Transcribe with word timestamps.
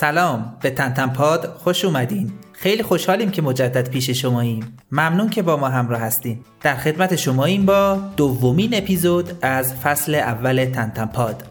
سلام 0.00 0.56
به 0.60 0.70
تنتن 0.70 1.06
پاد 1.06 1.56
خوش 1.58 1.84
اومدین. 1.84 2.32
خیلی 2.52 2.82
خوشحالیم 2.82 3.30
که 3.30 3.42
مجدد 3.42 3.90
پیش 3.90 4.10
شماییم. 4.10 4.76
ممنون 4.92 5.30
که 5.30 5.42
با 5.42 5.56
ما 5.56 5.68
همراه 5.68 6.00
هستین. 6.00 6.40
در 6.60 6.76
خدمت 6.76 7.16
شماییم 7.16 7.66
با 7.66 7.98
دومین 8.16 8.74
اپیزود 8.74 9.38
از 9.42 9.74
فصل 9.74 10.14
اول 10.14 10.64
تنتن 10.64 11.06
پاد 11.06 11.49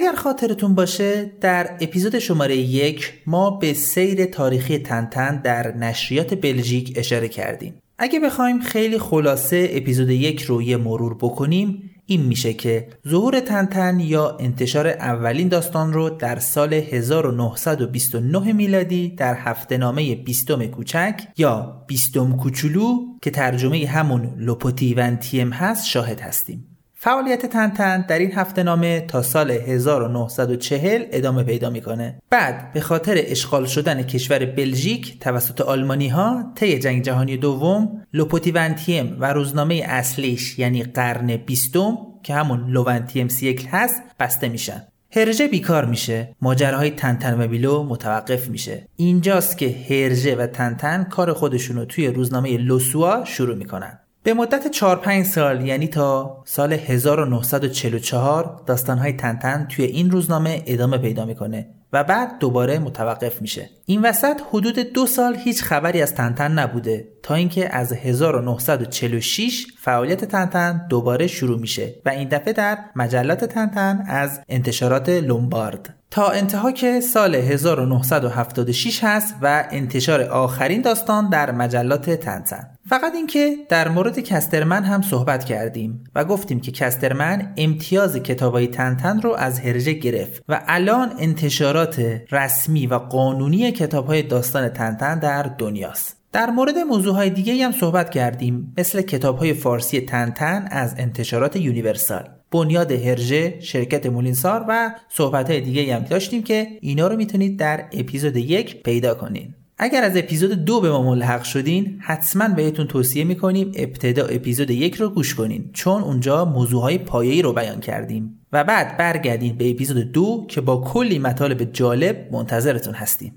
اگر 0.00 0.12
خاطرتون 0.12 0.74
باشه 0.74 1.32
در 1.40 1.76
اپیزود 1.80 2.18
شماره 2.18 2.56
یک 2.56 3.12
ما 3.26 3.50
به 3.50 3.72
سیر 3.72 4.24
تاریخی 4.24 4.78
تنتن 4.78 5.40
در 5.40 5.76
نشریات 5.76 6.34
بلژیک 6.34 6.92
اشاره 6.96 7.28
کردیم. 7.28 7.74
اگه 7.98 8.20
بخوایم 8.20 8.60
خیلی 8.60 8.98
خلاصه 8.98 9.68
اپیزود 9.72 10.10
یک 10.10 10.42
رو 10.42 10.62
یه 10.62 10.76
مرور 10.76 11.14
بکنیم 11.14 11.90
این 12.06 12.22
میشه 12.22 12.52
که 12.52 12.88
ظهور 13.08 13.40
تنتن 13.40 14.00
یا 14.00 14.36
انتشار 14.40 14.86
اولین 14.86 15.48
داستان 15.48 15.92
رو 15.92 16.10
در 16.10 16.38
سال 16.38 16.74
1929 16.74 18.52
میلادی 18.52 19.08
در 19.08 19.34
هفته 19.34 19.76
نامه 19.76 20.14
بیستم 20.14 20.66
کوچک 20.66 21.20
یا 21.36 21.84
بیستم 21.86 22.36
کوچولو 22.36 22.98
که 23.22 23.30
ترجمه 23.30 23.86
همون 23.86 24.34
لوپوتی 24.38 24.94
ونتیم 24.94 25.52
هست 25.52 25.86
شاهد 25.86 26.20
هستیم. 26.20 26.69
فعالیت 27.02 27.46
تنتن 27.46 28.04
در 28.08 28.18
این 28.18 28.32
هفته 28.32 28.62
نامه 28.62 29.00
تا 29.00 29.22
سال 29.22 29.50
1940 29.50 31.04
ادامه 31.10 31.42
پیدا 31.42 31.70
می‌کنه. 31.70 32.22
بعد 32.30 32.72
به 32.72 32.80
خاطر 32.80 33.14
اشغال 33.18 33.66
شدن 33.66 34.02
کشور 34.02 34.44
بلژیک 34.44 35.20
توسط 35.20 35.60
آلمانی 35.60 36.08
ها 36.08 36.52
طی 36.54 36.78
جنگ 36.78 37.02
جهانی 37.02 37.36
دوم 37.36 38.06
لوپوتیونتیم 38.12 39.16
و 39.20 39.32
روزنامه 39.32 39.82
اصلیش 39.86 40.58
یعنی 40.58 40.82
قرن 40.82 41.36
بیستم 41.36 41.98
که 42.22 42.34
همون 42.34 42.70
لوونتیم 42.70 43.28
سیکل 43.28 43.68
هست 43.68 44.02
بسته 44.20 44.48
میشن. 44.48 44.82
هرژه 45.12 45.48
بیکار 45.48 45.84
میشه 45.84 46.36
ماجراهای 46.42 46.90
تنتن 46.90 47.40
و 47.40 47.48
بیلو 47.48 47.82
متوقف 47.82 48.48
میشه 48.48 48.86
اینجاست 48.96 49.58
که 49.58 49.76
هرژه 49.90 50.36
و 50.36 50.46
تنتن 50.46 51.04
کار 51.04 51.32
خودشونو 51.32 51.84
توی 51.84 52.06
روزنامه 52.06 52.56
لوسوا 52.56 53.24
شروع 53.24 53.56
می‌کنن 53.56 53.98
به 54.22 54.34
مدت 54.34 54.68
4 54.68 54.96
5 54.96 55.26
سال 55.26 55.66
یعنی 55.66 55.88
تا 55.88 56.42
سال 56.44 56.72
1944 56.72 58.62
داستانهای 58.66 59.12
تنتن 59.12 59.66
توی 59.70 59.84
این 59.84 60.10
روزنامه 60.10 60.62
ادامه 60.66 60.98
پیدا 60.98 61.24
می‌کنه 61.24 61.68
و 61.92 62.04
بعد 62.04 62.38
دوباره 62.38 62.78
متوقف 62.78 63.42
میشه. 63.42 63.70
این 63.86 64.02
وسط 64.02 64.40
حدود 64.50 64.78
دو 64.78 65.06
سال 65.06 65.36
هیچ 65.36 65.62
خبری 65.62 66.02
از 66.02 66.14
تنتن 66.14 66.52
نبوده 66.52 67.08
تا 67.22 67.34
اینکه 67.34 67.76
از 67.76 67.92
1946 67.92 69.66
فعالیت 69.78 70.24
تنتن 70.24 70.86
دوباره 70.90 71.26
شروع 71.26 71.58
میشه 71.58 71.94
و 72.04 72.08
این 72.08 72.28
دفعه 72.28 72.52
در 72.52 72.78
مجلات 72.96 73.44
تنتن 73.44 74.04
از 74.06 74.40
انتشارات 74.48 75.08
لومبارد. 75.08 75.99
تا 76.10 76.28
انتها 76.28 76.72
که 76.72 77.00
سال 77.00 77.34
1976 77.34 79.04
هست 79.04 79.34
و 79.42 79.68
انتشار 79.70 80.22
آخرین 80.22 80.82
داستان 80.82 81.28
در 81.28 81.50
مجلات 81.50 82.10
تنتن 82.10 82.66
فقط 82.88 83.14
اینکه 83.14 83.56
در 83.68 83.88
مورد 83.88 84.18
کسترمن 84.18 84.84
هم 84.84 85.02
صحبت 85.02 85.44
کردیم 85.44 86.04
و 86.14 86.24
گفتیم 86.24 86.60
که 86.60 86.72
کسترمن 86.72 87.52
امتیاز 87.56 88.16
کتابای 88.16 88.66
تنتن 88.66 89.20
رو 89.20 89.34
از 89.34 89.60
هرژه 89.60 89.92
گرفت 89.92 90.42
و 90.48 90.62
الان 90.68 91.12
انتشارات 91.18 92.20
رسمی 92.30 92.86
و 92.86 92.94
قانونی 92.94 93.72
کتابهای 93.72 94.22
داستان 94.22 94.68
تنتن 94.68 95.18
در 95.18 95.42
دنیاست. 95.42 96.16
در 96.32 96.50
مورد 96.50 96.78
موضوع 96.78 97.14
های 97.14 97.30
دیگه 97.30 97.64
هم 97.64 97.72
صحبت 97.72 98.10
کردیم 98.10 98.74
مثل 98.78 99.02
کتاب 99.02 99.38
های 99.38 99.54
فارسی 99.54 100.00
تنتن 100.00 100.68
از 100.70 100.94
انتشارات 100.98 101.56
یونیورسال. 101.56 102.39
بنیاد 102.52 102.92
هرژه 102.92 103.60
شرکت 103.60 104.06
مولینسار 104.06 104.64
و 104.68 104.94
صحبت 105.08 105.50
های 105.50 105.60
دیگه 105.60 105.96
هم 105.96 106.02
داشتیم 106.02 106.42
که 106.42 106.66
اینا 106.80 107.08
رو 107.08 107.16
می‌تونید 107.16 107.58
در 107.58 107.84
اپیزود 107.92 108.36
یک 108.36 108.82
پیدا 108.82 109.14
کنین. 109.14 109.54
اگر 109.78 110.02
از 110.02 110.16
اپیزود 110.16 110.52
دو 110.52 110.80
به 110.80 110.90
ما 110.90 111.02
ملحق 111.02 111.42
شدین 111.42 111.98
حتما 112.00 112.48
بهتون 112.48 112.86
توصیه 112.86 113.24
می‌کنیم 113.24 113.72
ابتدا 113.76 114.26
اپیزود 114.26 114.70
یک 114.70 114.94
رو 114.94 115.08
گوش 115.08 115.34
کنین 115.34 115.70
چون 115.72 116.02
اونجا 116.02 116.44
موضوع 116.44 116.82
های 116.82 116.98
پایه‌ای 116.98 117.42
رو 117.42 117.52
بیان 117.52 117.80
کردیم. 117.80 118.36
و 118.52 118.64
بعد 118.64 118.96
برگردین 118.96 119.56
به 119.56 119.70
اپیزود 119.70 120.12
دو 120.12 120.46
که 120.48 120.60
با 120.60 120.76
کلی 120.76 121.18
مطالب 121.18 121.72
جالب 121.72 122.28
منتظرتون 122.32 122.94
هستیم. 122.94 123.32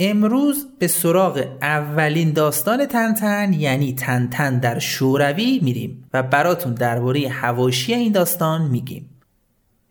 امروز 0.00 0.66
به 0.78 0.86
سراغ 0.86 1.46
اولین 1.62 2.32
داستان 2.32 2.86
تنتن 2.86 3.52
یعنی 3.52 3.92
تنتن 3.92 4.58
در 4.58 4.78
شوروی 4.78 5.60
میریم 5.62 6.04
و 6.14 6.22
براتون 6.22 6.74
درباره 6.74 7.28
حواشی 7.28 7.94
این 7.94 8.12
داستان 8.12 8.70
میگیم. 8.70 9.17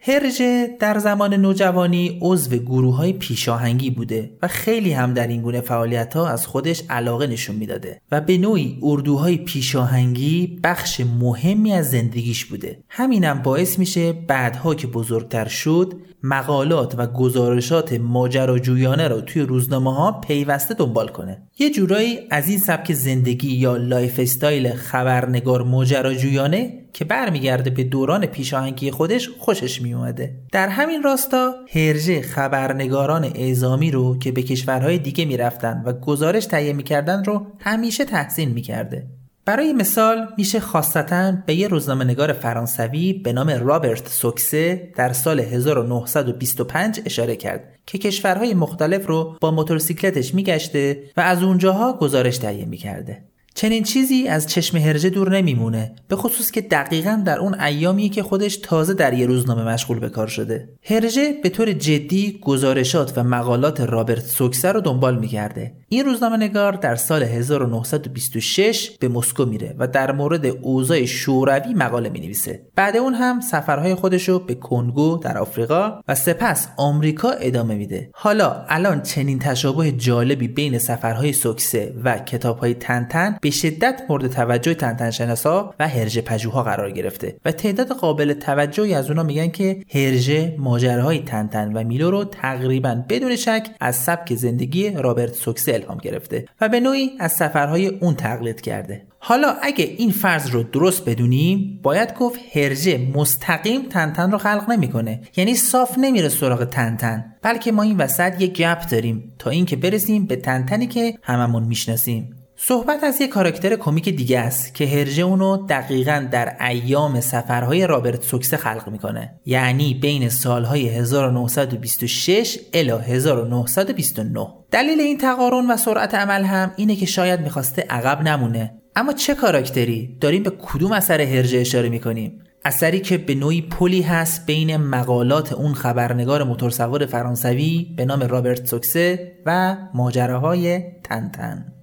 هرژه 0.08 0.78
در 0.80 1.00
زمان 1.00 1.34
نوجوانی 1.34 2.20
عضو 2.22 2.58
گروه 2.58 2.96
های 2.96 3.14
پیشاهنگی 3.14 3.90
بوده 3.90 4.32
و 4.42 4.48
خیلی 4.48 4.92
هم 4.92 5.14
در 5.14 5.28
این 5.28 5.42
گونه 5.42 5.62
فعالیت 5.62 6.14
ها 6.14 6.28
از 6.28 6.48
خودش 6.48 6.84
علاقه 6.90 7.28
نشون 7.28 7.56
می‌داده 7.56 8.02
و 8.12 8.22
به 8.22 8.38
نوعی 8.38 8.80
اردوهای 8.84 9.38
پیشاهنگی 9.38 10.60
بخش 10.64 11.02
مهمی 11.20 11.74
از 11.74 11.90
زندگیش 11.90 12.46
بوده. 12.46 12.84
همینم 12.90 13.42
باعث 13.42 13.80
میشه 13.80 14.14
بعدها 14.14 14.76
که 14.76 14.88
بزرگتر 14.88 15.48
شد 15.48 15.94
مقالات 16.24 16.96
و 16.98 17.08
گزارشات 17.08 17.94
ماجراجویانه 17.94 19.08
را 19.08 19.22
توی 19.22 19.42
روزنامه 19.42 19.96
ها 19.96 20.12
پیوسته 20.12 20.74
دنبال 20.74 21.08
کنه. 21.08 21.42
یه 21.60 21.70
جورایی 21.70 22.20
از 22.32 22.50
این 22.50 22.58
سبک 22.58 22.94
زندگی 22.94 23.52
یا 23.52 23.78
lifestyle 23.78 24.74
خبرنگار 24.74 25.64
ماجراجویانه 25.64 26.87
که 26.98 27.06
برمیگرده 27.06 27.70
به 27.70 27.84
دوران 27.84 28.26
پیشاهنگی 28.26 28.92
خودش 28.92 29.30
خوشش 29.40 29.82
میومده 29.82 30.36
در 30.52 30.68
همین 30.68 31.04
راستا 31.04 31.54
هرژه 31.70 32.22
خبرنگاران 32.22 33.24
اعزامی 33.24 33.92
رو 33.92 34.20
که 34.20 34.32
به 34.32 34.44
کشورهای 34.44 34.98
دیگه 34.98 35.26
می‌رفتن 35.26 35.84
و 35.86 35.94
گزارش 35.94 36.46
تهیه 36.46 36.74
می‌کردن 36.74 37.24
رو 37.24 37.48
همیشه 37.60 38.06
تحسین 38.06 38.50
می‌کرده 38.50 39.08
برای 39.46 39.74
مثال 39.74 40.28
میشه 40.38 40.60
خاصتا 40.60 41.34
به 41.46 41.56
یه 41.56 41.68
روزنامه 41.68 42.06
نگار 42.06 42.34
فرانسوی 42.34 43.14
به 43.14 43.34
نام 43.34 43.50
رابرت 43.50 44.08
سوکسه 44.08 44.92
در 44.96 45.14
سال 45.14 45.40
1925 45.40 47.02
اشاره 47.06 47.36
کرد 47.36 47.64
که 47.86 47.98
کشورهای 47.98 48.54
مختلف 48.54 49.08
رو 49.08 49.38
با 49.42 49.52
موتورسیکلتش 49.52 50.34
میگشته 50.34 51.04
و 51.18 51.22
از 51.22 51.44
اونجاها 51.44 51.94
گزارش 51.94 52.38
تهیه 52.38 52.66
می‌کرده. 52.66 53.24
چنین 53.58 53.84
چیزی 53.84 54.28
از 54.28 54.48
چشم 54.48 54.78
هرژه 54.78 55.10
دور 55.10 55.38
نمیمونه 55.38 55.96
به 56.08 56.16
خصوص 56.16 56.52
که 56.52 56.62
دقیقا 56.62 57.22
در 57.26 57.40
اون 57.40 57.60
ایامی 57.60 58.10
که 58.10 58.24
خودش 58.24 58.58
تازه 58.58 58.94
در 58.94 59.14
یه 59.14 59.26
روزنامه 59.26 59.64
مشغول 59.64 60.00
به 60.00 60.10
کار 60.10 60.28
شده 60.28 60.70
هرژه 60.84 61.34
به 61.44 61.50
طور 61.50 61.72
جدی 61.72 62.40
گزارشات 62.42 63.18
و 63.18 63.24
مقالات 63.24 63.82
رابرت 63.82 64.26
سوکسر 64.26 64.74
رو 64.74 64.82
دنبال 64.82 65.20
می‌کرده 65.20 65.74
این 65.90 66.06
روزنامه 66.06 66.38
نگار 66.38 66.74
در 66.74 66.96
سال 66.96 67.24
1926 67.24 68.90
به 69.00 69.08
مسکو 69.08 69.46
میره 69.46 69.76
و 69.80 69.88
در 69.88 70.12
مورد 70.12 70.46
اوضاع 70.46 71.06
شوروی 71.06 71.74
مقاله 71.74 72.10
می 72.10 72.20
نویسه. 72.20 72.62
بعد 72.76 72.98
اون 72.98 73.14
هم 73.14 73.40
سفرهای 73.40 73.96
خودشو 73.96 74.40
به 74.40 74.56
کنگو 74.56 75.20
در 75.24 75.38
آفریقا 75.38 76.02
و 76.08 76.16
سپس 76.16 76.68
آمریکا 76.78 77.32
ادامه 77.32 77.76
میده. 77.76 78.10
حالا 78.14 78.66
الان 78.70 79.02
چنین 79.02 79.40
تشابه 79.40 79.92
جالبی 79.92 80.48
بین 80.48 80.78
سفرهای 80.78 81.34
سکسه 81.34 81.94
و 82.04 82.18
کتابهای 82.18 82.74
تنتن 82.74 83.38
به 83.48 83.52
شدت 83.52 84.02
مورد 84.10 84.28
توجه 84.28 84.74
تنتن 84.74 85.12
شناسا 85.12 85.76
و 85.80 85.88
هرژه 85.88 86.22
پژوها 86.22 86.64
قرار 86.64 86.92
گرفته 86.92 87.36
و 87.46 87.52
تعداد 87.52 87.92
قابل 87.92 88.34
توجهی 88.34 88.94
از 88.94 89.10
اونا 89.10 89.24
میگن 89.24 89.48
که 89.48 89.84
هرژه 89.94 90.56
ماجراهای 90.60 91.20
تنتن 91.20 91.74
و 91.74 91.84
میلو 91.84 92.12
رو 92.12 92.24
تقریبا 92.24 93.04
بدون 93.10 93.36
شک 93.36 93.68
از 93.80 93.96
سبک 93.96 94.36
زندگی 94.36 94.90
رابرت 94.90 95.34
سوکسه 95.34 95.74
الهام 95.74 95.98
گرفته 95.98 96.46
و 96.62 96.70
به 96.70 96.80
نوعی 96.80 97.12
از 97.20 97.32
سفرهای 97.32 97.88
اون 97.88 98.16
تقلید 98.16 98.62
کرده. 98.62 99.08
حالا 99.20 99.56
اگه 99.62 99.86
این 99.98 100.12
فرض 100.12 100.50
رو 100.50 100.64
درست 100.64 101.10
بدونیم 101.10 101.80
باید 101.84 102.14
گفت 102.14 102.40
هرژه 102.54 103.12
مستقیم 103.16 103.82
تنتن 103.90 104.32
رو 104.32 104.38
خلق 104.38 104.70
نمی‌کنه. 104.70 105.22
یعنی 105.38 105.56
صاف 105.56 105.98
نمیره 105.98 106.30
سراغ 106.30 106.64
تنتن 106.64 107.26
بلکه 107.42 107.72
ما 107.72 107.84
این 107.84 107.98
وسط 107.98 108.42
یه 108.42 108.48
گپ 108.48 108.90
داریم 108.90 109.34
تا 109.40 109.50
اینکه 109.50 109.76
برسیم 109.76 110.26
به 110.26 110.36
تنتنی 110.36 110.88
که 110.88 111.14
هممون 111.24 111.64
می‌شناسیم. 111.64 112.37
صحبت 112.60 113.04
از 113.04 113.22
یک 113.22 113.30
کاراکتر 113.30 113.76
کمیک 113.76 114.10
دیگه 114.10 114.40
است 114.40 114.76
که 114.76 114.88
هرژه 114.88 115.22
اونو 115.22 115.66
دقیقا 115.70 116.28
در 116.32 116.66
ایام 116.66 117.22
سفرهای 117.22 117.88
رابرت 117.88 118.24
سوکسه 118.24 118.58
خلق 118.58 118.90
می‌کنه. 118.90 119.40
یعنی 119.46 119.94
بین 119.94 120.30
سالهای 120.30 120.90
1926 120.90 122.60
الی 122.74 122.92
1929 122.92 124.48
دلیل 124.72 125.00
این 125.00 125.18
تقارن 125.18 125.72
و 125.72 125.78
سرعت 125.78 126.16
عمل 126.16 126.44
هم 126.44 126.72
اینه 126.76 126.96
که 126.96 127.06
شاید 127.06 127.40
می‌خواسته 127.40 127.82
عقب 127.90 128.22
نمونه. 128.22 128.74
اما 128.96 129.14
چه 129.14 129.36
کاراکتری؟ 129.36 130.18
داریم 130.22 130.44
به 130.44 130.50
کدوم 130.50 130.92
اثر 130.92 131.22
هرجه 131.22 131.60
اشاره 131.60 131.90
می‌کنیم؟ 131.90 132.44
اثری 132.66 133.00
که 133.00 133.18
به 133.18 133.36
نوعی 133.36 133.62
پلی 133.62 134.02
هست 134.02 134.46
بین 134.46 134.78
مقالات 134.78 135.54
اون 135.54 135.74
خبرنگار 135.74 136.44
موتورسوار 136.44 137.06
فرانسوی 137.06 137.94
به 137.98 138.06
نام 138.06 138.24
رابرت 138.24 138.66
سوکسه 138.66 139.32
و 139.46 139.78
ماجراهای 139.94 140.82
تنتن 141.04 141.77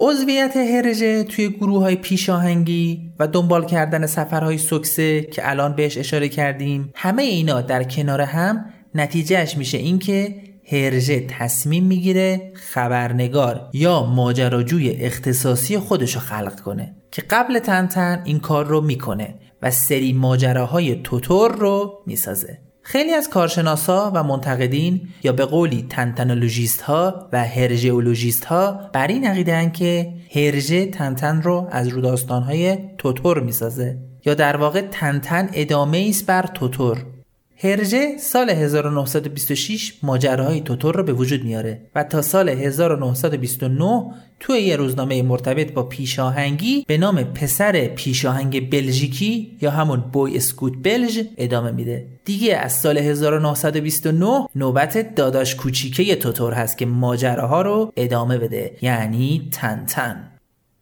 عضویت 0.00 0.56
هرژه 0.56 1.24
توی 1.24 1.48
گروه 1.48 1.82
های 1.82 1.96
پیشاهنگی 1.96 3.12
و 3.18 3.26
دنبال 3.26 3.66
کردن 3.66 4.06
سفرهای 4.06 4.58
سکسه 4.58 5.22
که 5.22 5.50
الان 5.50 5.76
بهش 5.76 5.98
اشاره 5.98 6.28
کردیم 6.28 6.92
همه 6.94 7.22
اینا 7.22 7.60
در 7.60 7.84
کنار 7.84 8.20
هم 8.20 8.64
نتیجهش 8.94 9.56
میشه 9.56 9.78
اینکه 9.78 10.34
هرژه 10.72 11.26
تصمیم 11.28 11.84
می‌گیره 11.84 12.52
خبرنگار 12.54 13.70
یا 13.72 14.02
ماجراجوی 14.02 14.90
اختصاصی 14.90 15.78
خودشو 15.78 16.20
خلق 16.20 16.60
کنه 16.60 16.96
که 17.10 17.22
قبل 17.22 17.58
تنتن 17.58 18.22
این 18.24 18.40
کار 18.40 18.66
رو 18.66 18.80
می‌کنه 18.80 19.34
و 19.62 19.70
سری 19.70 20.12
ماجراهای 20.12 21.02
توتور 21.02 21.52
رو 21.52 22.02
می‌سازه. 22.06 22.65
خیلی 22.88 23.14
از 23.14 23.30
کارشناسا 23.30 24.12
و 24.14 24.22
منتقدین 24.22 25.08
یا 25.22 25.32
به 25.32 25.44
قولی 25.44 25.86
تنتنولوژیست 25.90 26.82
ها 26.82 27.28
و 27.32 27.44
هرژئولوژیست 27.44 28.44
ها 28.44 28.90
بر 28.92 29.06
این 29.06 29.26
عقیدن 29.26 29.70
که 29.70 30.14
هرژه 30.34 30.86
تنتن 30.86 31.42
رو 31.42 31.68
از 31.70 31.88
رو 31.88 32.00
داستان 32.00 32.42
های 32.42 32.78
توتور 32.98 33.40
می‌سازه 33.40 33.98
یا 34.26 34.34
در 34.34 34.56
واقع 34.56 34.80
تنتن 34.80 35.48
ادامه 35.52 36.06
است 36.10 36.26
بر 36.26 36.42
توتور. 36.42 37.15
هرژه 37.58 38.18
سال 38.18 38.50
1926 38.50 39.92
ماجراهای 40.02 40.60
توتور 40.60 40.94
رو 40.96 41.02
به 41.02 41.12
وجود 41.12 41.44
میاره 41.44 41.80
و 41.94 42.04
تا 42.04 42.22
سال 42.22 42.48
1929 42.48 44.14
توی 44.40 44.58
یه 44.58 44.76
روزنامه 44.76 45.22
مرتبط 45.22 45.72
با 45.72 45.82
پیشاهنگی 45.82 46.84
به 46.88 46.98
نام 46.98 47.22
پسر 47.22 47.86
پیشاهنگ 47.86 48.70
بلژیکی 48.70 49.56
یا 49.60 49.70
همون 49.70 50.00
بوی 50.00 50.36
اسکوت 50.36 50.72
بلژ 50.82 51.20
ادامه 51.36 51.70
میده. 51.70 52.06
دیگه 52.24 52.56
از 52.56 52.72
سال 52.72 52.98
1929 52.98 54.46
نوبت 54.56 55.14
داداش 55.14 55.54
کوچیکه 55.54 56.16
توتور 56.16 56.52
هست 56.52 56.78
که 56.78 56.86
ماجراها 56.86 57.62
رو 57.62 57.92
ادامه 57.96 58.38
بده. 58.38 58.76
یعنی 58.82 59.48
تنتن 59.52 60.30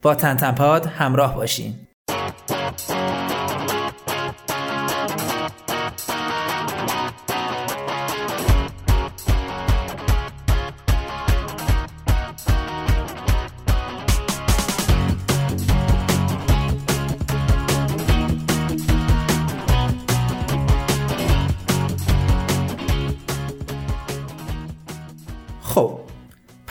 با 0.03 0.15
تنتن 0.15 0.53
پاد 0.53 0.87
همراه 0.87 1.37
باشین. 1.37 1.75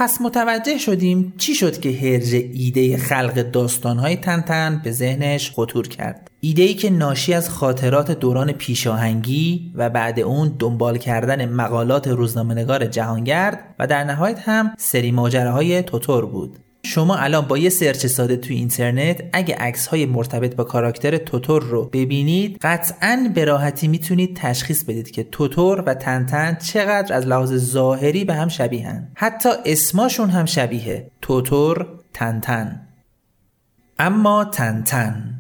پس 0.04 0.22
متوجه 0.22 0.78
شدیم 0.78 1.34
چی 1.38 1.56
شد 1.56 1.80
که 1.80 1.92
هرج 1.92 2.34
ایده 2.34 2.98
خلق 2.98 3.34
داستانهای 3.34 4.16
تنتن 4.16 4.82
به 4.84 4.92
ذهنش 4.92 5.52
خطور 5.52 5.88
کرد. 5.88 6.32
ایده 6.40 6.62
ای 6.62 6.74
که 6.74 6.90
ناشی 6.90 7.34
از 7.34 7.50
خاطرات 7.50 8.12
دوران 8.12 8.52
پیشاهنگی 8.52 9.72
و 9.76 9.90
بعد 9.90 10.20
اون 10.20 10.56
دنبال 10.60 10.98
کردن 10.98 11.50
مقالات 11.50 12.08
روزنامه‌نگار 12.08 12.86
جهانگرد 12.86 13.76
و 13.80 13.88
در 13.88 14.04
نهایت 14.04 14.40
هم 14.40 14.74
سری 14.78 15.12
ماجراهای 15.12 15.84
توتور 15.84 16.26
بود. 16.26 16.58
شما 16.86 17.16
الان 17.16 17.46
با 17.46 17.58
یه 17.58 17.70
سرچ 17.70 18.06
ساده 18.06 18.38
توی 18.38 18.56
اینترنت 18.56 19.24
اگه 19.34 19.56
عکس 19.56 19.88
های 19.88 20.06
مرتبط 20.06 20.56
با 20.56 20.64
کاراکتر 20.64 21.18
توتور 21.18 21.64
رو 21.64 21.86
ببینید 21.94 22.58
قطعا 22.62 23.32
به 23.36 23.46
راحتی 23.46 23.88
می‌تونید 23.88 24.36
تشخیص 24.36 24.84
بدید 24.84 25.12
که 25.12 25.24
توتور 25.24 25.84
و 25.86 25.94
تنتن 25.94 26.56
چقدر 26.56 27.16
از 27.16 27.28
لحاظ 27.28 27.54
ظاهری 27.54 28.26
به 28.26 28.34
هم 28.34 28.48
شبیهن 28.48 29.08
حتی 29.16 29.50
اسماشون 29.66 30.30
هم 30.30 30.46
شبیه 30.46 31.12
توتور 31.22 31.88
تنتن. 32.14 32.88
اما 34.00 34.46
تنتن. 34.46 35.34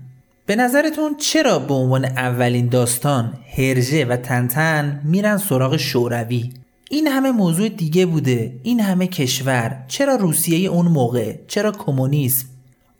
به 0.45 0.55
نظرتون 0.55 1.15
چرا 1.17 1.59
به 1.59 1.73
عنوان 1.73 2.05
اولین 2.05 2.69
داستان 2.69 3.33
هرژه 3.57 4.05
و 4.05 4.15
تنتن 4.15 5.01
میرن 5.03 5.37
سراغ 5.37 5.77
شوروی؟ 5.77 6.53
این 6.93 7.07
همه 7.07 7.31
موضوع 7.31 7.69
دیگه 7.69 8.05
بوده. 8.05 8.59
این 8.63 8.79
همه 8.79 9.07
کشور. 9.07 9.83
چرا 9.87 10.15
روسیه 10.15 10.69
اون 10.69 10.85
موقع؟ 10.87 11.35
چرا 11.47 11.71
کمونیسم؟ 11.71 12.47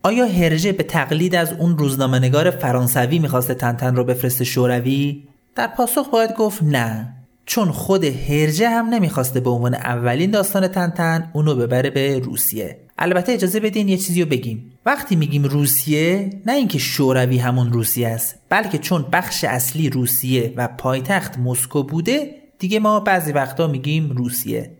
آیا 0.03 0.25
هرژه 0.25 0.71
به 0.71 0.83
تقلید 0.83 1.35
از 1.35 1.53
اون 1.53 1.77
روزنامهنگار 1.77 2.51
فرانسوی 2.51 3.19
می‌خواسته 3.19 3.53
تنتن 3.53 3.95
رو 3.95 4.03
بفرسته 4.03 4.43
شوروی؟ 4.43 5.23
در 5.55 5.67
پاسخ 5.67 6.09
باید 6.09 6.35
گفت 6.35 6.63
نه. 6.63 7.13
چون 7.45 7.71
خود 7.71 8.03
هرجه 8.03 8.69
هم 8.69 8.85
نمی‌خواسته 8.85 9.39
به 9.39 9.49
عنوان 9.49 9.75
اولین 9.75 10.31
داستان 10.31 10.67
تنتن 10.67 11.29
اونو 11.33 11.55
ببره 11.55 11.89
به 11.89 12.19
روسیه. 12.19 12.77
البته 12.97 13.31
اجازه 13.31 13.59
بدین 13.59 13.89
یه 13.89 13.97
چیزی 13.97 14.23
رو 14.23 14.29
بگیم. 14.29 14.71
وقتی 14.85 15.15
میگیم 15.15 15.43
روسیه 15.43 16.29
نه 16.45 16.53
اینکه 16.53 16.77
شوروی 16.77 17.37
همون 17.37 17.73
روسیه 17.73 18.07
است 18.07 18.35
بلکه 18.49 18.77
چون 18.77 19.05
بخش 19.11 19.43
اصلی 19.43 19.89
روسیه 19.89 20.53
و 20.57 20.67
پایتخت 20.67 21.37
مسکو 21.37 21.83
بوده 21.83 22.42
دیگه 22.63 22.79
ما 22.79 22.99
بعضی 22.99 23.31
وقتا 23.31 23.67
میگیم 23.67 24.11
روسیه. 24.11 24.71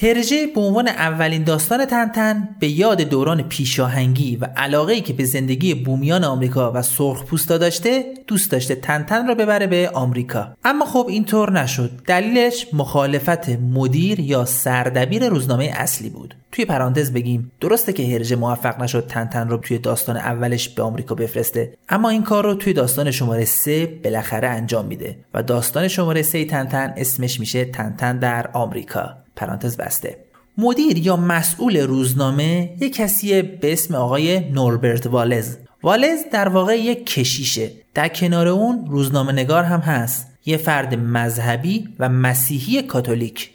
هرژه 0.00 0.46
به 0.46 0.60
عنوان 0.60 0.88
اولین 0.88 1.44
داستان 1.44 1.84
تنتن 1.84 2.48
به 2.60 2.68
یاد 2.68 3.00
دوران 3.00 3.42
پیشاهنگی 3.42 4.36
و 4.36 4.44
علاقه 4.56 5.00
که 5.00 5.12
به 5.12 5.24
زندگی 5.24 5.74
بومیان 5.74 6.24
آمریکا 6.24 6.72
و 6.72 6.82
سرخپوستا 6.82 7.58
داشته 7.58 8.04
دوست 8.26 8.50
داشته 8.50 8.74
تنتن 8.74 9.28
را 9.28 9.34
ببره 9.34 9.66
به 9.66 9.90
آمریکا. 9.94 10.56
اما 10.64 10.84
خب 10.84 11.06
اینطور 11.08 11.52
نشد. 11.52 11.90
دلیلش 12.06 12.66
مخالفت 12.72 13.48
مدیر 13.48 14.20
یا 14.20 14.44
سردبیر 14.44 15.28
روزنامه 15.28 15.72
اصلی 15.74 16.10
بود. 16.10 16.34
توی 16.52 16.64
پرانتز 16.64 17.12
بگیم 17.12 17.52
درسته 17.60 17.92
که 17.92 18.06
هرژه 18.06 18.36
موفق 18.36 18.82
نشد 18.82 19.06
تنتن 19.06 19.48
رو 19.48 19.56
توی 19.56 19.78
داستان 19.78 20.16
اولش 20.16 20.68
به 20.68 20.82
آمریکا 20.82 21.14
بفرسته 21.14 21.74
اما 21.88 22.08
این 22.08 22.22
کار 22.22 22.44
رو 22.44 22.54
توی 22.54 22.72
داستان 22.72 23.10
شماره 23.10 23.44
سه 23.44 23.86
بالاخره 24.04 24.48
انجام 24.48 24.86
میده 24.86 25.18
و 25.34 25.42
داستان 25.42 25.88
شماره 25.88 26.22
سه 26.22 26.44
تنتن 26.44 26.94
اسمش 26.96 27.40
میشه 27.40 27.64
تنتن 27.64 28.18
در 28.18 28.50
آمریکا. 28.52 29.16
پرانتز 29.38 29.76
بسته. 29.76 30.16
مدیر 30.58 30.98
یا 30.98 31.16
مسئول 31.16 31.76
روزنامه 31.76 32.70
یک 32.80 32.94
کسیه 32.94 33.42
به 33.42 33.72
اسم 33.72 33.94
آقای 33.94 34.50
نوربرت 34.50 35.06
والز. 35.06 35.56
والز 35.82 36.18
در 36.32 36.48
واقع 36.48 36.78
یک 36.78 37.06
کشیشه. 37.06 37.70
در 37.94 38.08
کنار 38.08 38.48
اون 38.48 38.86
روزنامه 38.86 39.32
نگار 39.32 39.64
هم 39.64 39.80
هست. 39.80 40.26
یه 40.46 40.56
فرد 40.56 40.94
مذهبی 40.94 41.88
و 41.98 42.08
مسیحی 42.08 42.82
کاتولیک. 42.82 43.50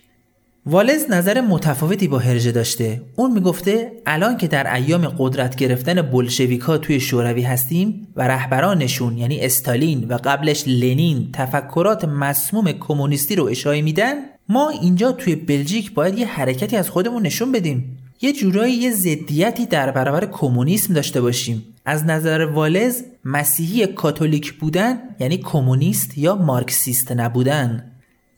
والز 0.66 1.06
نظر 1.10 1.42
متفاوتی 1.42 2.08
با 2.08 2.20
هرژه 2.20 2.52
داشته. 2.52 3.02
اون 3.16 3.32
می‌گفته 3.32 3.92
الان 4.06 4.38
که 4.38 4.48
در 4.48 4.74
ایام 4.74 5.08
قدرت 5.18 5.56
گرفتن 5.56 6.02
بلشویکا 6.02 6.78
توی 6.78 7.00
شوروی 7.00 7.42
هستیم 7.42 8.08
و 8.16 8.28
رهبرانشون 8.28 9.18
یعنی 9.18 9.46
استالین 9.46 10.08
و 10.08 10.18
قبلش 10.24 10.64
لنین 10.68 11.30
تفکرات 11.34 12.06
مسموم 12.06 12.72
کمونیستی 12.72 13.36
رو 13.36 13.46
اشاره 13.46 13.82
میدن 13.82 14.16
ما 14.50 14.70
اینجا 14.70 15.12
توی 15.12 15.36
بلژیک 15.36 15.94
باید 15.94 16.20
یه 16.20 16.28
حرکتی 16.28 16.76
از 16.76 16.90
خودمون 16.90 17.22
نشون 17.24 17.52
بدیم. 17.52 17.98
یه 18.22 18.34
جورایی 18.34 18.74
یه 18.74 18.92
ضدیتی 18.92 19.66
در 19.66 19.92
برابر 19.92 20.26
کمونیسم 20.26 20.94
داشته 20.94 21.22
باشیم. 21.22 21.64
از 21.86 22.06
نظر 22.06 22.46
والز 22.46 23.02
مسیحی 23.26 23.88
کاتولیک 23.88 24.54
بودن 24.54 25.00
یعنی 25.20 25.38
کمونیست 25.38 26.18
یا 26.18 26.36
مارکسیست 26.36 27.12
نبودن. 27.12 27.90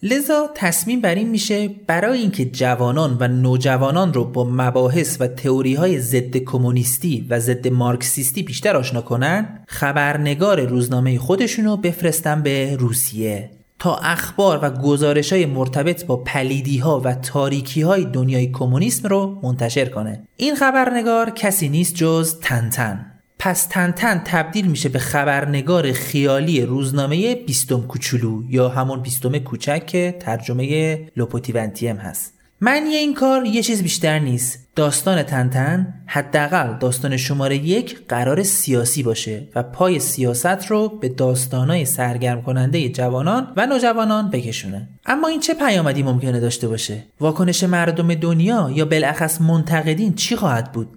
لذا 0.04 0.50
تصمیم 0.56 1.02
بر 1.02 1.16
این 1.16 1.30
میشه 1.30 1.68
برای 1.88 2.20
اینکه 2.20 2.46
جوانان 2.46 3.18
و 3.20 3.28
نوجوانان 3.28 4.14
رو 4.14 4.24
با 4.24 4.44
مباحث 4.44 5.18
و 5.20 5.28
تئوری 5.28 5.74
های 5.74 6.00
ضد 6.00 6.38
کمونیستی 6.38 7.28
و 7.30 7.40
ضد 7.40 7.68
مارکسیستی 7.68 8.44
بیشتر 8.44 8.76
آشنا 8.76 9.02
کنن 9.02 9.60
خبرنگار 9.68 10.62
روزنامه 10.62 11.20
خودشونو 11.20 11.78
بفرستن 11.78 12.44
به 12.44 12.76
روسیه. 12.76 13.50
تا 13.80 13.96
اخبار 13.96 14.60
و 14.62 14.70
گزارش 14.70 15.34
های 15.34 15.46
مرتبط 15.46 16.06
با 16.06 16.18
پلیدی 16.18 16.78
ها 16.78 17.00
و 17.00 17.14
تاریکی 17.14 17.82
های 17.82 18.06
دنیای 18.06 18.52
کمونیسم 18.52 19.08
رو 19.08 19.40
منتشر 19.44 19.86
کنه. 19.86 20.28
این 20.38 20.56
خبرنگار 20.56 21.30
کسی 21.30 21.70
نیست 21.70 21.96
جز 21.96 22.40
تنتن. 22.40 23.12
پس 23.40 23.66
تنتن 23.66 24.22
تبدیل 24.26 24.68
میشه 24.68 24.90
به 24.90 25.00
خبرنگار 25.00 25.92
خیالی 25.92 26.62
روزنامه 26.62 27.36
بیستم 27.36 27.82
کوچولو 27.82 28.44
یا 28.50 28.70
همون 28.70 29.02
بیستم 29.02 29.38
کوچک 29.38 29.86
که 29.86 30.16
ترجمه 30.20 30.98
لوپوتیونتیم 31.16 31.96
هست. 31.96 32.35
معنی 32.66 32.96
این 32.96 33.14
کار 33.14 33.46
یه 33.46 33.64
چیز 33.64 33.84
بیشتر 33.84 34.20
نیست. 34.20 34.68
داستان 34.76 35.24
تنتن 35.24 35.94
حداقل 36.06 36.78
داستان 36.80 37.18
شماره 37.18 37.56
یک 37.58 38.08
قرار 38.08 38.44
سیاسی 38.44 39.04
باشه 39.04 39.48
و 39.56 39.64
پای 39.64 40.00
سیاست 40.00 40.66
رو 40.68 40.90
به 40.90 41.10
داستانهای 41.10 41.86
سرگرم 41.86 42.42
کننده 42.42 42.90
جوانان 42.90 43.54
و 43.58 43.66
نوجوانان 43.66 44.30
بکشونه. 44.30 44.88
اما 45.06 45.28
این 45.28 45.40
چه 45.40 45.54
پیامدی 45.54 46.04
ممکنه 46.04 46.40
داشته 46.40 46.68
باشه؟ 46.68 47.04
واکنش 47.20 47.64
مردم 47.64 48.14
دنیا 48.14 48.72
یا 48.74 48.86
بالاخص 48.86 49.42
منتقدین 49.42 50.14
چی 50.14 50.36
خواهد 50.36 50.72
بود؟ 50.72 50.88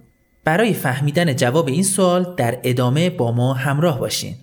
برای 0.43 0.73
فهمیدن 0.73 1.35
جواب 1.35 1.67
این 1.67 1.83
سوال 1.83 2.33
در 2.37 2.59
ادامه 2.63 3.09
با 3.09 3.31
ما 3.31 3.53
همراه 3.53 3.99
باشین. 3.99 4.35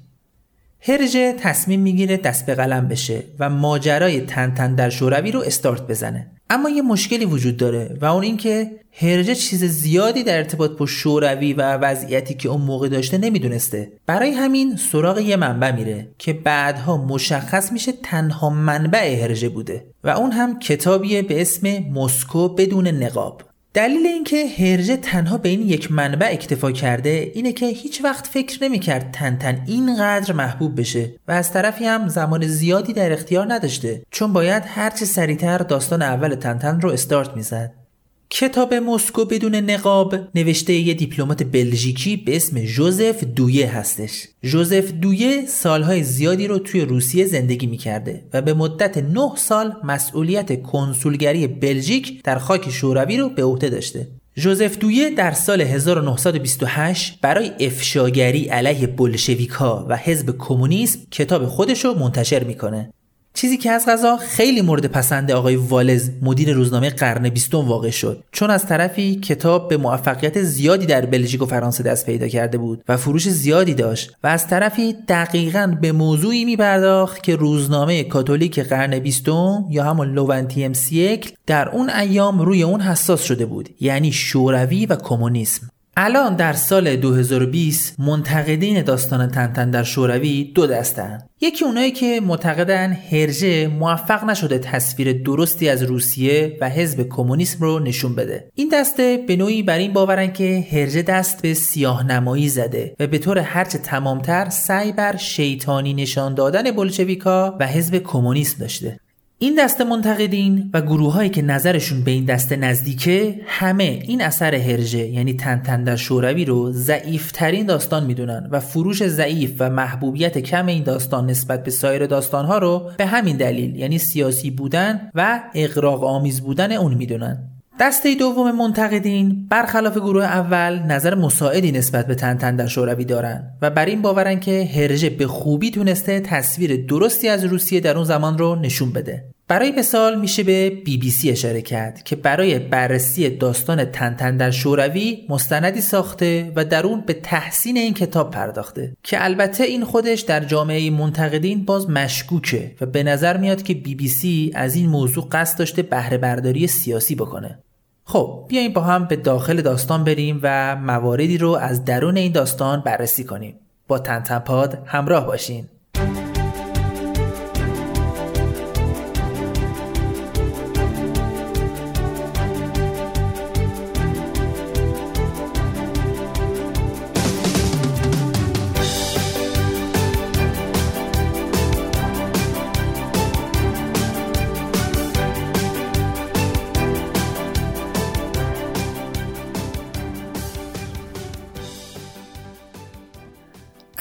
هرژه 0.81 1.33
تصمیم 1.33 1.81
می‌گیره 1.81 2.17
دست 2.17 2.47
به 2.47 2.55
قلم 2.55 2.89
بشه 2.89 3.23
و 3.39 3.51
ماجرای 3.51 4.21
تن 4.21 4.75
در 4.75 4.91
شوروی 4.91 5.33
رو 5.33 5.41
استارت 5.41 5.87
بزنه. 5.87 6.31
اما 6.51 6.71
یه 6.71 6.83
مشکلی 6.83 7.25
وجود 7.25 7.57
داره 7.57 7.99
و 8.01 8.05
اون 8.05 8.23
اینکه 8.23 8.71
هرجه 8.93 9.35
چیز 9.35 9.65
زیادی 9.65 10.23
در 10.23 10.37
ارتباط 10.37 10.71
با 10.71 10.87
شوروی 10.87 11.53
و 11.53 11.77
وضعیتی 11.77 12.35
که 12.35 12.49
اون 12.49 12.61
موقع 12.61 12.89
داشته 12.89 13.19
نمی‌دونسته. 13.19 13.93
برای 14.07 14.31
همین 14.31 14.77
سراغ 14.77 15.19
یه 15.19 15.37
منبع 15.37 15.71
میره 15.71 16.09
که 16.19 16.33
بعدها 16.33 16.97
مشخص 16.97 17.73
میشه 17.73 17.93
تنها 17.93 18.51
منبع 18.51 19.23
هرجه 19.25 19.49
بوده 19.49 19.87
و 20.05 20.09
اون 20.09 20.33
هم 20.33 20.59
کتابیه 20.59 21.23
به 21.23 21.41
اسم 21.41 21.79
مسکو 21.79 22.49
بدون 22.49 22.89
نقاب. 22.89 23.43
دلیل 23.77 24.07
اینکه 24.07 24.47
هرژه 24.59 24.97
تنها 24.97 25.39
به 25.39 25.49
این 25.49 25.61
یک 25.61 25.93
منبع 25.93 26.29
اکتفا 26.33 26.73
کرده 26.73 27.33
اینه 27.35 27.53
که 27.53 27.67
هیچ 27.67 28.05
وقت 28.05 28.27
فکر 28.27 28.65
نمی‌کرد 28.65 29.11
تن 29.13 29.63
اینقدر 29.67 30.33
محبوب 30.33 30.81
بشه 30.81 31.13
و 31.29 31.33
از 31.33 31.53
طرفی 31.53 31.85
هم 31.85 32.09
زمان 32.09 32.47
زیادی 32.47 32.93
در 32.93 33.13
اختیار 33.13 33.53
نداشته 33.53 34.03
چون 34.11 34.33
باید 34.33 34.63
هرچه 34.67 35.05
سریعتر 35.05 35.59
داستان 35.59 36.03
اول 36.03 36.35
تنتن 36.35 36.81
رو 36.81 36.91
استارت 36.91 37.37
می‌زد. 37.37 37.86
کتاب 38.31 38.75
مسکو 38.75 39.25
بدون 39.25 39.55
نقاب 39.55 40.15
نوشته 40.35 40.73
یه 40.73 40.95
دیپلمات 40.95 41.43
بلژیکی 41.43 42.17
به 42.17 42.37
اسم 42.37 42.65
جوزف 42.65 43.25
دویه 43.25 43.77
هستش. 43.77 44.29
جوزف 44.43 44.93
دویه 44.93 45.47
سالهای 45.47 46.03
زیادی 46.03 46.47
رو 46.47 46.59
توی 46.59 46.81
روسیه 46.81 47.27
زندگی 47.27 47.67
می‌کرده 47.67 48.25
و 48.33 48.43
به 48.43 48.55
مدت 48.55 48.99
9 48.99 49.31
سال 49.37 49.77
مسئولیت 49.85 50.63
کنسولگری 50.63 51.47
بلژیک 51.47 52.23
در 52.23 52.39
خاک 52.39 52.71
شوروی 52.71 53.17
رو 53.17 53.29
به 53.29 53.45
عهده 53.45 53.69
داشته. 53.69 54.09
جوزف 54.35 54.79
دویه 54.79 55.11
در 55.11 55.33
سال 55.33 55.61
1928 55.61 57.19
برای 57.23 57.51
افشاگری 57.61 58.45
علیه 58.45 58.87
بلشویکا 58.87 59.87
و 59.89 59.97
حزب 59.97 60.35
کمونیسم 60.39 61.01
کتاب 61.11 61.47
خودش 61.47 61.85
رو 61.85 61.95
منتشر 61.95 62.45
می‌کنه. 62.45 62.93
چیزی 63.37 63.57
که 63.57 63.71
از 63.71 63.87
غذا 63.87 64.17
خیلی 64.17 64.61
مورد 64.61 64.87
پسند 64.87 65.31
آقای 65.31 65.57
والز 65.57 66.11
مدیر 66.23 66.53
روزنامه 66.53 66.91
قرن 66.91 67.29
بیستم 67.29 67.69
واقع 67.69 67.91
شد. 67.91 68.25
چون 68.33 68.51
از 68.51 68.67
طرفی 68.67 69.17
کتاب 69.17 69.69
به 69.69 69.77
موفقیت 69.77 70.43
زیادی 70.43 70.87
در 70.87 71.07
بلژیک 71.07 71.43
و 71.43 71.47
فرانسه 71.47 71.83
دست 71.83 72.07
پیدا 72.07 72.29
کرده 72.29 72.59
بود 72.59 72.85
و 72.89 72.97
فروش 72.97 73.29
زیادی 73.29 73.75
داشت 73.75 74.13
و 74.23 74.27
از 74.27 74.47
طرفی 74.47 74.97
دقیقا 75.09 75.77
به 75.81 75.93
موضوعی 75.93 76.45
می 76.45 76.57
پرداخت 76.57 77.23
که 77.23 77.37
روزنامه 77.37 78.05
کاتولیک 78.05 78.61
قرن 78.61 78.99
بیستم 78.99 79.65
یا 79.71 79.85
همون 79.85 80.13
لوونتیم 80.13 80.73
سیکل 80.73 81.31
در 81.47 81.69
اون 81.69 81.91
ایام 81.91 82.39
روی 82.39 82.63
اون 82.63 82.81
حساس 82.81 83.23
شده 83.25 83.47
بود 83.47 83.69
یعنی 83.81 84.13
شوروی 84.13 84.87
و 84.87 84.97
کمونیسم. 84.97 85.71
الان 85.99 86.37
در 86.37 86.53
سال 86.53 86.97
2020 86.97 88.01
منتقدین 88.01 88.83
داستان 88.83 89.31
تنتن 89.31 89.71
در 89.71 89.83
شوروی 89.83 90.45
دو 90.45 90.67
دستن. 90.67 91.19
یکی 91.41 91.65
اونایی 91.65 91.91
که 91.91 92.21
معتقدن 92.25 92.93
هرژه 92.93 93.69
موفق 93.69 94.25
نشده 94.25 94.59
تصویر 94.59 95.23
درستی 95.23 95.69
از 95.69 95.83
روسیه 95.83 96.59
و 96.61 96.69
حزب 96.69 97.09
کمونیسم 97.09 97.65
رو 97.65 97.79
نشون 97.79 98.15
بده. 98.15 98.51
این 98.55 98.69
دسته 98.73 99.25
به 99.27 99.37
نوعی 99.37 99.63
بر 99.63 99.79
این 99.79 99.93
باورن 99.93 100.33
که 100.33 100.67
هرژه 100.73 101.03
دست 101.03 101.43
به 101.43 101.55
سیاه 101.55 102.07
نمایی 102.07 102.49
زده 102.49 102.95
و 103.01 103.07
به 103.07 103.19
طور 103.19 103.39
هرچه 103.39 103.79
تمامتر 103.79 104.49
سعی 104.49 104.93
بر 104.93 105.17
شیطانی 105.17 105.95
نشان 105.95 106.35
دادن 106.35 106.71
بلشویکا 106.71 107.57
و 107.61 107.67
حزب 107.67 107.99
کمونیسم 107.99 108.59
داشته. 108.59 109.01
این 109.39 109.55
دسته 109.59 109.85
منتقدین 109.85 110.71
و 110.75 110.81
گروه 110.81 111.13
هایی 111.13 111.31
که 111.31 111.43
نظرشون 111.43 112.05
به 112.05 112.11
این 112.11 112.25
دسته 112.25 112.57
نزدیکه 112.57 113.41
همه 113.47 113.83
این 113.83 114.23
اثر 114.23 114.55
هرژه 114.55 114.99
یعنی 114.99 115.35
تنتن 115.35 115.85
در 115.85 115.97
شوروی 115.97 116.45
رو 116.45 116.73
ضعیفترین 116.73 117.67
داستان 117.67 118.07
می‌دونن 118.07 118.49
و 118.51 118.61
فروش 118.61 119.07
ضعیف 119.07 119.55
و 119.59 119.71
محبوبیت 119.71 120.39
کم 120.39 120.67
این 120.67 120.83
داستان 120.83 121.27
نسبت 121.31 121.65
به 121.65 121.71
سایر 121.71 122.07
داستان 122.07 122.45
ها 122.45 122.59
رو 122.59 122.91
به 122.99 123.07
همین 123.07 123.37
دلیل 123.37 123.77
یعنی 123.77 123.99
سیاسی 123.99 124.51
بودن 124.51 125.11
و 125.15 125.43
اقراق 125.55 126.05
آمیز 126.05 126.41
بودن 126.41 126.73
اون 126.73 126.95
می‌دونن. 126.95 127.56
دسته 127.81 128.15
دوم 128.15 128.51
منتقدین 128.57 129.47
برخلاف 129.51 129.97
گروه 129.97 130.25
اول 130.25 130.79
نظر 130.79 131.15
مساعدی 131.15 131.73
نسبت 131.73 132.07
به 132.07 132.15
تنتن 132.15 132.57
در 132.57 132.67
شوروی 132.67 133.05
دارن 133.05 133.51
و 133.63 133.71
بر 133.71 133.87
این 133.87 134.03
باورن 134.03 134.41
که 134.41 134.69
هرژه 134.75 135.11
به 135.11 135.27
خوبی 135.27 135.71
تونسته 135.71 136.21
تصویر 136.21 136.87
درستی 136.87 137.29
از 137.29 137.45
روسیه 137.45 137.81
در 137.81 137.97
اون 137.97 138.05
زمان 138.05 138.39
رو 138.39 138.57
نشون 138.57 138.93
بده. 138.93 139.25
برای 139.49 139.73
مثال 139.73 140.21
میشه 140.21 140.43
به 140.43 140.71
بی 140.71 140.97
بی 140.99 141.11
سی 141.11 141.31
اشاره 141.31 141.63
کرد 141.63 142.03
که 142.03 142.17
برای 142.17 142.59
بررسی 142.59 143.31
داستان 143.31 143.85
تنتن 143.85 144.37
در 144.37 144.51
شوروی 144.51 145.27
مستندی 145.29 145.81
ساخته 145.81 146.53
و 146.57 146.65
در 146.65 146.87
اون 146.87 147.01
به 147.01 147.13
تحسین 147.13 147.77
این 147.77 147.95
کتاب 147.95 148.31
پرداخته 148.31 148.97
که 149.03 149.25
البته 149.25 149.65
این 149.65 149.85
خودش 149.85 150.21
در 150.21 150.45
جامعه 150.45 150.91
منتقدین 150.91 151.65
باز 151.65 151.91
مشکوکه 151.91 152.75
و 152.81 152.87
به 152.87 153.03
نظر 153.03 153.37
میاد 153.37 153.63
که 153.63 153.75
بی 153.75 153.95
بی 153.95 154.09
سی 154.09 154.53
از 154.55 154.77
این 154.77 154.89
موضوع 154.89 155.29
قصد 155.33 155.59
داشته 155.59 155.83
بهره 155.83 156.19
برداری 156.19 156.67
سیاسی 156.67 157.15
بکنه. 157.15 157.59
خب 158.09 158.45
بیایم 158.49 158.73
با 158.73 158.81
هم 158.81 159.05
به 159.05 159.17
داخل 159.17 159.63
داستان 159.63 160.05
بریم 160.05 160.41
و 160.43 160.77
مواردی 160.77 161.39
رو 161.39 161.51
از 161.51 161.85
درون 161.85 162.17
این 162.17 162.33
داستان 162.33 162.81
بررسی 162.81 163.25
کنیم. 163.25 163.55
با 163.89 163.99
تنتنپاد 163.99 164.83
همراه 164.87 165.27
باشین. 165.27 165.69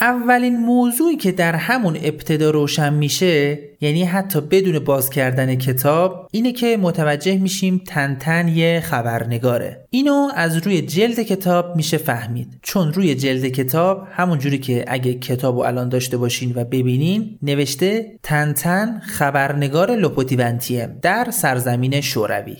اولین 0.06 0.56
موضوعی 0.56 1.16
که 1.16 1.32
در 1.32 1.54
همون 1.54 1.96
ابتدا 2.02 2.50
روشن 2.50 2.94
میشه 2.94 3.58
یعنی 3.80 4.04
حتی 4.04 4.40
بدون 4.40 4.78
باز 4.78 5.10
کردن 5.10 5.54
کتاب 5.54 6.28
اینه 6.32 6.52
که 6.52 6.76
متوجه 6.76 7.38
میشیم 7.38 7.82
تنتن 7.86 8.48
یه 8.48 8.80
خبرنگاره. 8.84 9.86
اینو 9.90 10.28
از 10.34 10.56
روی 10.56 10.82
جلد 10.82 11.20
کتاب 11.20 11.76
میشه 11.76 11.96
فهمید. 11.96 12.58
چون 12.62 12.92
روی 12.92 13.14
جلد 13.14 13.46
کتاب 13.46 14.08
همون 14.12 14.38
جوری 14.38 14.58
که 14.58 14.84
اگه 14.88 15.14
کتاب 15.14 15.58
الان 15.58 15.88
داشته 15.88 16.16
باشین 16.16 16.52
و 16.54 16.64
ببینین 16.64 17.38
نوشته 17.42 18.18
تنتن 18.22 19.00
خبرنگار 19.00 19.96
لو 19.96 20.16
پتی 20.16 20.47
ونتیم 20.47 20.98
در 21.02 21.30
سرزمین 21.30 22.00
شوروی. 22.00 22.56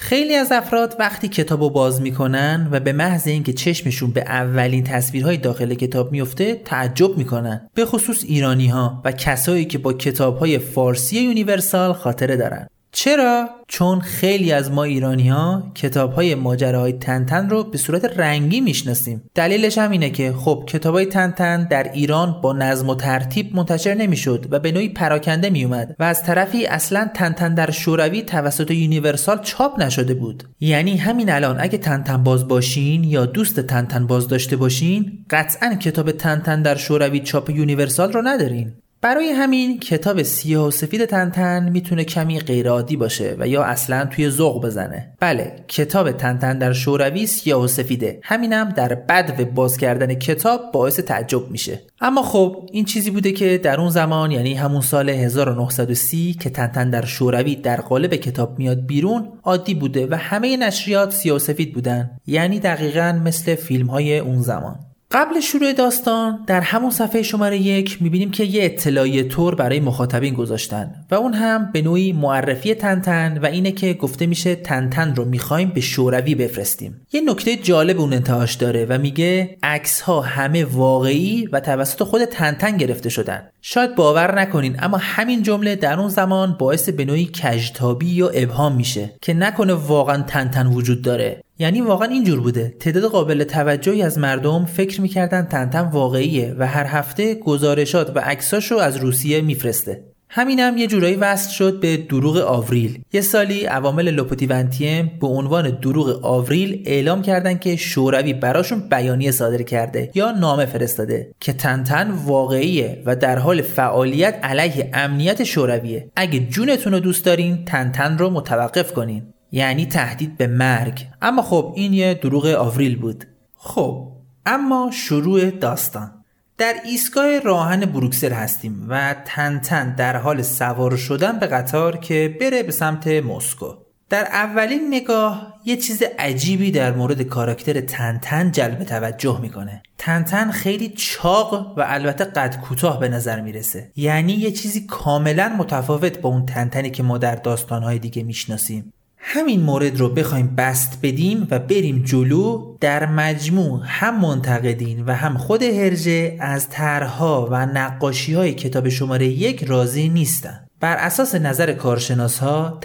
خیلی 0.00 0.34
از 0.34 0.52
افراد 0.52 0.96
وقتی 0.98 1.28
کتاب 1.28 1.62
رو 1.62 1.70
باز 1.70 2.00
می‌کنن 2.00 2.68
و 2.72 2.80
به 2.80 2.92
محض 2.92 3.26
اینکه 3.26 3.52
چشمشون 3.52 4.10
به 4.10 4.20
اولین 4.20 4.84
تصویرهای 4.84 5.36
داخل 5.36 5.74
کتاب 5.74 6.12
میفته 6.12 6.54
تعجب 6.54 7.18
می‌کنن. 7.18 7.68
به 7.74 7.84
خصوص 7.84 8.24
ایرانی 8.24 8.68
ها 8.68 9.02
و 9.04 9.12
کسایی 9.12 9.64
که 9.64 9.78
با 9.78 9.92
کتاب 9.92 10.38
های 10.38 10.58
فارسی 10.58 11.20
یونیورسال 11.20 11.92
خاطره 11.92 12.36
دارن. 12.36 12.66
چرا؟ 13.00 13.48
چون 13.68 14.00
خیلی 14.00 14.52
از 14.52 14.70
ما 14.70 14.84
ایرانی 14.84 15.28
ها 15.28 15.72
کتاب 15.74 16.12
های 16.12 16.34
ماجراهای 16.34 16.92
تنتن 16.92 17.50
رو 17.50 17.64
به 17.64 17.78
صورت 17.78 18.18
رنگی 18.18 18.60
می‌شناسیم. 18.60 19.22
دلیلش 19.34 19.78
هم 19.78 19.90
اینه 19.90 20.10
که 20.10 20.32
خب 20.32 20.64
کتاب 20.66 20.94
های 20.94 21.06
تنتن 21.06 21.68
در 21.68 21.92
ایران 21.92 22.40
با 22.42 22.52
نظم 22.52 22.88
و 22.88 22.94
ترتیب 22.94 23.56
منتشر 23.56 23.94
نمی‌شد 23.94 24.46
و 24.50 24.58
به 24.58 24.72
نوعی 24.72 24.88
پراکنده 24.88 25.50
میومد 25.50 25.96
و 25.98 26.04
از 26.04 26.22
طرفی 26.22 26.66
اصلا 26.66 27.10
تنتن 27.14 27.54
در 27.54 27.70
شوروی 27.70 28.22
توسط 28.22 28.70
یونیورسال 28.70 29.40
چاپ 29.42 29.80
نشده 29.82 30.14
بود. 30.14 30.44
یعنی 30.60 30.96
همین 30.96 31.30
الان 31.30 31.56
اگه 31.60 31.78
تنتن 31.78 32.24
باز 32.24 32.48
باشین 32.48 33.04
یا 33.04 33.26
دوست 33.26 33.60
تنتن 33.60 34.06
باز 34.06 34.28
داشته 34.28 34.56
باشین 34.56 35.24
قطعا 35.30 35.74
کتاب 35.74 36.10
تنتن 36.10 36.62
در 36.62 36.76
شوروی 36.76 37.20
چاپ 37.20 37.50
یونیورسال 37.50 38.12
رو 38.12 38.22
ندارین. 38.22 38.72
برای 39.00 39.28
همین 39.28 39.80
کتاب 39.80 40.22
سیاه 40.22 40.66
و 40.66 40.70
سفید 40.70 41.04
تنتن 41.04 41.68
می‌تونه 41.68 42.04
کمی 42.04 42.40
غیرعادی 42.40 42.96
باشه 42.96 43.36
و 43.38 43.48
یا 43.48 43.62
اصلا 43.64 44.04
توی 44.04 44.30
ذوق 44.30 44.64
بزنه. 44.64 45.12
بله 45.20 45.64
کتاب 45.68 46.12
تنتن 46.12 46.58
در 46.58 46.72
شوروی 46.72 47.26
سیاه 47.26 47.64
و 47.64 47.66
سفیده. 47.66 48.20
همینم 48.22 48.68
در 48.68 48.94
بد 48.94 49.40
و 49.40 49.44
باز 49.44 49.76
کردن 49.76 50.14
کتاب 50.14 50.72
باعث 50.72 51.00
تعجب 51.00 51.50
میشه. 51.50 51.80
اما 52.00 52.22
خب 52.22 52.68
این 52.72 52.84
چیزی 52.84 53.10
بوده 53.10 53.32
که 53.32 53.58
در 53.58 53.80
اون 53.80 53.90
زمان 53.90 54.30
یعنی 54.30 54.54
همون 54.54 54.80
سال 54.80 55.10
1930 55.10 56.34
که 56.34 56.50
تنتن 56.50 56.90
در 56.90 57.04
شوروی 57.04 57.56
در 57.56 57.80
قالب 57.80 58.14
کتاب 58.14 58.58
میاد 58.58 58.86
بیرون 58.86 59.28
عادی 59.42 59.74
بوده 59.74 60.06
و 60.10 60.14
همه 60.14 60.56
نشریات 60.56 61.10
سیاه 61.12 61.36
و 61.36 61.38
سفید 61.38 61.74
بودن. 61.74 62.10
یعنی 62.26 62.60
دقیقا 62.60 63.20
مثل 63.24 63.54
فیلم 63.54 63.86
های 63.86 64.18
اون 64.18 64.42
زمان. 64.42 64.87
قبل 65.10 65.40
شروع 65.40 65.72
داستان 65.72 66.44
در 66.46 66.60
همون 66.60 66.90
صفحه 66.90 67.22
شماره 67.22 67.58
یک 67.58 68.02
می‌بینیم 68.02 68.30
که 68.30 68.44
یه 68.44 68.64
اطلاعیه 68.64 69.22
تور 69.22 69.54
برای 69.54 69.80
مخاطبین 69.80 70.34
گذاشتن 70.34 70.94
و 71.10 71.14
اون 71.14 71.34
هم 71.34 71.70
به 71.72 71.82
نوعی 71.82 72.12
معرفی 72.12 72.74
تنتن 72.74 73.38
و 73.42 73.46
اینه 73.46 73.72
که 73.72 73.94
گفته 73.94 74.26
میشه 74.26 74.54
تنتن 74.54 75.14
رو 75.14 75.24
می‌خوایم 75.24 75.68
به 75.68 75.80
شوروی 75.80 76.34
بفرستیم. 76.34 77.00
یه 77.12 77.20
نکته 77.20 77.56
جالب 77.56 78.00
اون 78.00 78.12
انتهاش 78.12 78.54
داره 78.54 78.86
و 78.88 78.98
میگه 78.98 79.58
عکس 79.62 80.00
ها 80.00 80.20
همه 80.20 80.64
واقعی 80.64 81.46
و 81.52 81.60
توسط 81.60 82.02
خود 82.02 82.24
تنتن 82.24 82.76
گرفته 82.76 83.08
شدن. 83.08 83.48
شاید 83.62 83.94
باور 83.94 84.40
نکنین 84.40 84.76
اما 84.82 84.96
همین 84.96 85.42
جمله 85.42 85.76
در 85.76 86.00
اون 86.00 86.08
زمان 86.08 86.56
باعث 86.58 86.88
به 86.88 87.04
نوعی 87.04 87.30
کجتابی 87.42 88.06
یا 88.06 88.28
ابهام 88.28 88.76
میشه 88.76 89.10
که 89.22 89.34
نکنه 89.34 89.72
واقعا 89.72 90.22
تنتن 90.22 90.66
وجود 90.66 91.02
داره. 91.02 91.42
یعنی 91.58 91.80
واقعا 91.80 92.08
اینجور 92.08 92.40
بوده. 92.40 92.74
تعداد 92.80 93.04
قابل 93.04 93.44
توجهی 93.44 94.02
از 94.02 94.18
مردم 94.18 94.64
فکر 94.64 95.00
می‌کردن 95.00 95.42
تنتن 95.42 95.80
واقعیه 95.80 96.54
و 96.58 96.66
هر 96.66 96.86
هفته 96.86 97.34
گزارشات 97.34 98.16
و 98.16 98.18
عکساشو 98.18 98.76
از 98.76 98.96
روسیه 98.96 99.40
میفرسته. 99.40 100.04
همینم 100.30 100.76
یه 100.76 100.86
جورایی 100.86 101.14
وصل 101.14 101.50
شد 101.50 101.80
به 101.80 101.96
دروغ 101.96 102.36
آوریل. 102.36 103.02
یه 103.12 103.20
سالی 103.20 103.64
عوامل 103.64 104.10
لوپوتیونتیم 104.10 105.12
به 105.20 105.26
عنوان 105.26 105.70
دروغ 105.70 106.24
آوریل 106.24 106.82
اعلام 106.86 107.22
کردن 107.22 107.58
که 107.58 107.76
شوروی 107.76 108.32
براشون 108.32 108.88
بیانیه 108.90 109.30
صادر 109.30 109.62
کرده 109.62 110.10
یا 110.14 110.30
نامه 110.30 110.66
فرستاده 110.66 111.30
که 111.40 111.52
تنتن 111.52 112.10
واقعیه 112.10 113.02
و 113.06 113.16
در 113.16 113.38
حال 113.38 113.62
فعالیت 113.62 114.38
علیه 114.42 114.90
امنیت 114.94 115.44
شورویه. 115.44 116.10
اگه 116.16 116.40
جونتون 116.40 116.92
رو 116.92 117.00
دوست 117.00 117.24
دارین 117.24 117.64
تنتن 117.64 118.18
رو 118.18 118.30
متوقف 118.30 118.92
کنین. 118.92 119.22
یعنی 119.52 119.86
تهدید 119.86 120.36
به 120.36 120.46
مرگ. 120.46 121.06
اما 121.22 121.42
خب 121.42 121.72
این 121.76 121.92
یه 121.92 122.14
دروغ 122.14 122.46
آوریل 122.46 122.96
بود. 122.96 123.24
خب 123.54 124.12
اما 124.46 124.90
شروع 124.92 125.50
داستان. 125.50 126.24
در 126.58 126.74
ایستگاه 126.84 127.38
راهن 127.38 127.80
بروکسل 127.80 128.32
هستیم 128.32 128.86
و 128.88 129.14
تنتن 129.24 129.94
در 129.94 130.16
حال 130.16 130.42
سوار 130.42 130.96
شدن 130.96 131.38
به 131.38 131.46
قطار 131.46 131.96
که 131.96 132.36
بره 132.40 132.62
به 132.62 132.72
سمت 132.72 133.06
مسکو. 133.06 133.74
در 134.10 134.24
اولین 134.24 134.94
نگاه 134.94 135.54
یه 135.64 135.76
چیز 135.76 136.02
عجیبی 136.18 136.70
در 136.70 136.92
مورد 136.92 137.22
کاراکتر 137.22 137.80
تنتن 137.80 138.50
جلب 138.50 138.84
توجه 138.84 139.40
می‌کنه. 139.40 139.82
تنتن 139.98 140.50
خیلی 140.50 140.88
چاق 140.88 141.78
و 141.78 141.84
البته 141.86 142.24
قد 142.24 142.60
کوتاه 142.60 143.00
به 143.00 143.08
نظر 143.08 143.40
می‌رسه. 143.40 143.92
یعنی 143.96 144.32
یه 144.32 144.50
چیزی 144.50 144.86
کاملا 144.86 145.48
متفاوت 145.58 146.18
با 146.20 146.28
اون 146.28 146.46
تنتنی 146.46 146.90
که 146.90 147.02
ما 147.02 147.18
در 147.18 147.34
داستانهای 147.34 147.98
دیگه 147.98 148.22
می‌شناسیم. 148.22 148.92
همین 149.18 149.60
مورد 149.60 150.00
رو 150.00 150.08
بخوایم 150.08 150.54
بست 150.56 150.98
بدیم 151.02 151.48
و 151.50 151.58
بریم 151.58 152.02
جلو 152.02 152.76
در 152.80 153.06
مجموع 153.06 153.80
هم 153.84 154.20
منتقدین 154.20 155.04
و 155.04 155.12
هم 155.12 155.38
خود 155.38 155.62
هرجه 155.62 156.36
از 156.40 156.68
طرحها 156.68 157.48
و 157.50 157.66
نقاشی 157.66 158.34
های 158.34 158.54
کتاب 158.54 158.88
شماره 158.88 159.26
یک 159.26 159.64
راضی 159.64 160.08
نیستن. 160.08 160.67
بر 160.80 160.96
اساس 160.96 161.34
نظر 161.34 161.72
کارشناس 161.72 162.38
ها، 162.38 162.80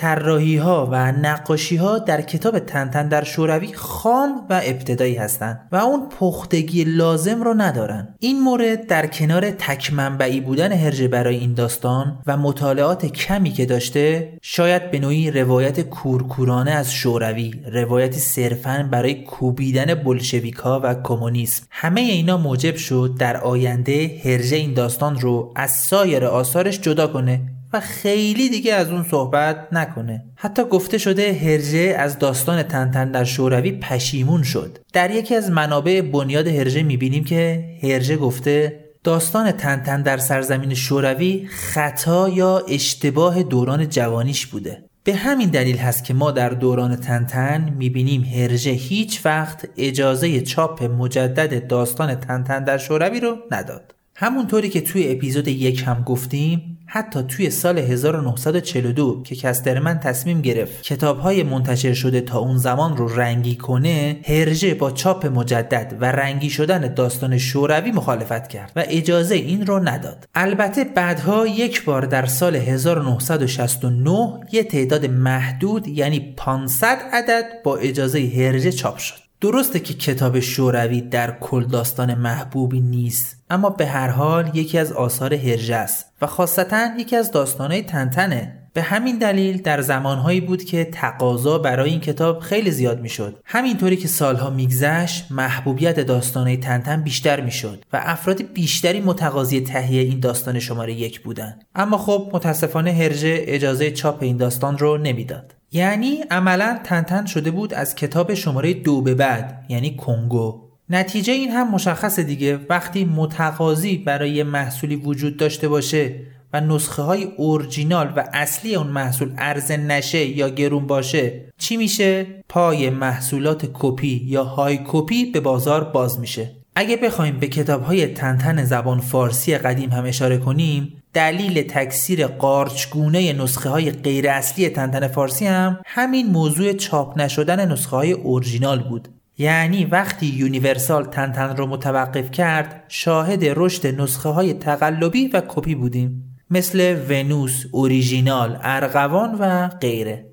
ها 0.62 0.90
و 0.92 1.12
نقاشی 1.12 1.76
ها 1.76 2.00
در 2.00 2.22
کتاب 2.22 2.60
تنتن 2.60 3.08
در 3.08 3.24
شوروی 3.24 3.74
خام 3.74 4.46
و 4.50 4.62
ابتدایی 4.64 5.16
هستند 5.16 5.68
و 5.72 5.76
اون 5.76 6.10
پختگی 6.10 6.84
لازم 6.84 7.42
رو 7.42 7.54
ندارن. 7.54 8.16
این 8.20 8.42
مورد 8.42 8.88
در 8.88 9.08
کنار 9.08 9.52
تک 9.52 9.94
منبعی 9.94 10.42
بودن 10.42 10.72
هرجه 10.72 11.08
برای 11.08 11.36
این 11.36 11.54
داستان 11.54 12.18
و 12.28 12.38
مطالعات 12.38 13.06
کمی 13.06 13.52
که 13.52 13.66
داشته 13.66 14.34
شاید 14.42 14.92
به 14.92 15.00
نوعی 15.00 15.32
روایت 15.32 15.82
کورکورانه 15.82 16.72
از 16.72 16.94
شوروی، 16.94 17.54
روایتی 17.74 18.20
صرفا 18.20 18.90
برای 18.92 19.24
کوبیدن 19.24 19.94
بلشویکا 19.94 20.80
و 20.84 20.96
کمونیسم 21.04 21.66
همه 21.70 22.02
اینا 22.02 22.38
موجب 22.38 22.76
شد 22.76 23.16
در 23.20 23.38
آینده 23.38 24.22
هرجه 24.26 24.58
این 24.58 24.74
داستان 24.74 25.20
رو 25.20 25.54
از 25.56 25.72
سایر 25.72 26.26
آثارش 26.26 26.80
جدا 26.80 27.08
کنه 27.08 27.42
و 27.74 27.80
خیلی 27.80 28.50
دیگه 28.50 28.74
از 28.74 28.90
اون 28.90 29.04
صحبت 29.04 29.68
نکنه. 29.72 30.24
حتی 30.36 30.64
گفته 30.64 30.98
شده 30.98 31.34
هرژه 31.34 31.96
از 31.98 32.20
داستان 32.20 32.64
تنتن 32.64 33.12
در 33.12 33.24
شوروی 33.24 33.72
پشیمون 33.72 34.44
شد. 34.44 34.78
در 34.94 35.12
یکی 35.12 35.36
از 35.36 35.52
منابع 35.52 36.02
بنیاد 36.02 36.48
هرژه 36.48 36.84
می‌بینیم 36.84 37.24
که 37.24 37.64
هرژه 37.84 38.18
گفته 38.18 38.80
داستان 39.04 39.52
تنتن 39.52 40.02
در 40.02 40.18
سرزمین 40.18 40.74
شوروی 40.74 41.48
خطا 41.48 42.30
یا 42.30 42.64
اشتباه 42.70 43.44
دوران 43.44 43.90
جوانیش 43.90 44.46
بوده. 44.46 44.84
به 45.04 45.16
همین 45.16 45.50
دلیل 45.50 45.78
هست 45.78 46.04
که 46.04 46.14
ما 46.14 46.32
در 46.32 46.50
دوران 46.50 46.96
تنتن 46.96 47.74
می‌بینیم 47.78 48.24
هرژه 48.24 48.72
هیچ 48.72 49.26
وقت 49.26 49.70
اجازه 49.78 50.42
چاپ 50.42 50.84
مجدد 50.84 51.68
داستان 51.68 52.16
تنتن 52.16 52.64
در 52.64 52.78
شوروی 52.78 53.20
رو 53.20 53.38
نداد. 53.52 53.96
همونطوری 54.16 54.70
که 54.70 54.82
توی 54.82 55.12
اپیزود 55.12 55.48
یک 55.48 55.84
هم 55.86 56.04
گفتیم 56.04 56.73
حتی 56.86 57.24
توی 57.24 57.50
سال 57.50 57.78
1942 57.78 59.24
که 59.24 59.36
کسترمن 59.36 60.00
تصمیم 60.00 60.42
گرفت 60.42 60.84
کتابهای 60.84 61.44
منتشر 61.44 61.94
شده 61.94 62.22
تا 62.22 62.40
اون 62.40 62.58
زمان 62.58 62.98
رو 62.98 63.08
رنگی 63.08 63.56
کنه 63.56 64.20
هرژه 64.26 64.74
با 64.74 64.92
چاپ 64.92 65.26
مجدد 65.26 65.98
و 66.00 66.06
رنگی 66.06 66.50
شدن 66.50 66.94
داستان 66.94 67.38
شوروی 67.38 67.92
مخالفت 67.92 68.48
کرد 68.48 68.72
و 68.76 68.84
اجازه 68.88 69.36
این 69.36 69.66
رو 69.66 69.80
نداد. 69.80 70.28
البته 70.36 70.84
بعدها 70.84 71.48
یک 71.48 71.86
بار 71.86 72.06
در 72.06 72.26
سال 72.26 72.56
1969 72.56 74.40
یه 74.52 74.64
تعداد 74.64 75.06
محدود 75.06 75.88
یعنی 75.88 76.34
500 76.38 76.98
عدد 77.14 77.46
با 77.64 77.78
اجازه 77.78 78.32
هرژه 78.36 78.72
چاپ 78.72 78.98
شد. 78.98 79.24
درسته 79.42 79.80
که 79.80 79.94
کتاب 79.94 80.40
شوروی 80.40 81.02
در 81.02 81.38
کل 81.40 81.66
داستان 81.66 82.14
محبوبی 82.14 82.80
نیست 82.80 83.43
اما 83.54 83.70
به 83.70 83.86
هر 83.86 84.10
حال 84.10 84.52
یکی 84.54 84.78
از 84.78 84.92
آثار 84.92 85.34
هرژه 85.34 85.76
است 85.76 86.06
و 86.22 86.28
خاصتا 86.28 86.88
یکی 87.00 87.16
از 87.16 87.32
داستانهای 87.32 87.82
تنتنه. 87.82 88.60
به 88.74 88.82
همین 88.82 89.18
دلیل 89.18 89.62
در 89.62 89.82
زمانهایی 89.82 90.42
بود 90.42 90.64
که 90.64 90.86
تقاضا 90.86 91.58
برای 91.58 91.90
این 91.90 92.00
کتاب 92.00 92.40
خیلی 92.40 92.72
زیاد 92.72 93.02
می‌شد. 93.02 93.40
همینطوری 93.46 93.98
که 93.98 94.08
سالها 94.08 94.50
میگذشت 94.50 95.32
محبوبیت 95.32 96.00
داستانهای 96.00 96.58
تنتن 96.58 97.02
بیشتر 97.02 97.42
می‌شد 97.42 97.84
و 97.94 98.02
افراد 98.04 98.42
بیشتری 98.42 99.02
متقاضی 99.02 99.62
تهیه 99.62 100.02
این 100.02 100.20
داستان 100.20 100.60
شماره 100.60 100.94
یک 100.94 101.22
بودند. 101.22 101.64
اما 101.76 101.98
خب 101.98 102.30
متاسفانه 102.34 102.94
هرژه 102.94 103.38
اجازه 103.40 103.92
چاپ 103.92 104.24
این 104.24 104.38
داستان 104.38 104.78
رو 104.78 104.98
نمی‌داد. 104.98 105.56
یعنی 105.72 106.24
عملا 106.32 106.80
تنتن 106.84 107.26
شده 107.26 107.52
بود 107.52 107.74
از 107.74 107.96
کتاب 107.96 108.34
شماره 108.34 108.74
دو 108.74 109.02
به 109.02 109.16
بعد 109.16 109.66
یعنی 109.70 109.96
کنگو. 109.96 110.73
نتیجه 110.94 111.34
این 111.34 111.52
هم 111.52 111.72
مشخص 111.72 112.20
دیگه. 112.20 112.60
وقتی 112.70 113.06
متقاضی 113.06 113.98
برای 113.98 114.44
محصولی 114.44 114.96
وجود 114.96 115.38
داشته 115.38 115.68
باشه 115.68 116.16
و 116.54 116.62
نسخه 116.62 117.02
های 117.02 117.24
اورجینال 117.24 118.14
و 118.16 118.24
اصلی 118.34 118.76
اون 118.76 118.88
محصول 118.88 119.34
ارزه 119.38 119.78
نشه 119.78 120.26
یا 120.26 120.50
گرون 120.50 120.88
باشه 120.88 121.46
چی 121.58 121.78
میشه؟ 121.78 122.26
پای 122.50 122.90
محصولات 122.90 123.70
کپی 123.74 124.22
یا 124.26 124.44
های 124.44 124.80
کپی 124.88 125.26
به 125.26 125.40
بازار 125.40 125.84
باز 125.84 126.20
میشه. 126.20 126.52
اگه 126.76 126.98
بخوایم 126.98 127.40
به 127.40 127.48
کتاب 127.48 127.84
های 127.84 128.08
تنتن 128.08 128.64
زبان 128.64 129.00
فارسی 129.00 129.58
قدیم 129.58 129.90
هم 129.90 130.06
اشاره 130.06 130.38
کنیم 130.38 131.04
دلیل 131.14 131.64
تکثیر 131.64 132.28
قارچگونه 132.28 133.34
نسخه 133.34 133.70
های 133.70 133.92
غیر 133.92 134.30
اصلی 134.30 134.70
تنتن 134.70 135.08
فارسی 135.08 135.46
هم 135.46 135.80
همین 135.86 136.28
موضوع 136.28 136.74
چاپ 136.74 137.22
نشدن 137.22 137.72
نسخه 137.72 137.96
های 137.96 138.12
اورجینال 138.12 138.80
بود. 138.80 139.08
یعنی 139.38 139.86
وقتی 139.86 140.26
یونیورسال 140.26 141.06
تنتن 141.06 141.58
رو 141.58 141.68
متوقف 141.68 142.32
کرد 142.32 142.84
شاهد 142.88 143.44
رشد 143.44 144.02
نسخه 144.02 144.30
های 144.30 144.54
تقلبی 144.54 145.28
و 145.28 145.42
کپی 145.48 145.76
بودیم. 145.76 146.38
مثل 146.50 147.00
ونوس، 147.10 147.64
اوریژینال، 147.72 148.60
ارغوان 148.62 149.36
و 149.40 149.68
غیره. 149.68 150.26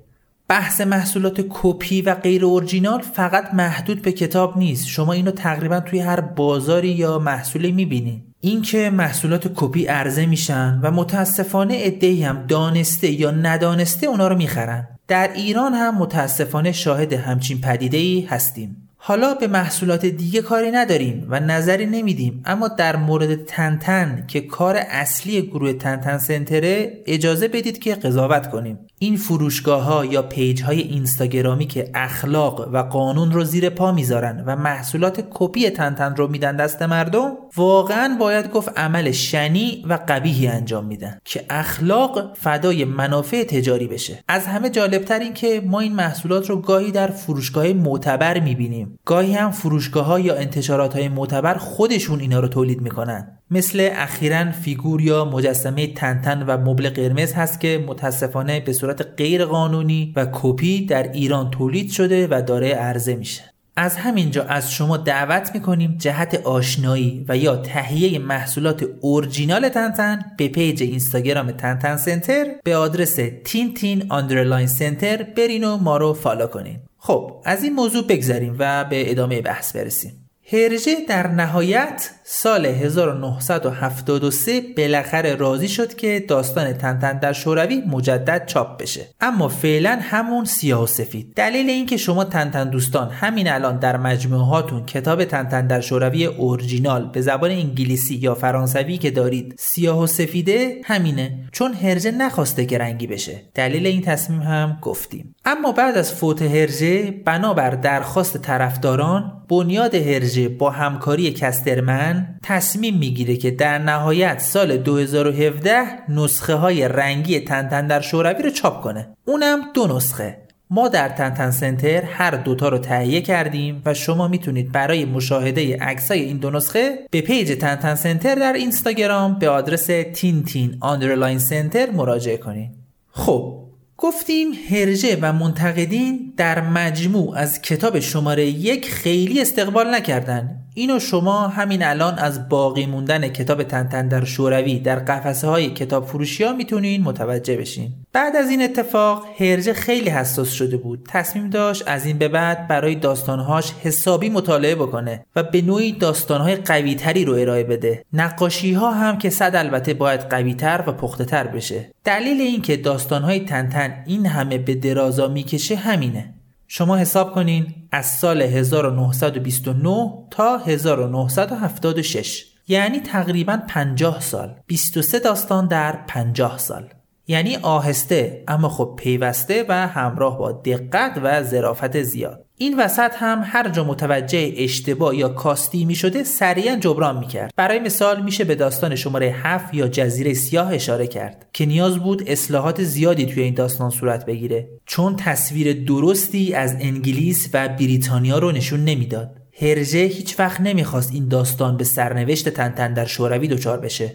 بحث 0.47 0.81
محصولات 0.81 1.45
کپی 1.49 2.01
و 2.01 2.13
غیر 2.13 2.45
اورجینال 2.45 3.01
فقط 3.01 3.53
محدود 3.53 4.01
به 4.01 4.11
کتاب 4.11 4.57
نیست. 4.57 4.87
شما 4.87 5.13
اینو 5.13 5.31
تقریبا 5.31 5.79
توی 5.79 5.99
هر 5.99 6.21
بازاری 6.21 6.89
یا 6.89 7.19
محصولی 7.19 7.71
می‌بینید 7.71 8.23
اینکه 8.39 8.89
محصولات 8.89 9.47
کپی 9.55 9.85
عرضه 9.85 10.25
میشن 10.25 10.79
و 10.83 10.91
متاسفانه 10.91 11.77
عده‌ای 11.77 12.23
هم 12.23 12.45
دانسته 12.47 13.11
یا 13.11 13.31
ندانسته 13.31 14.07
اونا 14.07 14.27
رو 14.27 14.37
می‌خرن. 14.37 14.87
در 15.07 15.29
ایران 15.33 15.73
هم 15.73 15.97
متاسفانه 15.97 16.71
شاهد 16.71 17.13
همچین 17.13 17.61
پدیده 17.61 17.97
ای 17.97 18.21
هستیم. 18.21 18.89
حالا 19.03 19.33
به 19.33 19.47
محصولات 19.47 20.05
دیگه 20.05 20.41
کاری 20.41 20.71
نداریم 20.71 21.27
و 21.29 21.39
نظری 21.39 21.85
نمیدیم 21.85 22.43
اما 22.45 22.67
در 22.67 22.95
مورد 22.95 23.45
تنتن 23.45 24.25
که 24.27 24.41
کار 24.41 24.77
اصلی 24.77 25.41
گروه 25.41 25.73
تنتن 25.73 26.17
سنتره 26.17 27.03
اجازه 27.05 27.47
بدید 27.47 27.79
که 27.79 27.95
قضاوت 27.95 28.51
کنیم. 28.51 28.79
این 28.99 29.17
فروشگاه 29.17 29.83
ها 29.83 30.05
یا 30.05 30.21
page 30.21 30.63
های 30.63 30.81
اینستاگرامی 30.81 31.67
که 31.67 31.89
اخلاق 31.95 32.69
و 32.73 32.77
قانون 32.77 33.31
رو 33.31 33.43
زیر 33.43 33.69
پا 33.69 33.91
می‌ذارن 33.91 34.43
و 34.47 34.55
محصولات 34.55 35.27
کپی 35.29 35.69
تنتن 35.69 36.15
رو 36.15 36.27
میدن 36.27 36.55
دست 36.55 36.81
مردم 36.81 37.31
واقعا 37.55 38.17
باید 38.19 38.51
گفت 38.51 38.79
عمل 38.79 39.11
شنیع 39.11 39.83
و 39.89 39.99
قبیحی 40.07 40.47
انجام 40.47 40.85
میدن 40.85 41.17
که 41.25 41.45
اخلاق 41.49 42.37
فدای 42.37 42.85
منافع 42.85 43.43
تجاری 43.43 43.87
بشه. 43.87 44.23
از 44.27 44.45
همه 44.45 44.69
جالبتر 44.69 45.19
این 45.19 45.33
که 45.33 45.61
ما 45.65 45.79
این 45.79 45.95
محصولات 45.95 46.49
رو 46.49 46.61
گاهی 46.61 46.91
در 46.91 47.07
فروشگاه 47.07 47.67
معتبر 47.67 48.39
می‌بینیم. 48.39 48.99
گاهی 49.05 49.33
هم 49.33 49.51
فروشگاه 49.51 50.05
ها 50.05 50.19
یا 50.19 50.35
انتشارات 50.35 50.93
های 50.93 51.09
معتبر 51.09 51.53
خودشون 51.53 52.19
اینا 52.19 52.39
رو 52.39 52.47
تولید 52.47 52.81
می‌کنن. 52.81 53.37
مثل 53.51 53.89
اخیرا 53.93 54.51
فیگور 54.51 55.01
یا 55.01 55.25
مجسمه 55.25 55.87
تنتن 55.87 56.43
و 56.43 56.57
مبل 56.57 56.89
قرمز 56.89 57.33
هست 57.33 57.59
که 57.59 57.85
متاسفانه 57.87 58.59
به 58.59 58.73
صورت 58.73 59.01
غیر 59.17 59.45
قانونی 59.45 60.13
و 60.15 60.27
کپی 60.31 60.85
در 60.85 61.11
ایران 61.11 61.51
تولید 61.51 61.91
شده 61.91 62.27
و 62.31 62.41
داره 62.47 62.69
عرضه 62.69 63.15
میشه. 63.15 63.50
از 63.81 63.95
همینجا 63.95 64.43
از 64.43 64.73
شما 64.73 64.97
دعوت 64.97 65.51
می‌کنیم 65.53 65.95
جهت 65.99 66.35
آشنایی 66.35 67.25
و 67.27 67.37
یا 67.37 67.55
تهیه 67.55 68.19
محصولات 68.19 68.85
اورجینال 69.01 69.69
تنتن 69.69 70.19
به 70.37 70.47
page 70.47 70.83
اینستاگرام 70.83 71.51
تنتن 71.51 71.97
center 71.97 72.45
به 72.63 72.75
آدرس 72.75 73.19
Tintin 73.43 74.05
underline 74.09 74.67
center 74.67 75.23
برین 75.23 75.63
و 75.63 75.77
ما 75.77 75.97
رو 75.97 76.13
follow 76.13 76.47
کنین. 76.47 76.79
خب 76.97 77.41
از 77.45 77.63
این 77.63 77.73
موضوع 77.73 78.07
بگذریم 78.07 78.55
و 78.59 78.83
به 78.83 79.11
ادامه 79.11 79.41
بحث 79.41 79.75
برسیم. 79.75 80.29
هرژه 80.53 80.95
در 81.07 81.27
نهایت 81.27 82.09
سال 82.33 82.65
1973 82.65 84.61
بالاخره 84.77 85.35
راضی 85.35 85.67
شد 85.67 85.95
که 85.95 86.25
داستان 86.27 86.73
تنتن 86.73 87.19
در 87.19 87.33
شوروی 87.33 87.83
مجدد 87.87 88.45
چاپ 88.45 88.81
بشه. 88.81 89.07
اما 89.21 89.47
فعلا 89.47 89.99
همون 90.01 90.45
سیاه 90.45 90.83
و 90.83 90.87
سفید. 90.87 91.33
دلیل 91.35 91.69
اینکه 91.69 91.97
شما 91.97 92.23
تنتن 92.23 92.69
دوستان 92.69 93.09
همین 93.09 93.51
الان 93.51 93.79
در 93.79 93.97
مجموعه 93.97 94.43
هاتون 94.43 94.85
کتاب 94.85 95.25
تنتن 95.25 95.67
در 95.67 95.81
شوروی 95.81 96.25
اورجینال 96.25 97.09
به 97.13 97.21
زبان 97.21 97.51
انگلیسی 97.51 98.15
یا 98.15 98.35
فرانسوی 98.35 98.97
که 98.97 99.11
دارید 99.11 99.55
سیاه 99.59 99.99
و 100.03 100.07
سفیده 100.07 100.81
همینه. 100.85 101.37
چون 101.51 101.73
هرژه 101.73 102.11
نخواسته 102.11 102.65
که 102.65 102.77
رنگی 102.77 103.07
بشه. 103.07 103.41
دلیل 103.55 103.87
این 103.87 104.01
تصمیم 104.01 104.41
هم 104.41 104.77
گفتیم. 104.81 105.35
اما 105.45 105.71
بعد 105.71 105.97
از 105.97 106.13
فوت 106.13 106.41
هرژه 106.41 107.11
بنابر 107.25 107.69
درخواست 107.69 108.37
طرفداران 108.37 109.41
بنیاد 109.49 109.95
هرژه 109.95 110.49
با 110.49 110.69
همکاری 110.69 111.31
کسترمن 111.31 112.20
تصمیم 112.43 112.97
می‌گیره 112.97 113.37
که 113.37 113.51
در 113.51 113.77
نهایت 113.77 114.39
سال 114.39 114.77
2017 114.77 115.83
نسخه 116.09 116.55
های 116.55 116.87
رنگی 116.87 117.39
تنتن 117.39 117.87
در 117.87 118.01
شوروی 118.01 118.43
رو 118.43 118.49
چاپ 118.49 118.81
کنه. 118.81 119.09
اونم 119.25 119.59
دو 119.73 119.87
نسخه. 119.87 120.37
ما 120.69 120.87
در 120.87 121.09
تنتن 121.09 121.51
سنتر 121.51 122.03
هر 122.03 122.31
دوتا 122.31 122.69
رو 122.69 122.77
تهیه 122.77 123.21
کردیم 123.21 123.81
و 123.85 123.93
شما 123.93 124.27
می‌تونید 124.27 124.71
برای 124.71 125.05
مشاهده 125.05 125.77
عکسای 125.77 126.21
این 126.21 126.37
دو 126.37 126.51
نسخه 126.51 126.99
به 127.11 127.21
پیج 127.21 127.51
تنتن 127.51 127.95
سنتر 127.95 128.35
در 128.35 128.53
اینستاگرام 128.53 129.39
به 129.39 129.49
آدرس 129.49 129.85
تین 130.13 130.43
تین 130.43 130.77
آندرلاین 130.79 131.39
سنتر 131.39 131.91
مراجعه 131.91 132.37
کنید 132.37 132.71
خب 133.11 133.61
گفتیم 133.97 134.51
هرژه 134.69 135.17
و 135.21 135.33
منتقدین 135.33 136.33
در 136.37 136.61
مجموع 136.61 137.37
از 137.37 137.61
کتاب 137.61 137.99
شماره 137.99 138.45
یک 138.45 138.89
خیلی 138.89 139.41
استقبال 139.41 139.95
نکردن. 139.95 140.60
اینو 140.73 140.99
شما 140.99 141.47
همین 141.47 141.83
الان 141.83 142.19
از 142.19 142.49
باقی 142.49 142.85
موندن 142.85 143.27
کتاب 143.27 143.63
تنتن 143.63 144.07
در 144.07 144.23
شوروی 144.23 144.79
در 144.79 144.99
قفسه 144.99 145.47
های 145.47 145.69
کتاب 145.69 146.05
فروشی 146.05 146.43
ها 146.43 146.53
می‌تونین 146.53 147.03
متوجه 147.03 147.57
بشین. 147.57 147.93
بعد 148.13 148.35
از 148.35 148.49
این 148.49 148.61
اتفاق 148.61 149.25
هرجه 149.39 149.73
خیلی 149.73 150.09
حساس 150.09 150.51
شده 150.51 150.77
بود. 150.77 151.07
تصمیم 151.09 151.49
داشت 151.49 151.83
از 151.87 152.05
این 152.05 152.17
به 152.17 152.27
بعد 152.27 152.67
برای 152.67 152.95
داستانهاش 152.95 153.73
حسابی 153.83 154.29
مطالعه 154.29 154.75
بکنه 154.75 155.25
و 155.35 155.43
به 155.43 155.61
نوعی 155.61 155.91
داستانهای 155.91 156.55
قویتری 156.55 157.25
رو 157.25 157.33
ارائه 157.33 157.63
بده. 157.63 158.05
نقاشی 158.13 158.73
ها 158.73 158.91
هم 158.91 159.17
که 159.17 159.29
صد 159.29 159.55
البته 159.55 159.93
باید 159.93 160.21
قویتر 160.21 160.83
و 160.87 160.91
پخته 160.91 161.25
تر 161.25 161.47
بشه. 161.47 161.91
دلیل 162.05 162.41
اینکه 162.41 162.77
داستانهای 162.77 163.39
تنتن 163.39 164.03
این 164.05 164.25
همه 164.25 164.57
به 164.57 164.75
درازا 164.75 165.27
می‌کشه 165.27 165.75
همینه. 165.75 166.33
شما 166.73 166.97
حساب 166.97 167.33
کنین 167.33 167.75
از 167.91 168.05
سال 168.05 168.41
1929 168.41 170.13
تا 170.31 170.57
1976 170.57 172.45
یعنی 172.67 172.99
تقریبا 172.99 173.59
50 173.69 174.21
سال. 174.21 174.55
23 174.67 175.19
داستان 175.19 175.67
در 175.67 176.05
50 176.07 176.57
سال. 176.57 176.89
یعنی 177.27 177.55
آهسته 177.55 178.43
اما 178.47 178.69
خب 178.69 178.95
پیوسته 178.97 179.65
و 179.69 179.87
همراه 179.87 180.37
با 180.37 180.51
دقت 180.51 181.19
و 181.23 181.43
ظرافت 181.43 182.01
زیاد. 182.01 182.45
این 182.61 182.79
وسط 182.79 183.11
هم 183.15 183.41
هر 183.45 183.69
جا 183.69 183.83
متوجه 183.83 184.53
اشتباه 184.57 185.15
یا 185.15 185.29
کاستی 185.29 185.85
می 185.85 185.95
شده 185.95 186.23
سریعا 186.23 186.75
جبران 186.75 187.17
می 187.19 187.27
کرد 187.27 187.53
برای 187.55 187.79
مثال 187.79 188.23
میشه 188.23 188.43
به 188.43 188.55
داستان 188.55 188.95
شماره 188.95 189.35
7 189.43 189.73
یا 189.73 189.87
جزیره 189.87 190.33
سیاه 190.33 190.73
اشاره 190.73 191.07
کرد 191.07 191.49
که 191.53 191.65
نیاز 191.65 191.97
بود 191.97 192.23
اصلاحات 192.27 192.83
زیادی 192.83 193.25
توی 193.25 193.43
این 193.43 193.53
داستان 193.53 193.89
صورت 193.89 194.25
بگیره. 194.25 194.69
چون 194.85 195.15
تصویر 195.15 195.85
درستی 195.85 196.53
از 196.53 196.75
انگلیس 196.79 197.49
و 197.53 197.69
بریتانیا 197.69 198.39
رو 198.39 198.51
نشون 198.51 198.83
نمی‌داد. 198.83 199.35
هرژه 199.61 199.99
هیچ 199.99 200.39
وقت 200.39 200.61
نمی‌خواست 200.61 201.11
این 201.13 201.27
داستان 201.27 201.77
به 201.77 201.83
سرنوشت 201.83 202.49
تنتن 202.49 202.93
در 202.93 203.05
شوروی 203.05 203.47
دچار 203.47 203.79
بشه. 203.79 204.13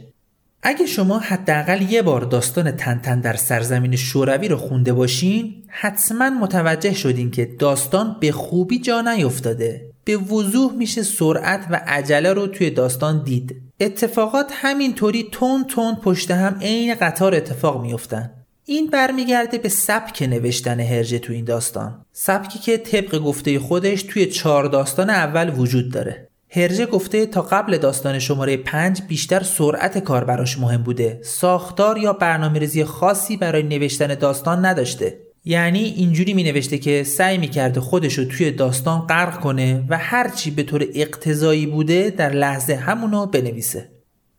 اگه 0.63 0.87
شما 0.87 1.19
حداقل 1.19 1.83
یه 1.83 2.03
بار 2.03 2.21
داستان 2.21 2.71
تنتن 2.71 3.21
در 3.21 3.37
سرزمین 3.37 3.97
شوروی 3.97 4.49
رو 4.49 4.57
خونده 4.57 4.93
باشین 4.93 5.63
حتما 5.69 6.31
متوجه 6.31 6.95
شدین 6.95 7.31
که 7.31 7.45
داستان 7.59 8.17
به 8.21 8.33
خوبی 8.33 8.79
جا 8.79 9.01
نیفتاده. 9.01 9.91
به 10.05 10.17
وضوح 10.17 10.73
میشه 10.73 11.03
سرعت 11.03 11.67
و 11.71 11.81
عجله 11.87 12.33
رو 12.33 12.47
توی 12.47 12.71
داستان 12.71 13.23
دید. 13.23 13.63
اتفاقات 13.81 14.51
همینطوری 14.53 15.29
تون 15.33 15.65
تون 15.65 15.95
پشت 15.95 16.31
هم 16.31 16.59
عین 16.61 16.95
قطار 16.95 17.35
اتفاق 17.35 17.83
میفتن 17.83 18.31
این 18.65 18.87
برمیگرده 18.87 19.59
به 19.59 19.69
سبک 19.69 20.23
نوشتن 20.23 20.81
هرجه 20.81 21.19
تو 21.19 21.33
این 21.33 21.45
داستان. 21.45 22.05
سبکی 22.13 22.59
که 22.59 22.79
طبق 22.79 23.19
گفته 23.19 23.59
خودش 23.59 24.03
توی 24.03 24.27
چهار 24.27 24.65
داستان 24.65 25.11
اول 25.11 25.59
وجود 25.59 25.93
داره. 25.93 26.26
هرژه 26.57 26.87
گفته 26.87 27.27
تا 27.27 27.43
قبل 27.43 27.79
داستان 27.79 28.19
شماره 28.19 28.57
5 28.57 29.03
بیشتر 29.03 29.43
سرعت 29.43 29.99
کار 29.99 30.25
براش 30.25 30.59
مهم 30.59 30.83
بوده. 30.83 31.21
ساختار 31.23 31.99
یا 31.99 32.13
برنامه 32.13 32.59
ریزی 32.59 32.85
خاصی 32.85 33.37
برای 33.37 33.63
نوشتن 33.63 34.15
داستان 34.15 34.65
نداشته. 34.65 35.19
یعنی 35.45 35.79
اینجوری 35.79 36.35
می 36.35 36.45
نوشته 36.45 36.79
که 36.79 37.05
سعی 37.05 37.39
می 37.39 37.49
کرده 37.49 37.81
خودشو 37.81 38.25
توی 38.25 38.51
داستان 38.51 39.01
غرق 39.01 39.41
کنه 39.41 39.85
و 39.89 39.99
هرچی 39.99 40.51
به 40.51 40.63
طور 40.63 40.87
اقتضایی 40.95 41.67
بوده 41.67 42.11
در 42.11 42.33
لحظه 42.33 42.75
همونو 42.75 43.27
بنویسه. 43.27 43.89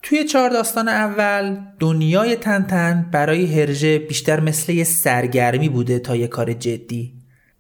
توی 0.04 0.24
چهار 0.24 0.50
داستان 0.50 0.88
اول 0.88 1.58
دنیای 1.80 2.36
تنتن 2.36 3.10
برای 3.12 3.62
هرژه 3.62 4.00
بیشتر 4.00 4.40
مثل 4.40 4.74
یه 4.74 4.84
سرگرمی 4.84 5.70
بوده 5.70 6.00
تا 6.00 6.16
یه 6.16 6.28
کار 6.28 6.54
جدی. 6.54 7.14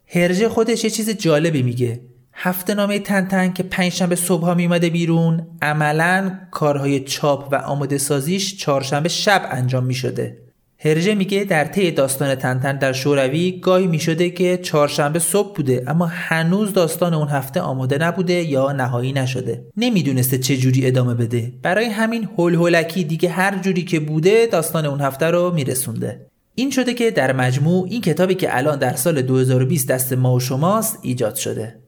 هرژه 0.08 0.50
خودش 0.50 0.84
یه 0.84 0.89
چیز 0.89 1.10
جالبی 1.10 1.63
میگه. 1.63 2.00
هفته 2.39 2.73
نامه 2.73 3.00
تنتن 3.00 3.54
که 3.54 3.63
پنجشنبه 3.63 4.15
صبح 4.15 4.45
ها 4.45 4.54
میمده 4.54 4.89
بیرون 4.89 5.47
عملا 5.62 6.39
کارهای 6.52 7.00
چاپ 7.00 7.50
و 7.52 7.56
آماده 7.56 7.97
سازیش 7.97 8.58
چهارشنبه 8.58 9.10
شب 9.10 9.47
انجام 9.52 9.86
می 9.86 9.93
شده. 9.93 10.38
هرژه 10.80 11.15
میگه 11.15 11.43
در 11.43 11.65
طی 11.65 11.91
داستان 11.91 12.36
تنتن 12.36 12.78
در 12.78 12.93
شوروی 12.93 13.60
گاهی 13.60 13.88
می 13.88 14.00
شده 14.00 14.30
که 14.30 14.58
چهارشنبه 14.58 15.19
صبح 15.19 15.56
بوده 15.56 15.84
اما 15.88 16.06
هنوز 16.06 16.73
داستان 16.73 17.13
اون 17.13 17.28
هفته 17.28 17.62
آماده 17.62 17.97
نبوده 17.97 18.34
یا 18.34 18.71
نهایی 18.71 19.13
نشده. 19.13 19.65
نمی‌دونسته 19.78 20.38
چه 20.38 20.58
جوری 20.58 20.88
ادامه 20.88 21.13
بده. 21.13 21.54
برای 21.62 21.86
همین 21.86 22.30
هول 22.38 22.56
هولکی 22.56 23.04
دیگه 23.04 23.30
هر 23.30 23.58
جوری 23.58 23.84
که 23.84 24.00
بوده 24.00 24.47
داستان 24.52 24.86
اون 24.86 25.02
هفته 25.02 25.26
رو 25.26 25.54
میرسونده. 25.54 26.28
این 26.56 26.71
شده 26.71 26.93
که 26.93 27.12
در 27.12 27.34
مجموع 27.34 27.88
این 27.89 28.02
کتابی 28.02 28.36
که 28.36 28.58
الان 28.58 28.80
در 28.80 28.93
سال 28.95 29.21
2020 29.21 29.88
دست 29.88 30.13
ما 30.13 30.34
و 30.34 30.39
شماست 30.39 31.00
ایجاد 31.02 31.36
شده. 31.36 31.87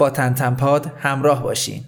با 0.00 0.10
تنتنپاد 0.10 0.92
همراه 0.98 1.42
باشین. 1.42 1.84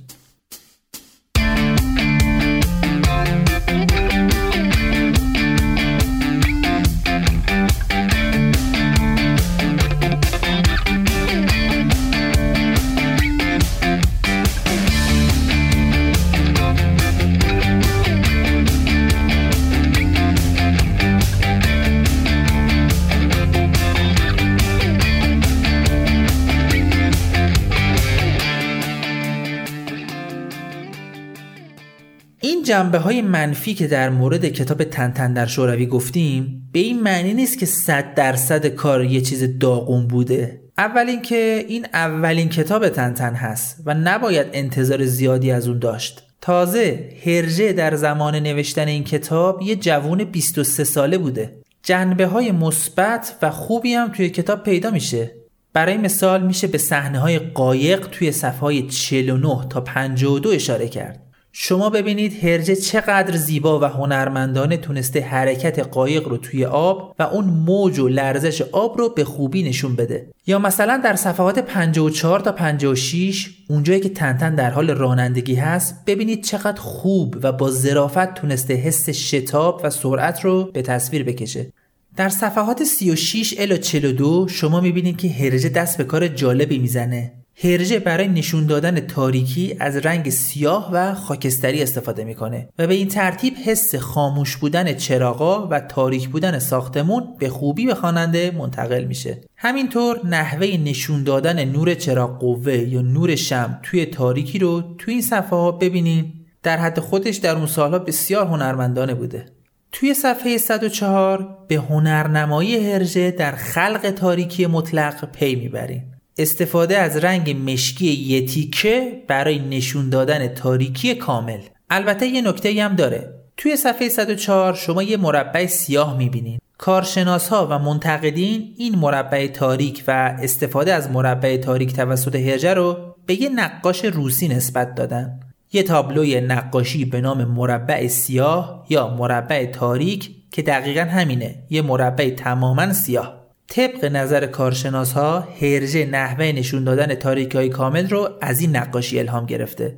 جنبه 32.72 32.98
های 32.98 33.22
منفی 33.22 33.74
که 33.74 33.86
در 33.86 34.10
مورد 34.10 34.48
کتاب 34.48 34.84
تنتن 34.84 35.32
در 35.32 35.46
شوروی 35.46 35.86
گفتیم 35.86 36.68
به 36.72 36.78
این 36.78 37.02
معنی 37.02 37.34
نیست 37.34 37.58
که 37.58 37.66
صد 37.66 38.14
درصد 38.14 38.66
کار 38.66 39.04
یه 39.04 39.20
چیز 39.20 39.58
داغون 39.58 40.06
بوده. 40.06 40.60
اول 40.78 41.08
اینکه 41.08 41.64
این 41.68 41.86
اولین 41.92 42.48
کتاب 42.48 42.88
تنتن 42.88 43.34
هست 43.34 43.82
و 43.86 43.94
نباید 43.94 44.46
انتظار 44.52 45.04
زیادی 45.04 45.50
از 45.50 45.68
اون 45.68 45.78
داشت. 45.78 46.22
تازه 46.40 47.08
هرژه 47.26 47.72
در 47.72 47.96
زمان 47.96 48.36
نوشتن 48.36 48.88
این 48.88 49.04
کتاب 49.04 49.62
یه 49.62 49.76
جوون 49.76 50.24
23 50.24 50.84
ساله 50.84 51.18
بوده. 51.18 51.52
جنبه 51.82 52.26
های 52.26 52.52
مثبت 52.52 53.36
و 53.42 53.50
خوبی 53.50 53.94
هم 53.94 54.08
توی 54.08 54.30
کتاب 54.30 54.62
پیدا 54.62 54.90
میشه. 54.90 55.30
برای 55.72 55.96
مثال 55.96 56.46
میشه 56.46 56.66
به 56.66 56.78
صحنه 56.78 57.18
های 57.18 57.38
قایق 57.38 58.06
توی 58.06 58.32
صفحه 58.32 58.60
های 58.60 58.82
49 58.82 59.66
تا 59.70 59.80
52 59.80 60.50
اشاره 60.50 60.88
کرد. 60.88 61.31
شما 61.54 61.90
ببینید 61.90 62.44
هرجه 62.44 62.76
چقدر 62.76 63.36
زیبا 63.36 63.80
و 63.80 63.84
هنرمندانه 63.84 64.76
تونسته 64.76 65.20
حرکت 65.20 65.78
قایق 65.78 66.28
رو 66.28 66.36
توی 66.36 66.64
آب 66.64 67.14
و 67.18 67.22
اون 67.22 67.44
موج 67.44 67.98
و 67.98 68.08
لرزش 68.08 68.62
آب 68.62 68.98
رو 68.98 69.08
به 69.08 69.24
خوبی 69.24 69.62
نشون 69.62 69.96
بده. 69.96 70.26
یا 70.46 70.58
مثلا 70.58 71.00
در 71.04 71.16
صفحات 71.16 71.58
54 71.58 72.40
تا 72.40 72.52
56 72.52 73.50
اونجایی 73.68 74.00
که 74.00 74.08
تنتن 74.08 74.54
در 74.54 74.70
حال 74.70 74.90
رانندگی 74.90 75.54
هست 75.54 76.04
ببینید 76.06 76.44
چقدر 76.44 76.80
خوب 76.80 77.36
و 77.42 77.52
با 77.52 77.70
ظرافت 77.70 78.34
تونسته 78.34 78.74
حس 78.74 79.10
شتاب 79.10 79.80
و 79.84 79.90
سرعت 79.90 80.40
رو 80.40 80.64
به 80.64 80.82
تصویر 80.82 81.24
بکشه. 81.24 81.72
در 82.16 82.28
صفحات 82.28 82.84
36 82.84 83.54
الی 83.58 83.78
42 83.78 84.48
شما 84.48 84.80
می‌بینید 84.80 85.16
که 85.16 85.28
هرجه 85.28 85.68
دست 85.68 85.98
به 85.98 86.04
کار 86.04 86.28
جالبی 86.28 86.78
می‌زنه. 86.78 87.32
هرژه 87.56 87.98
برای 87.98 88.28
نشون 88.28 88.66
دادن 88.66 89.00
تاریکی 89.00 89.76
از 89.80 89.96
رنگ 89.96 90.30
سیاه 90.30 90.90
و 90.92 91.14
خاکستری 91.14 91.82
استفاده 91.82 92.24
می‌کنه 92.24 92.68
و 92.78 92.86
به 92.86 92.94
این 92.94 93.08
ترتیب 93.08 93.54
حس 93.64 93.94
خاموش 93.94 94.56
بودن 94.56 94.92
چراغا 94.94 95.68
و 95.70 95.80
تاریک 95.80 96.28
بودن 96.28 96.58
ساختمون 96.58 97.24
به 97.38 97.48
خوبی 97.48 97.86
به 97.86 97.94
خواننده 97.94 98.50
منتقل 98.58 99.04
میشه. 99.04 99.40
همینطور 99.56 100.26
نحوه 100.26 100.66
نشون 100.66 101.24
دادن 101.24 101.64
نور 101.64 101.94
چراغ 101.94 102.38
قوه 102.38 102.74
یا 102.74 103.02
نور 103.02 103.34
شم 103.34 103.80
توی 103.82 104.06
تاریکی 104.06 104.58
رو 104.58 104.82
توی 104.98 105.14
این 105.14 105.22
صفحه 105.22 105.58
ها 105.58 105.72
ببینین. 105.72 106.32
در 106.62 106.76
حد 106.76 107.00
خودش 107.00 107.36
در 107.36 107.56
اون 107.56 107.66
سالها 107.66 107.98
بسیار 107.98 108.46
هنرمندانه 108.46 109.14
بوده. 109.14 109.46
توی 109.92 110.14
صفحه 110.14 110.58
104 110.58 111.58
به 111.68 111.74
هنرنمایی 111.74 112.92
هرژه 112.92 113.30
در 113.30 113.52
خلق 113.52 114.10
تاریکی 114.10 114.66
مطلق 114.66 115.30
پی 115.32 115.54
می‌بریم 115.54 116.11
استفاده 116.38 116.98
از 116.98 117.16
رنگ 117.16 117.70
مشکی 117.70 118.12
یه 118.12 118.46
تیکه 118.46 119.22
برای 119.28 119.58
نشون 119.58 120.10
دادن 120.10 120.48
تاریکی 120.48 121.14
کامل. 121.14 121.60
البته 121.90 122.26
یه 122.26 122.42
نکته 122.42 122.82
هم 122.82 122.96
داره. 122.96 123.34
توی 123.56 123.76
صفحه 123.76 124.08
104 124.08 124.74
شما 124.74 125.02
یه 125.02 125.16
مربع 125.16 125.66
سیاه 125.66 126.16
می‌بینید 126.16 126.60
کارشناس 126.78 127.48
ها 127.48 127.66
و 127.70 127.78
منتقدین 127.78 128.74
این 128.76 128.94
مربع 128.94 129.46
تاریک 129.46 130.04
و 130.06 130.36
استفاده 130.42 130.94
از 130.94 131.10
مربع 131.10 131.56
تاریک 131.56 131.92
توسط 131.92 132.36
هرجه 132.36 132.74
رو 132.74 133.14
به 133.26 133.42
یه 133.42 133.48
نقاش 133.48 134.04
روسی 134.04 134.48
نسبت 134.48 134.94
دادن. 134.94 135.40
یه 135.72 135.82
تابلوی 135.82 136.40
نقاشی 136.40 137.04
به 137.04 137.20
نام 137.20 137.44
مربع 137.44 138.06
سیاه 138.06 138.86
یا 138.88 139.08
مربع 139.08 139.66
تاریک 139.66 140.30
که 140.50 140.62
دقیقا 140.62 141.00
همینه. 141.00 141.54
یه 141.70 141.82
مربع 141.82 142.30
تماما 142.30 142.92
سیاه. 142.92 143.41
طبق 143.74 144.04
نظر 144.04 144.46
کارشناس 144.46 145.12
ها 145.12 145.40
هرژه 145.40 146.06
نحوه 146.06 146.44
نشون 146.44 146.84
دادن 146.84 147.14
تاریکی 147.14 147.58
های 147.58 147.68
کامل 147.68 148.08
رو 148.08 148.28
از 148.40 148.60
این 148.60 148.76
نقاشی 148.76 149.18
الهام 149.18 149.46
گرفته. 149.46 149.96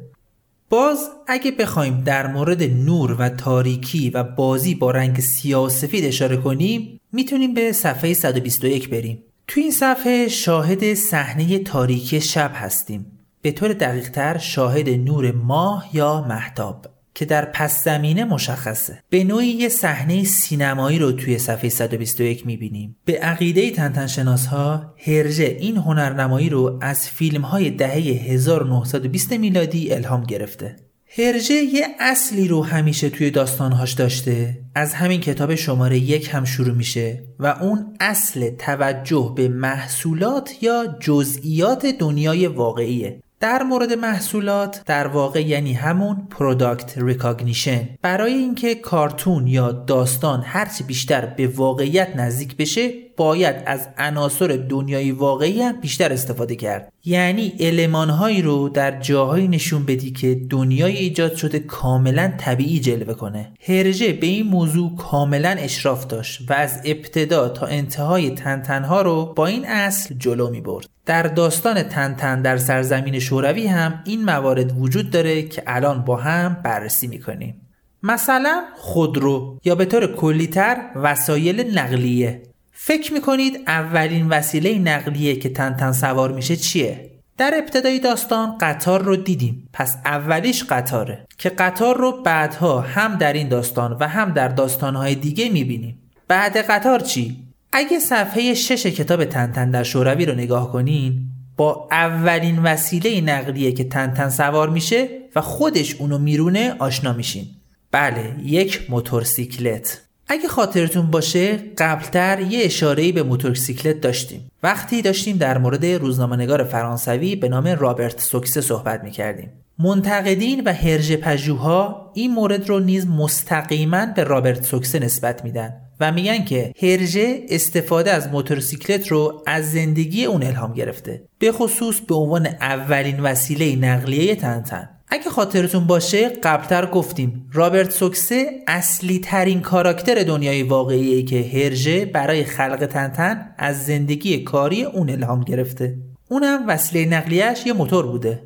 باز 0.70 1.08
اگه 1.26 1.50
بخوایم 1.50 2.00
در 2.00 2.26
مورد 2.26 2.62
نور 2.62 3.16
و 3.18 3.28
تاریکی 3.28 4.10
و 4.10 4.22
بازی 4.22 4.74
با 4.74 4.90
رنگ 4.90 5.20
سیاه 5.20 5.68
سفید 5.68 6.04
اشاره 6.04 6.36
کنیم 6.36 7.00
می‌تونیم 7.12 7.54
به 7.54 7.72
صفحه 7.72 8.14
121 8.14 8.88
بریم. 8.88 9.22
تو 9.48 9.60
این 9.60 9.70
صفحه 9.70 10.28
شاهد 10.28 10.94
صحنه 10.94 11.58
تاریکی 11.58 12.20
شب 12.20 12.50
هستیم. 12.54 13.06
به 13.42 13.52
طور 13.52 13.72
دقیقتر 13.72 14.38
شاهد 14.38 14.88
نور 14.88 15.32
ماه 15.32 15.88
یا 15.92 16.26
مهتاب 16.28 16.86
که 17.14 17.24
در 17.24 17.44
پس 17.44 17.84
زمینه 17.84 18.24
مشخصه. 18.24 19.02
به 19.10 19.24
نوعی 19.24 19.46
یه 19.46 19.68
صحنه 19.68 20.24
سینمایی 20.24 20.98
رو 20.98 21.12
توی 21.12 21.38
صفحه 21.38 21.68
121 21.68 22.46
می‌بینیم. 22.46 22.96
به 23.04 23.18
عقیده 23.18 23.70
تنتن 23.70 24.06
شناس 24.06 24.46
ها 24.46 24.94
هرژه 25.06 25.56
این 25.60 25.76
هنرنمایی 25.76 26.48
رو 26.48 26.78
از 26.82 27.08
فیلم 27.08 27.42
های 27.42 27.70
دهه 27.70 27.92
1920 27.92 29.32
میلادی 29.32 29.92
الهام 29.92 30.24
گرفته. 30.24 30.76
هرژه 31.18 31.54
یه 31.54 31.86
اصلی 32.00 32.48
رو 32.48 32.62
همیشه 32.62 33.10
توی 33.10 33.30
داستانهاش 33.30 33.92
داشته. 33.92 34.58
از 34.74 34.94
همین 34.94 35.20
کتاب 35.20 35.54
شماره 35.54 35.98
یک 35.98 36.28
هم 36.32 36.44
شروع 36.44 36.74
میشه 36.74 37.24
و 37.38 37.46
اون 37.46 37.96
اصل 38.00 38.50
توجه 38.50 39.32
به 39.36 39.48
محصولات 39.48 40.62
یا 40.62 40.96
جزئیات 41.00 41.86
دنیای 41.86 42.46
واقعیه. 42.46 43.20
در 43.44 43.62
مورد 43.62 43.92
محصولات 43.92 44.82
در 44.86 45.06
واقع 45.06 45.46
یعنی 45.46 45.72
همون 45.72 46.28
product 46.30 46.98
recognition 46.98 47.88
برای 48.02 48.32
اینکه 48.32 48.74
کارتون 48.74 49.46
یا 49.46 49.72
داستان 49.72 50.42
هرچی 50.46 50.84
بیشتر 50.84 51.26
به 51.26 51.46
واقعیت 51.46 52.16
نزدیک 52.16 52.56
بشه 52.56 52.90
باید 53.16 53.56
از 53.66 53.88
عناصر 53.98 54.46
دنیای 54.46 55.12
واقعی 55.12 55.62
هم 55.62 55.80
بیشتر 55.80 56.12
استفاده 56.12 56.56
کرد. 56.56 56.92
یعنی 57.04 57.52
المانهایی 57.60 58.42
رو 58.42 58.68
در 58.68 59.00
جاهایی 59.00 59.48
نشون 59.48 59.84
بدی 59.84 60.10
که 60.10 60.40
دنیای 60.50 60.96
ایجاد 60.96 61.34
شده 61.34 61.58
کاملا 61.58 62.32
طبیعی 62.38 62.80
جلوه 62.80 63.14
کنه. 63.14 63.52
هرژه 63.68 64.12
به 64.12 64.26
این 64.26 64.46
موضوع 64.46 64.96
کاملا 64.96 65.48
اشراف 65.48 66.06
داشت 66.06 66.50
و 66.50 66.52
از 66.52 66.80
ابتدا 66.84 67.48
تا 67.48 67.66
انتهای 67.66 68.30
تنتنها 68.30 69.02
رو 69.02 69.32
با 69.36 69.46
این 69.46 69.66
اصل 69.66 70.14
جلو 70.18 70.50
می 70.50 70.60
برد. 70.60 70.86
در 71.06 71.22
داستان 71.22 71.82
تنتن 71.82 72.42
در 72.42 72.56
سرزمین 72.56 73.18
شوروی 73.18 73.66
هم 73.66 74.02
این 74.04 74.24
موارد 74.24 74.80
وجود 74.80 75.10
داره 75.10 75.42
که 75.42 75.62
الان 75.66 76.04
با 76.04 76.16
هم 76.16 76.56
بررسی 76.64 77.06
می‌کنیم. 77.06 77.60
مثلا 78.02 78.62
خودرو 78.76 79.58
یا 79.64 79.74
به 79.74 79.84
طور 79.84 80.06
کلیتر 80.06 80.76
وسایل 80.96 81.78
نقلیه. 81.78 82.42
فکر 82.86 83.12
می‌کنید 83.12 83.60
اولین 83.66 84.28
وسیله 84.28 84.78
نقلیه 84.78 85.36
که 85.36 85.48
تنتن 85.48 85.92
سوار 85.92 86.32
میشه 86.32 86.56
چیه؟ 86.56 87.10
در 87.38 87.54
ابتدای 87.56 87.98
داستان 87.98 88.58
قطار 88.58 89.02
رو 89.02 89.16
دیدیم. 89.16 89.68
پس 89.72 89.96
اولیش 90.04 90.64
قطاره. 90.64 91.26
که 91.38 91.48
قطار 91.48 91.96
رو 91.96 92.22
بعدها 92.22 92.80
هم 92.80 93.14
در 93.14 93.32
این 93.32 93.48
داستان 93.48 93.96
و 94.00 94.08
هم 94.08 94.32
در 94.32 94.48
داستانهای 94.48 95.14
دیگه 95.14 95.50
می‌بینیم. 95.50 95.98
بعد 96.28 96.56
قطار 96.56 97.00
چی؟ 97.00 97.36
اگه 97.72 97.98
صفحه 97.98 98.54
شش 98.54 98.86
کتاب 98.86 99.24
تنتن 99.24 99.70
در 99.70 99.82
شوروی 99.82 100.26
رو 100.26 100.34
نگاه 100.34 100.72
کنین 100.72 101.20
با 101.56 101.88
اولین 101.90 102.58
وسیله 102.58 103.20
نقلیه 103.20 103.72
که 103.72 103.84
تنتن 103.84 104.28
سوار 104.28 104.68
میشه 104.68 105.08
و 105.36 105.40
خودش 105.40 105.94
اونو 105.94 106.18
میرونه 106.18 106.76
آشنا 106.78 107.12
میشین. 107.12 107.46
بله 107.90 108.36
یک 108.44 108.90
موتورسیکلت. 108.90 110.03
اگه 110.28 110.48
خاطرتون 110.48 111.10
باشه 111.10 111.56
قبلتر 111.78 112.40
یه 112.40 112.64
اشارهی 112.64 113.12
به 113.12 113.22
موتورسیکلت 113.22 114.00
داشتیم. 114.00 114.50
وقتی 114.62 115.02
داشتیم 115.02 115.36
در 115.36 115.58
مورد 115.58 115.86
روزنامه‌نگار 115.86 116.64
فرانسوی 116.64 117.36
به 117.36 117.48
نام 117.48 117.66
رابرت 117.66 118.20
سوکسه 118.20 118.60
صحبت 118.60 119.04
می‌کردیم. 119.04 119.50
منتقدین 119.78 120.62
و 120.64 120.72
هرژ 120.72 121.12
پژوها 121.12 122.10
این 122.14 122.34
مورد 122.34 122.68
رو 122.68 122.80
نیز 122.80 123.06
مستقیما 123.06 124.06
به 124.06 124.24
رابرت 124.24 124.64
سوکسه 124.64 124.98
نسبت 124.98 125.44
میدن 125.44 125.74
و 126.00 126.12
میگن 126.12 126.44
که 126.44 126.72
هرژه 126.82 127.42
استفاده 127.48 128.10
از 128.10 128.28
موتورسیکلت 128.28 129.08
رو 129.08 129.42
از 129.46 129.72
زندگی 129.72 130.24
اون 130.24 130.42
الهام 130.42 130.74
گرفته. 130.74 131.22
به 131.38 131.52
خصوص 131.52 132.00
به 132.00 132.14
عنوان 132.14 132.46
اولین 132.46 133.20
وسیله 133.20 133.76
نقلیه 133.76 134.34
تنتن 134.34 134.88
اگه 135.08 135.30
خاطرتون 135.30 135.86
باشه 135.86 136.28
قبلتر 136.28 136.86
گفتیم 136.86 137.50
رابرت 137.52 137.90
سوکسه 137.90 138.46
اصلی 138.66 139.18
ترین 139.18 139.60
کاراکتر 139.60 140.22
دنیای 140.22 140.62
واقعی 140.62 141.22
که 141.22 141.42
هرژه 141.42 142.04
برای 142.04 142.44
خلق 142.44 142.86
تنتن 142.86 143.54
از 143.58 143.86
زندگی 143.86 144.38
کاری 144.38 144.84
اون 144.84 145.10
الهام 145.10 145.40
گرفته 145.40 145.96
اونم 146.28 146.64
وسیله 146.68 147.16
نقلیهش 147.16 147.66
یه 147.66 147.72
موتور 147.72 148.06
بوده 148.06 148.42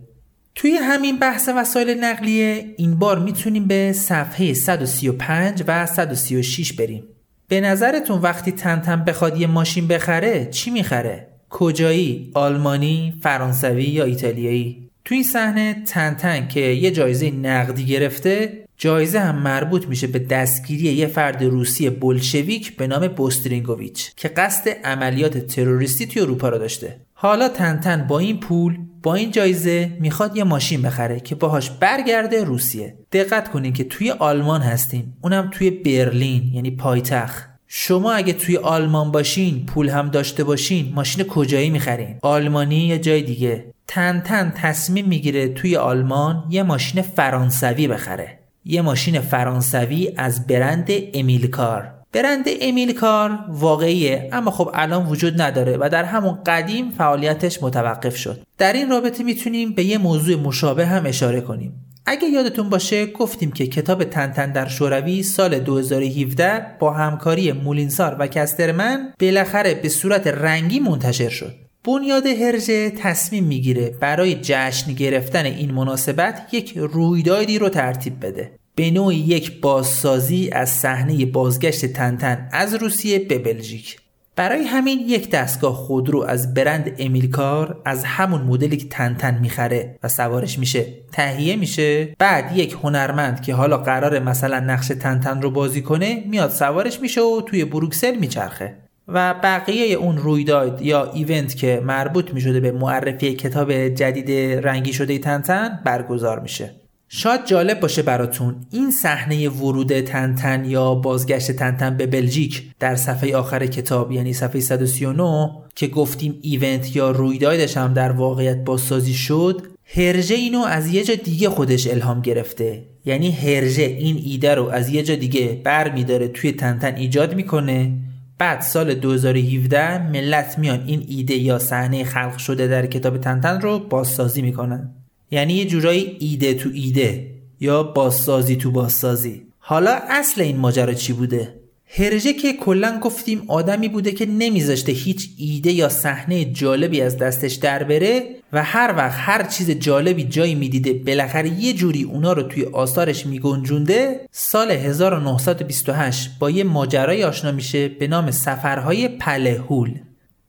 توی 0.55 0.73
همین 0.73 1.18
بحث 1.18 1.49
وسایل 1.57 2.05
نقلیه 2.05 2.75
این 2.77 2.99
بار 2.99 3.18
می‌تونیم 3.18 3.66
به 3.66 3.92
صفحه 3.92 4.55
135 4.55 5.64
و 5.66 5.87
136 5.87 6.73
بریم 6.73 7.05
به 7.49 7.61
نظرتون 7.61 8.21
وقتی 8.21 8.53
تنتن 8.53 9.05
بخواد 9.05 9.40
یه 9.40 9.47
ماشین 9.47 9.88
بخره 9.88 10.49
چی 10.51 10.71
می‌خره؟ 10.71 11.29
کجایی؟ 11.51 12.31
آلمانی، 12.35 13.14
فرانسوی 13.23 13.85
یا 13.85 14.05
ایتالیایی؟ 14.05 14.88
تو 15.09 15.14
این 15.14 15.25
صحنه 15.25 15.83
تنتن 15.87 16.49
که 16.49 16.61
یه 16.61 16.90
جایزه 16.90 17.31
نقدی 17.31 17.87
گرفته 17.87 18.64
جایزه 18.77 19.21
هم 19.21 19.38
مربوط 19.38 19.87
میشه 19.87 20.07
به 20.07 20.18
دستگیری 20.18 20.83
یه 20.83 21.07
فرد 21.07 21.44
روسی 21.44 21.90
بولشویک 21.90 22.77
به 22.77 22.87
نام 22.87 23.09
بوسترینگوویچ 23.09 24.14
که 24.16 24.29
قصد 24.29 24.68
عملیات 24.85 25.38
تروریستی 25.38 26.07
توی 26.07 26.23
اروپا 26.23 26.49
رو 26.49 26.59
داشته. 26.59 26.97
حالا 27.12 27.49
تنتن 27.49 28.07
با 28.09 28.18
این 28.18 28.40
پول 28.40 28.79
با 29.03 29.14
این 29.14 29.31
جایزه 29.31 29.97
می‌خواد 30.01 30.37
یه 30.37 30.44
ماشین 30.44 30.83
بخره 30.83 31.21
که 31.21 31.35
باهاش 31.35 31.71
برگرده 31.71 32.44
روسیه. 32.44 32.94
دقت 33.12 33.51
کنین 33.51 33.73
که 33.73 33.85
توی 33.85 34.11
آلمان 34.11 34.61
هستیم 34.61 35.16
اونم 35.23 35.51
توی 35.53 35.71
برلین 35.71 36.51
یعنی 36.55 36.71
پایتخت. 36.71 37.49
شما 37.66 38.12
اگه 38.12 38.33
توی 38.33 38.57
آلمان 38.57 39.12
باشین 39.12 39.66
پول 39.66 39.88
هم 39.88 40.09
داشته 40.09 40.44
باشین 40.44 40.92
ماشین 40.94 41.25
کجایی 41.25 41.71
می‌خرین؟ 41.71 42.18
آلمانی 42.23 42.77
یا 42.77 42.99
جای 42.99 43.23
دیگه؟ 43.23 43.64
تنتن 43.88 44.53
تصمیم 44.57 45.07
می‌گیره 45.07 45.48
توی 45.48 45.77
آلمان 45.77 46.44
یه 46.51 46.62
ماشین 46.62 47.03
فرانسوی 47.03 47.88
بخره. 47.88 48.38
یه 48.64 48.83
ماشین 48.83 49.20
فرانسوی 49.20 50.12
از 50.16 50.46
برند 50.46 50.88
امیلکار 51.14 51.94
برند 52.12 52.44
امیلکار 52.61 53.38
واقعیه 53.48 54.29
اما 54.33 54.51
خب 54.51 54.70
الان 54.74 55.07
وجود 55.07 55.42
نداره 55.42 55.77
و 55.81 55.88
در 55.92 56.05
همون 56.05 56.38
قدیم 56.46 56.90
فعالیتش 56.90 57.62
متوقف 57.62 58.16
شد. 58.16 58.40
در 58.59 58.72
این 58.72 58.90
رابطه 58.90 59.24
می‌تونیم 59.24 59.72
به 59.72 59.85
یه 59.85 59.98
موضوع 59.98 60.37
مشابه 60.37 60.87
هم 60.87 61.07
اشاره 61.07 61.40
کنیم. 61.40 61.85
اگه 62.07 62.29
یادتون 62.29 62.70
باشه 62.70 63.07
گفتیم 63.07 63.53
که 63.53 63.66
کتاب 63.66 64.05
تنتن 64.05 64.53
در 64.53 64.68
شوروی 64.68 65.22
سال 65.22 65.59
2017 65.59 66.66
با 66.79 66.92
همکاری 66.92 67.53
مولینسار 67.53 68.16
و 68.18 68.27
کسترمن 68.27 69.12
بالاخره 69.20 69.74
به 69.74 69.88
صورت 69.88 70.27
رنگی 70.27 70.81
منتشر 70.81 71.29
شد. 71.29 71.67
بنیاد 71.88 72.27
هرژه 72.27 72.90
تصمیم 72.90 73.44
می‌گیره 73.44 73.94
برای 74.01 74.35
جشن 74.42 74.92
گرفتن 74.92 75.44
این 75.44 75.70
مناسبت 75.70 76.48
یک 76.53 76.72
رویدادی 76.77 77.59
رو 77.59 77.68
ترتیب 77.68 78.27
بده. 78.27 78.51
به 78.74 78.90
نوعی 78.90 79.16
یک 79.16 79.61
بازسازی 79.61 80.51
از 80.53 80.70
صحنه 80.70 81.27
بازگشت 81.27 81.87
تنتن 81.87 82.48
از 82.53 82.74
روسیه 82.74 83.18
به 83.18 83.38
بلژیک. 83.38 83.96
برای 84.37 84.64
همین 84.64 84.98
یک 84.98 85.31
دستگاه 85.31 85.74
خودرو 85.74 86.22
از 86.22 86.55
برند 86.55 86.96
امیلکار 86.98 87.83
از 87.85 88.05
همون 88.05 88.42
مدلی 88.42 88.77
که 88.77 88.88
تنتن 88.88 89.38
می‌خره 89.40 89.98
و 90.03 90.09
سوارش 90.09 90.59
میشه. 90.59 90.87
تهیه 91.12 91.57
میشه. 91.57 92.14
بعد 92.18 92.57
یک 92.57 92.77
هنرمند 92.83 93.42
که 93.42 93.55
حالا 93.55 93.79
قرار 93.79 94.18
مثلا 94.18 94.61
نقش 94.61 94.88
تنتن 94.88 95.42
رو 95.42 95.51
بازی 95.51 95.83
کنه 95.83 96.24
میاد 96.27 96.51
سوارش 96.51 97.01
میشه 97.01 97.20
و 97.20 97.40
توی 97.40 97.64
بروکسل 97.64 98.16
میچرخه. 98.16 98.88
و 99.09 99.35
بقیه 99.42 99.94
اون 99.94 100.16
رویداد 100.16 100.83
یا 100.83 101.12
ایونت 101.12 101.57
که 101.57 101.83
مربوط 101.85 102.35
می‌شده 102.35 102.61
به 102.61 102.73
معرفی 102.73 103.35
کتاب 103.35 103.88
جدید 103.88 104.31
رنگی 104.66 104.92
شده 104.92 105.18
تنتن 105.18 105.81
برگزار 105.85 106.40
میشه. 106.40 106.71
شاید 107.09 107.47
جالب 107.47 107.81
باشه 107.81 108.03
براتون 108.03 108.57
این 108.71 108.90
صحنه 108.90 109.49
ورود 109.49 110.01
تنتن 110.01 110.64
یا 110.64 110.94
بازگشت 110.94 111.53
تنتن 111.53 111.97
به 111.97 112.07
بلژیک 112.07 112.71
در 112.81 112.97
صفحه 112.97 113.37
آخر 113.37 113.66
کتاب 113.66 114.12
یعنی 114.12 114.33
صفحه 114.33 114.61
139 114.61 115.51
که 115.75 115.87
گفتیم 115.87 116.38
ایونت 116.42 116.97
یا 116.97 117.11
رویدادش 117.11 117.77
هم 117.77 117.92
در 117.92 118.12
واقعیت 118.12 118.64
بازسازی 118.64 119.14
شد 119.14 119.66
هرژه 119.85 120.35
اینو 120.35 120.59
از 120.59 120.94
یه 120.94 121.05
جا 121.05 121.14
دیگه 121.14 121.49
خودش 121.49 121.87
الهام 121.87 122.21
گرفته. 122.21 122.85
یعنی 123.05 123.31
هرژه 123.31 123.83
این 123.83 124.21
ایده 124.25 124.55
رو 124.55 124.68
از 124.68 124.88
یه 124.88 125.03
جا 125.03 125.14
دیگه 125.14 125.61
بر 125.64 125.92
میداره 125.92 126.29
توی 126.29 126.53
تنتن 126.53 126.94
ایجاد 126.94 127.35
می‌کنه. 127.35 127.92
بعد 128.38 128.61
سال 128.61 128.94
2017 128.94 130.09
ملت 130.09 130.59
میان 130.59 130.85
این 130.87 131.05
ایده 131.09 131.35
یا 131.35 131.59
صحنه 131.59 132.05
خلق 132.05 132.38
شده 132.38 132.66
در 132.66 132.87
کتاب 132.87 133.18
تنتن 133.18 133.61
رو 133.61 133.79
بازسازی 133.79 134.42
می‌کنن. 134.42 134.90
یعنی 135.31 135.55
یه 135.55 135.64
جورایی 135.64 136.16
ایده 136.20 136.55
تو 136.55 136.70
ایده 136.74 137.35
یا 137.61 137.83
بازسازی 137.83 138.57
تو 138.57 138.70
بازسازی. 138.70 139.42
حالا 139.59 139.98
اصل 140.11 140.40
این 140.40 140.57
ماجرا 140.57 140.94
چی 140.94 141.12
بوده؟ 141.12 141.55
هرژه 141.90 142.33
که 142.33 142.53
کلا 142.53 142.98
گفتیم 143.03 143.42
آدمی 143.48 143.88
بوده 143.88 144.12
که 144.12 144.27
نمیذاشته 144.27 144.92
هیچ 144.92 145.31
ایده 145.38 145.72
یا 145.72 145.88
صحنه 145.88 146.44
جالبی 146.44 147.01
از 147.01 147.16
دستش 147.18 147.55
در 147.55 147.85
بره 147.85 148.22
و 148.53 148.64
هر 148.64 148.94
وقت 148.96 149.14
هر 149.18 149.42
چیز 149.42 149.70
جالبی 149.70 150.24
جایی 150.24 150.55
می‌دیده 150.55 150.92
بالاخره 150.92 151.48
یه 151.48 151.72
جوری 151.72 152.03
اونا 152.03 152.33
رو 152.33 152.42
توی 152.42 152.64
آثارش 152.64 153.27
میگنجونده 153.27 154.20
سال 154.31 154.70
1928 154.70 156.31
با 156.38 156.51
یه 156.51 156.64
ماجرای 156.64 157.24
آشنا 157.24 157.53
میشه 157.53 157.88
به 157.88 158.07
نام 158.07 158.31
سفرهای 158.31 159.09
پلهول. 159.09 159.94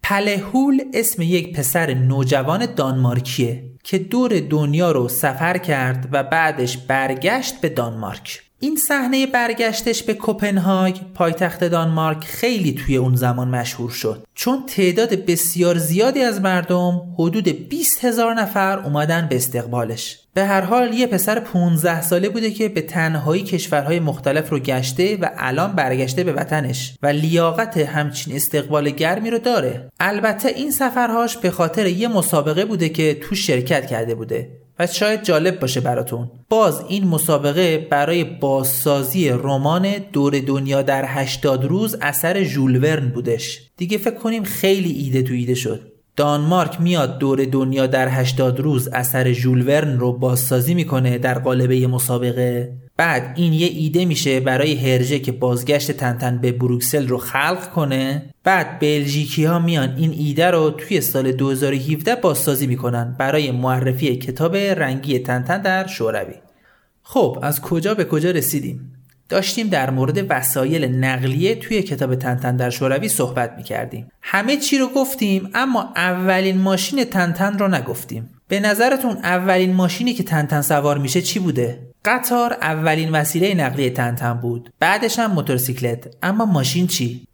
پلهول 0.03 0.81
اسم 0.93 1.21
یک 1.21 1.57
پسر 1.57 1.93
نوجوان 1.93 2.65
دانمارکیه 2.75 3.63
که 3.83 3.97
دور 3.97 4.39
دنیا 4.39 4.91
رو 4.91 5.07
سفر 5.07 5.57
کرد 5.57 6.09
و 6.11 6.23
بعدش 6.23 6.77
برگشت 6.77 7.61
به 7.61 7.69
دانمارک. 7.69 8.48
این 8.61 8.75
صحنه 8.75 9.27
برگشتش 9.27 10.03
به 10.03 10.13
کوپنهاگ 10.13 10.97
پایتخت 11.13 11.63
دانمارک 11.63 12.23
خیلی 12.23 12.73
توی 12.73 12.97
اون 12.97 13.15
زمان 13.15 13.47
مشهور 13.47 13.89
شد. 13.89 14.27
چون 14.33 14.65
تعداد 14.65 15.09
بسیار 15.25 15.77
زیادی 15.77 16.21
از 16.21 16.41
مردم 16.41 17.01
حدود 17.19 17.69
20 17.69 18.05
هزار 18.05 18.33
نفر 18.33 18.79
اومدن 18.79 19.27
به 19.29 19.35
استقبالش. 19.35 20.19
به 20.33 20.45
هر 20.45 20.61
حال 20.61 20.93
یه 20.93 21.07
پسر 21.07 21.39
15 21.39 22.01
ساله 22.01 22.29
بوده 22.29 22.51
که 22.51 22.69
به 22.69 22.81
تنهایی 22.81 23.43
کشورهای 23.43 23.99
مختلف 23.99 24.49
رو 24.49 24.59
گشته 24.59 25.17
و 25.17 25.29
الان 25.37 25.73
برگشته 25.73 26.23
به 26.23 26.33
وطنش 26.33 26.93
و 27.03 27.07
لیاقت 27.07 27.77
همچین 27.77 28.35
استقبال 28.35 28.89
گرمی 28.89 29.29
رو 29.29 29.37
داره. 29.37 29.89
البته 29.99 30.49
این 30.49 30.71
سفرهاش 30.71 31.37
به 31.37 31.51
خاطر 31.51 31.85
یه 31.85 32.07
مسابقه 32.07 32.65
بوده 32.65 32.89
که 32.89 33.13
تو 33.13 33.35
شرکت 33.35 33.87
کرده 33.87 34.15
بوده. 34.15 34.49
و 34.79 34.87
شاید 34.87 35.23
جالب 35.23 35.59
باشه 35.59 35.81
براتون. 35.81 36.31
باز 36.49 36.83
این 36.89 37.07
مسابقه 37.07 37.87
برای 37.91 38.23
بازسازی 38.23 39.29
رمان 39.29 39.95
دور 40.13 40.39
دنیا 40.39 40.81
در 40.81 41.05
80 41.07 41.65
روز 41.65 41.97
اثر 42.01 42.43
ژول 42.43 43.09
بودش. 43.09 43.61
دیگه 43.77 43.97
فکر 43.97 44.15
کنیم 44.15 44.43
خیلی 44.43 44.91
ایده 44.91 45.21
تو 45.21 45.33
ایده 45.33 45.55
شد. 45.55 45.91
دانمارک 46.15 46.81
میاد 46.81 47.17
دور 47.17 47.45
دنیا 47.45 47.87
در 47.87 48.07
80 48.09 48.59
روز 48.59 48.87
اثر 48.87 49.31
ژول 49.31 49.97
رو 49.97 50.13
بازسازی 50.13 50.73
می‌کنه 50.73 51.17
در 51.17 51.39
قالب 51.39 51.71
مسابقه. 51.71 52.73
بعد 52.97 53.33
این 53.35 53.53
یه 53.53 53.67
ایده 53.67 54.05
میشه 54.05 54.39
برای 54.39 54.75
هرژه 54.75 55.19
که 55.19 55.31
بازگشت 55.31 55.91
تنتن 55.91 56.37
به 56.37 56.51
بروکسل 56.51 57.07
رو 57.07 57.17
خلق 57.17 57.71
کنه. 57.71 58.33
بعد 58.49 58.79
بلژیکی 58.79 59.43
ها 59.43 59.59
میان 59.59 59.95
این 59.97 60.11
ایده 60.17 60.51
رو 60.51 60.69
توی 60.69 61.01
سال 61.01 61.31
2017 61.31 62.15
بازسازی 62.15 62.67
می‌کنن 62.67 63.15
برای 63.19 63.51
معرفی 63.51 64.15
کتاب 64.15 64.55
رنگی 64.55 65.19
تنتن 65.19 65.61
در 65.61 65.87
شوروی 65.87 66.33
خب 67.03 67.39
از 67.41 67.61
کجا 67.61 67.93
به 67.93 68.05
کجا 68.05 68.31
رسیدیم 68.31 68.91
داشتیم 69.29 69.67
در 69.67 69.89
مورد 69.89 70.25
وسایل 70.29 70.85
نقلیه 70.85 71.55
توی 71.55 71.81
کتاب 71.81 72.15
تنتن 72.15 72.55
در 72.55 72.69
شوروی 72.69 73.09
صحبت 73.09 73.53
می 73.57 73.63
کردیم. 73.63 74.11
همه 74.21 74.57
چی 74.57 74.77
رو 74.77 74.87
گفتیم 74.87 75.49
اما 75.53 75.93
اولین 75.95 76.57
ماشین 76.57 77.03
تنتن 77.03 77.59
رو 77.59 77.67
نگفتیم. 77.67 78.29
به 78.47 78.59
نظرتون 78.59 79.17
اولین 79.17 79.73
ماشینی 79.73 80.13
که 80.13 80.23
تنتن 80.23 80.61
سوار 80.61 80.97
میشه 80.97 81.21
چی 81.21 81.39
بوده؟ 81.39 81.79
قطار 82.05 82.53
اولین 82.53 83.11
وسیله 83.11 83.53
نقلیه 83.53 83.89
تنتن 83.89 84.33
بود. 84.33 84.69
بعدش 84.79 85.19
هم 85.19 85.31
موتورسیکلت. 85.31 86.15
اما 86.23 86.45
ماشین 86.45 86.87
چی؟ 86.87 87.28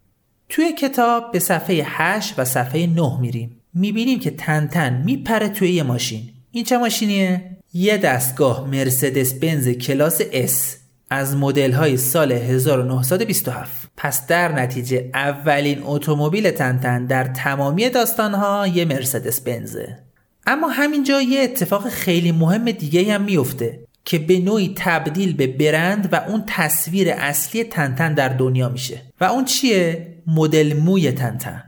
توی 0.48 0.72
کتاب 0.72 1.32
به 1.32 1.38
صفحه 1.38 1.82
8 1.86 2.34
و 2.38 2.44
صفحه 2.44 2.86
9 2.86 3.20
میریم. 3.20 3.60
می‌بینیم 3.74 4.18
که 4.18 4.30
تنتن 4.30 5.02
میپره 5.04 5.48
توی 5.48 5.72
یه 5.72 5.82
ماشین. 5.82 6.22
این 6.50 6.64
چه 6.64 6.78
ماشینیه؟ 6.78 7.56
یه 7.74 7.96
دستگاه 7.96 8.66
مرسدس 8.68 9.34
بنز 9.34 9.68
کلاس 9.68 10.22
S 10.22 10.76
از 11.10 11.36
مدل 11.36 11.72
های 11.72 11.96
سال 11.96 12.32
1927 12.32 13.88
پس 13.96 14.26
در 14.26 14.52
نتیجه 14.52 15.10
اولین 15.14 15.82
اتومبیل 15.84 16.50
تنتن 16.50 17.06
در 17.06 17.24
تمامی 17.24 17.90
داستان 17.90 18.34
ها 18.34 18.66
یه 18.66 18.84
مرسدس 18.84 19.40
بنزه 19.40 19.98
اما 20.46 20.68
همینجا 20.68 21.22
یه 21.22 21.40
اتفاق 21.40 21.88
خیلی 21.88 22.32
مهم 22.32 22.70
دیگه 22.70 23.14
هم 23.14 23.22
میفته 23.22 23.85
که 24.06 24.18
به 24.18 24.38
نوعی 24.38 24.72
تبدیل 24.76 25.36
به 25.36 25.46
برند 25.46 26.08
و 26.12 26.16
اون 26.28 26.44
تصویر 26.46 27.10
اصلی 27.10 27.64
تنتن 27.64 28.14
در 28.14 28.28
دنیا 28.28 28.68
میشه. 28.68 29.02
و 29.20 29.24
اون 29.24 29.44
چیه؟ 29.44 30.06
مدل 30.26 30.76
موی 30.76 31.12
تنتن. 31.12 31.64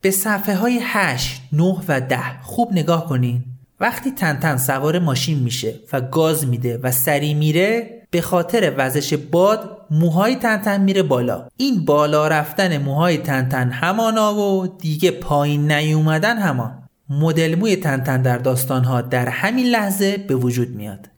به 0.00 0.10
صفحه 0.10 0.56
های 0.56 0.80
8, 0.82 1.40
9 1.52 1.76
و 1.88 2.00
10 2.00 2.18
خوب 2.42 2.72
نگاه 2.72 3.06
کنین. 3.06 3.44
وقتی 3.80 4.10
تنتن 4.10 4.56
سوار 4.56 4.98
ماشین 4.98 5.38
میشه 5.38 5.74
و 5.92 6.00
گاز 6.00 6.46
میده 6.46 6.78
و 6.82 6.90
سری 6.92 7.34
میره 7.34 8.02
به 8.10 8.20
خاطر 8.20 8.74
وزش 8.76 9.14
باد 9.14 9.86
موهای 9.90 10.36
تنتن 10.36 10.80
میره 10.80 11.02
بالا. 11.02 11.48
این 11.56 11.84
بالا 11.84 12.28
رفتن 12.28 12.78
موهای 12.78 13.18
تنتن 13.18 13.70
همانا 13.70 14.34
و 14.34 14.66
دیگه 14.66 15.10
پایین 15.10 15.72
نیومدن 15.72 16.38
همان. 16.38 16.82
مدل 17.08 17.54
موی 17.54 17.76
تنتن 17.76 18.22
در 18.22 18.38
داستانها 18.38 19.00
در 19.00 19.28
همین 19.28 19.66
لحظه 19.66 20.16
به 20.16 20.34
وجود 20.34 20.68
میاد. 20.68 21.08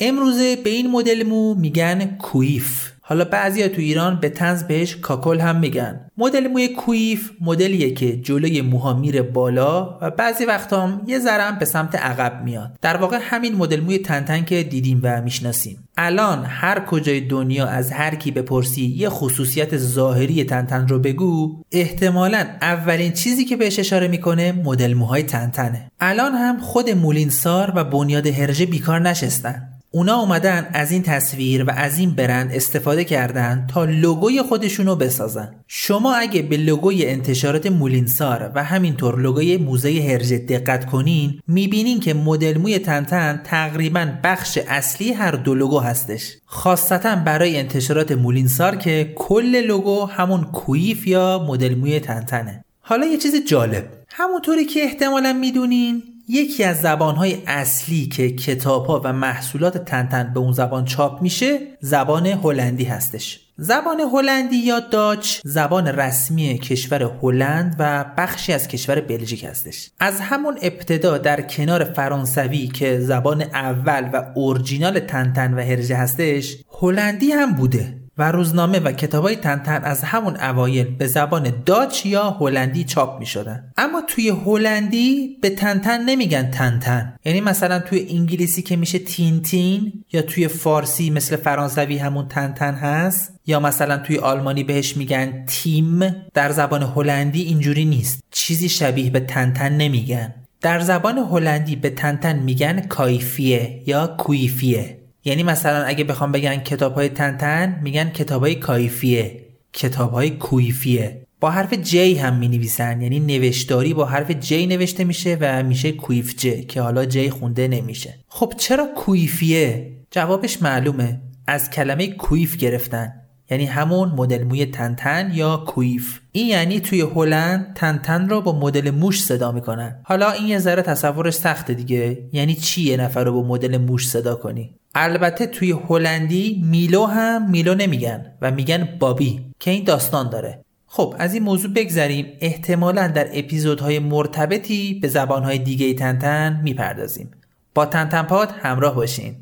امروزه 0.00 0.56
به 0.56 0.70
این 0.70 0.90
مدل 0.90 1.22
مو 1.22 1.54
میگن 1.54 2.04
کویف. 2.04 2.90
حالا 3.06 3.24
بعضیا 3.24 3.68
تو 3.68 3.80
ایران 3.80 4.20
به 4.20 4.28
تنز 4.28 4.64
بهش 4.64 4.96
کاکل 4.96 5.40
هم 5.40 5.60
میگن. 5.60 6.00
مدل 6.18 6.48
موی 6.48 6.68
کویف 6.68 7.30
مدلیه 7.40 7.90
که 7.90 8.16
جلوی 8.16 8.62
موها 8.62 8.94
میره 8.94 9.22
بالا 9.22 9.98
و 10.02 10.10
بعضی 10.10 10.44
وقتا 10.44 10.86
هم 10.86 11.02
یه 11.06 11.18
ذره 11.18 11.58
به 11.58 11.64
سمت 11.64 11.94
عقب 11.94 12.44
میاد. 12.44 12.78
در 12.82 12.96
واقع 12.96 13.18
همین 13.20 13.54
مدل 13.54 13.80
موی 13.80 13.98
تنتن 13.98 14.44
که 14.44 14.62
دیدیم 14.62 15.00
و 15.02 15.22
می‌شناسیم. 15.22 15.88
الان 15.96 16.44
هر 16.44 16.80
کجای 16.80 17.20
دنیا 17.20 17.66
از 17.66 17.92
هر 17.92 18.14
کی 18.14 18.30
بپرسی 18.30 18.84
یه 18.84 19.08
خصوصیت 19.08 19.76
ظاهری 19.76 20.44
تنتن 20.44 20.88
رو 20.88 20.98
بگو 20.98 21.62
احتمالا 21.72 22.44
اولین 22.62 23.12
چیزی 23.12 23.44
که 23.44 23.56
بهش 23.56 23.78
اشاره 23.78 24.08
می‌کنه 24.08 24.52
مدل 24.52 24.94
موهای 24.94 25.22
تنتنه 25.22 25.90
الان 26.00 26.34
هم 26.34 26.58
خود 26.60 26.90
مولینسار 26.90 27.72
و 27.76 27.84
بنیاد 27.84 28.26
هرژه 28.26 28.66
بیکار 28.66 29.00
نشستن. 29.00 29.73
اونا 29.94 30.20
اومدن 30.20 30.66
از 30.72 30.92
این 30.92 31.02
تصویر 31.02 31.64
و 31.64 31.70
از 31.76 31.98
این 31.98 32.10
برند 32.10 32.52
استفاده 32.52 33.04
کردن 33.04 33.66
تا 33.74 33.84
لوگوی 33.84 34.42
خودشونو 34.42 34.96
بسازن. 34.96 35.54
شما 35.68 36.14
اگه 36.14 36.42
به 36.42 36.56
لوگوی 36.56 37.06
انتشارات 37.06 37.66
مولینسار 37.66 38.52
و 38.54 38.64
همینطور 38.64 39.20
لوگوی 39.20 39.56
موزه 39.56 40.08
هرجه 40.10 40.38
دقت 40.38 40.86
کنین 40.86 41.40
می‌بینین 41.48 42.00
که 42.00 42.14
مدل 42.14 42.58
موی 42.58 42.78
تنتن 42.78 43.40
تقریبا 43.44 44.12
بخش 44.24 44.58
اصلی 44.68 45.12
هر 45.12 45.30
دو 45.30 45.54
لوگو 45.54 45.80
هستش. 45.80 46.36
خاصتا 46.44 47.16
برای 47.16 47.58
انتشارات 47.58 48.12
مولینسار 48.12 48.76
که 48.76 49.12
کل 49.16 49.60
لوگو 49.66 50.04
همون 50.04 50.44
کویف 50.44 51.06
یا 51.06 51.46
مدل 51.48 51.74
موی 51.74 52.00
تنتنه. 52.00 52.64
حالا 52.80 53.06
یه 53.06 53.16
چیز 53.16 53.44
جالب. 53.46 53.84
همونطوری 54.08 54.64
که 54.64 54.80
احتمالا 54.82 55.32
می‌دونین 55.32 56.02
یکی 56.28 56.64
از 56.64 56.80
زبانهای 56.80 57.36
اصلی 57.46 58.06
که 58.06 58.30
کتابها 58.30 59.00
و 59.04 59.12
محصولات 59.12 59.84
تنتن 59.84 60.30
به 60.34 60.40
اون 60.40 60.52
زبان 60.52 60.84
چاپ 60.84 61.22
میشه 61.22 61.58
زبان 61.80 62.26
هلندی 62.26 62.84
هستش. 62.84 63.40
زبان 63.56 64.00
هلندی 64.00 64.56
یا 64.56 64.80
داچ 64.80 65.40
زبان 65.44 65.88
رسمی 65.88 66.58
کشور 66.58 67.02
هلند 67.22 67.76
و 67.78 68.04
بخشی 68.18 68.52
از 68.52 68.68
کشور 68.68 69.00
بلژیک 69.00 69.44
هستش. 69.44 69.90
از 70.00 70.20
همون 70.20 70.58
ابتدا 70.62 71.18
در 71.18 71.40
کنار 71.40 71.84
فرانسوی 71.84 72.66
که 72.66 73.00
زبان 73.00 73.42
اول 73.42 74.10
و 74.12 74.24
اورجینال 74.34 75.00
تنتن 75.00 75.54
و 75.54 75.60
هرجه 75.60 75.96
هستش 75.96 76.56
هلندی 76.80 77.32
هم 77.32 77.52
بوده. 77.52 78.03
و 78.18 78.32
روزنامه 78.32 78.78
و 78.80 78.92
کتابای 78.92 79.36
تنتن 79.36 79.84
از 79.84 80.02
همون 80.02 80.36
اوایل 80.36 80.96
به 80.96 81.06
زبان 81.06 81.52
داچ 81.66 82.06
یا 82.06 82.30
هلندی 82.30 82.84
چاپ 82.84 83.18
می 83.20 83.26
شدن. 83.26 83.72
اما 83.76 84.02
توی 84.08 84.28
هلندی 84.28 85.38
به 85.42 85.50
تنتن 85.50 86.04
نمیگن 86.04 86.50
تنتن. 86.50 87.16
یعنی 87.24 87.40
مثلا 87.40 87.78
توی 87.78 88.06
انگلیسی 88.10 88.62
که 88.62 88.76
میشه 88.76 88.98
تین 88.98 90.04
یا 90.12 90.22
توی 90.22 90.48
فارسی 90.48 91.10
مثل 91.10 91.36
فرانسوی 91.36 91.98
همون 91.98 92.28
تنتن 92.28 92.74
هست 92.74 93.34
یا 93.46 93.60
مثلا 93.60 93.96
توی 93.96 94.18
آلمانی 94.18 94.64
بهش 94.64 94.96
میگن 94.96 95.44
تیم 95.46 96.00
در 96.34 96.52
زبان 96.52 96.82
هلندی 96.82 97.42
اینجوری 97.42 97.84
نیست. 97.84 98.24
چیزی 98.30 98.68
شبیه 98.68 99.10
به 99.10 99.20
تنتن 99.20 99.72
نمیگن. 99.72 100.34
در 100.60 100.80
زبان 100.80 101.18
هلندی 101.18 101.76
به 101.76 101.90
تنتن 101.90 102.38
میگن 102.38 102.80
کایفیه 102.80 103.82
یا 103.86 104.06
کویفیه. 104.06 105.03
یعنی 105.24 105.42
مثلا 105.42 105.84
اگه 105.84 106.04
بخوام 106.04 106.32
بگن 106.32 106.56
کتاب 106.56 106.94
های 106.94 107.08
تنتن 107.08 107.80
میگن 107.82 108.10
کتاب 108.10 108.42
های 108.42 108.54
کایفیه 108.54 109.44
کتاب 109.74 110.12
های 110.12 110.30
کویفیه. 110.30 111.20
با 111.40 111.50
حرف 111.50 111.74
جی 111.74 112.14
هم 112.14 112.36
می 112.36 112.48
نویسن 112.48 113.00
یعنی 113.00 113.20
نوشتاری 113.20 113.94
با 113.94 114.04
حرف 114.04 114.30
جی 114.30 114.66
نوشته 114.66 115.04
میشه 115.04 115.38
و 115.40 115.62
میشه 115.62 115.92
کویف 115.92 116.34
جه 116.36 116.62
که 116.62 116.80
حالا 116.80 117.04
جی 117.04 117.30
خونده 117.30 117.68
نمیشه. 117.68 118.14
خب 118.28 118.52
چرا 118.56 118.88
کویفیه؟ 118.96 119.92
جوابش 120.10 120.62
معلومه. 120.62 121.20
از 121.46 121.70
کلمه 121.70 122.06
کویف 122.06 122.56
گرفتن. 122.56 123.12
یعنی 123.50 123.64
همون 123.64 124.08
مدل 124.08 124.44
موی 124.44 124.66
تنتن 124.66 125.30
یا 125.34 125.56
کویف. 125.56 126.20
این 126.32 126.46
یعنی 126.46 126.80
توی 126.80 127.00
هلند 127.00 127.74
تنتن 127.74 128.28
رو 128.28 128.40
با 128.40 128.58
مدل 128.58 128.90
موش 128.90 129.22
صدا 129.22 129.52
می‌کنن. 129.52 130.00
حالا 130.02 130.30
این 130.30 130.46
یه 130.46 130.58
ذره 130.58 130.82
تصورش 130.82 131.34
سخته 131.34 131.74
دیگه. 131.74 132.28
یعنی 132.32 132.54
چی 132.54 132.82
یه 132.82 132.96
نفر 132.96 133.24
رو 133.24 133.32
با 133.32 133.48
مدل 133.48 133.78
موش 133.78 134.08
صدا 134.08 134.34
کنی؟ 134.34 134.74
البته 134.94 135.46
توی 135.46 135.72
هلندی 135.88 136.62
میلو 136.64 137.04
هم 137.04 137.50
میلو 137.50 137.74
نمیگن 137.74 138.32
و 138.42 138.50
میگن 138.50 138.88
بابی 138.98 139.40
که 139.60 139.70
این 139.70 139.84
داستان 139.84 140.30
داره. 140.30 140.64
خب 140.86 141.14
از 141.18 141.34
این 141.34 141.42
موضوع 141.42 141.72
بگذریم. 141.72 142.26
احتمالا 142.40 143.08
در 143.08 143.28
اپیزودهای 143.32 143.98
مرتبطی 143.98 144.94
به 144.94 145.08
زبانهای 145.08 145.58
دیگه 145.58 145.94
تنتن 145.94 146.60
می‌پردازیم. 146.62 147.30
با 147.74 147.86
تنتن 147.86 148.22
پاد 148.22 148.50
همراه 148.62 148.94
باشین. 148.94 149.36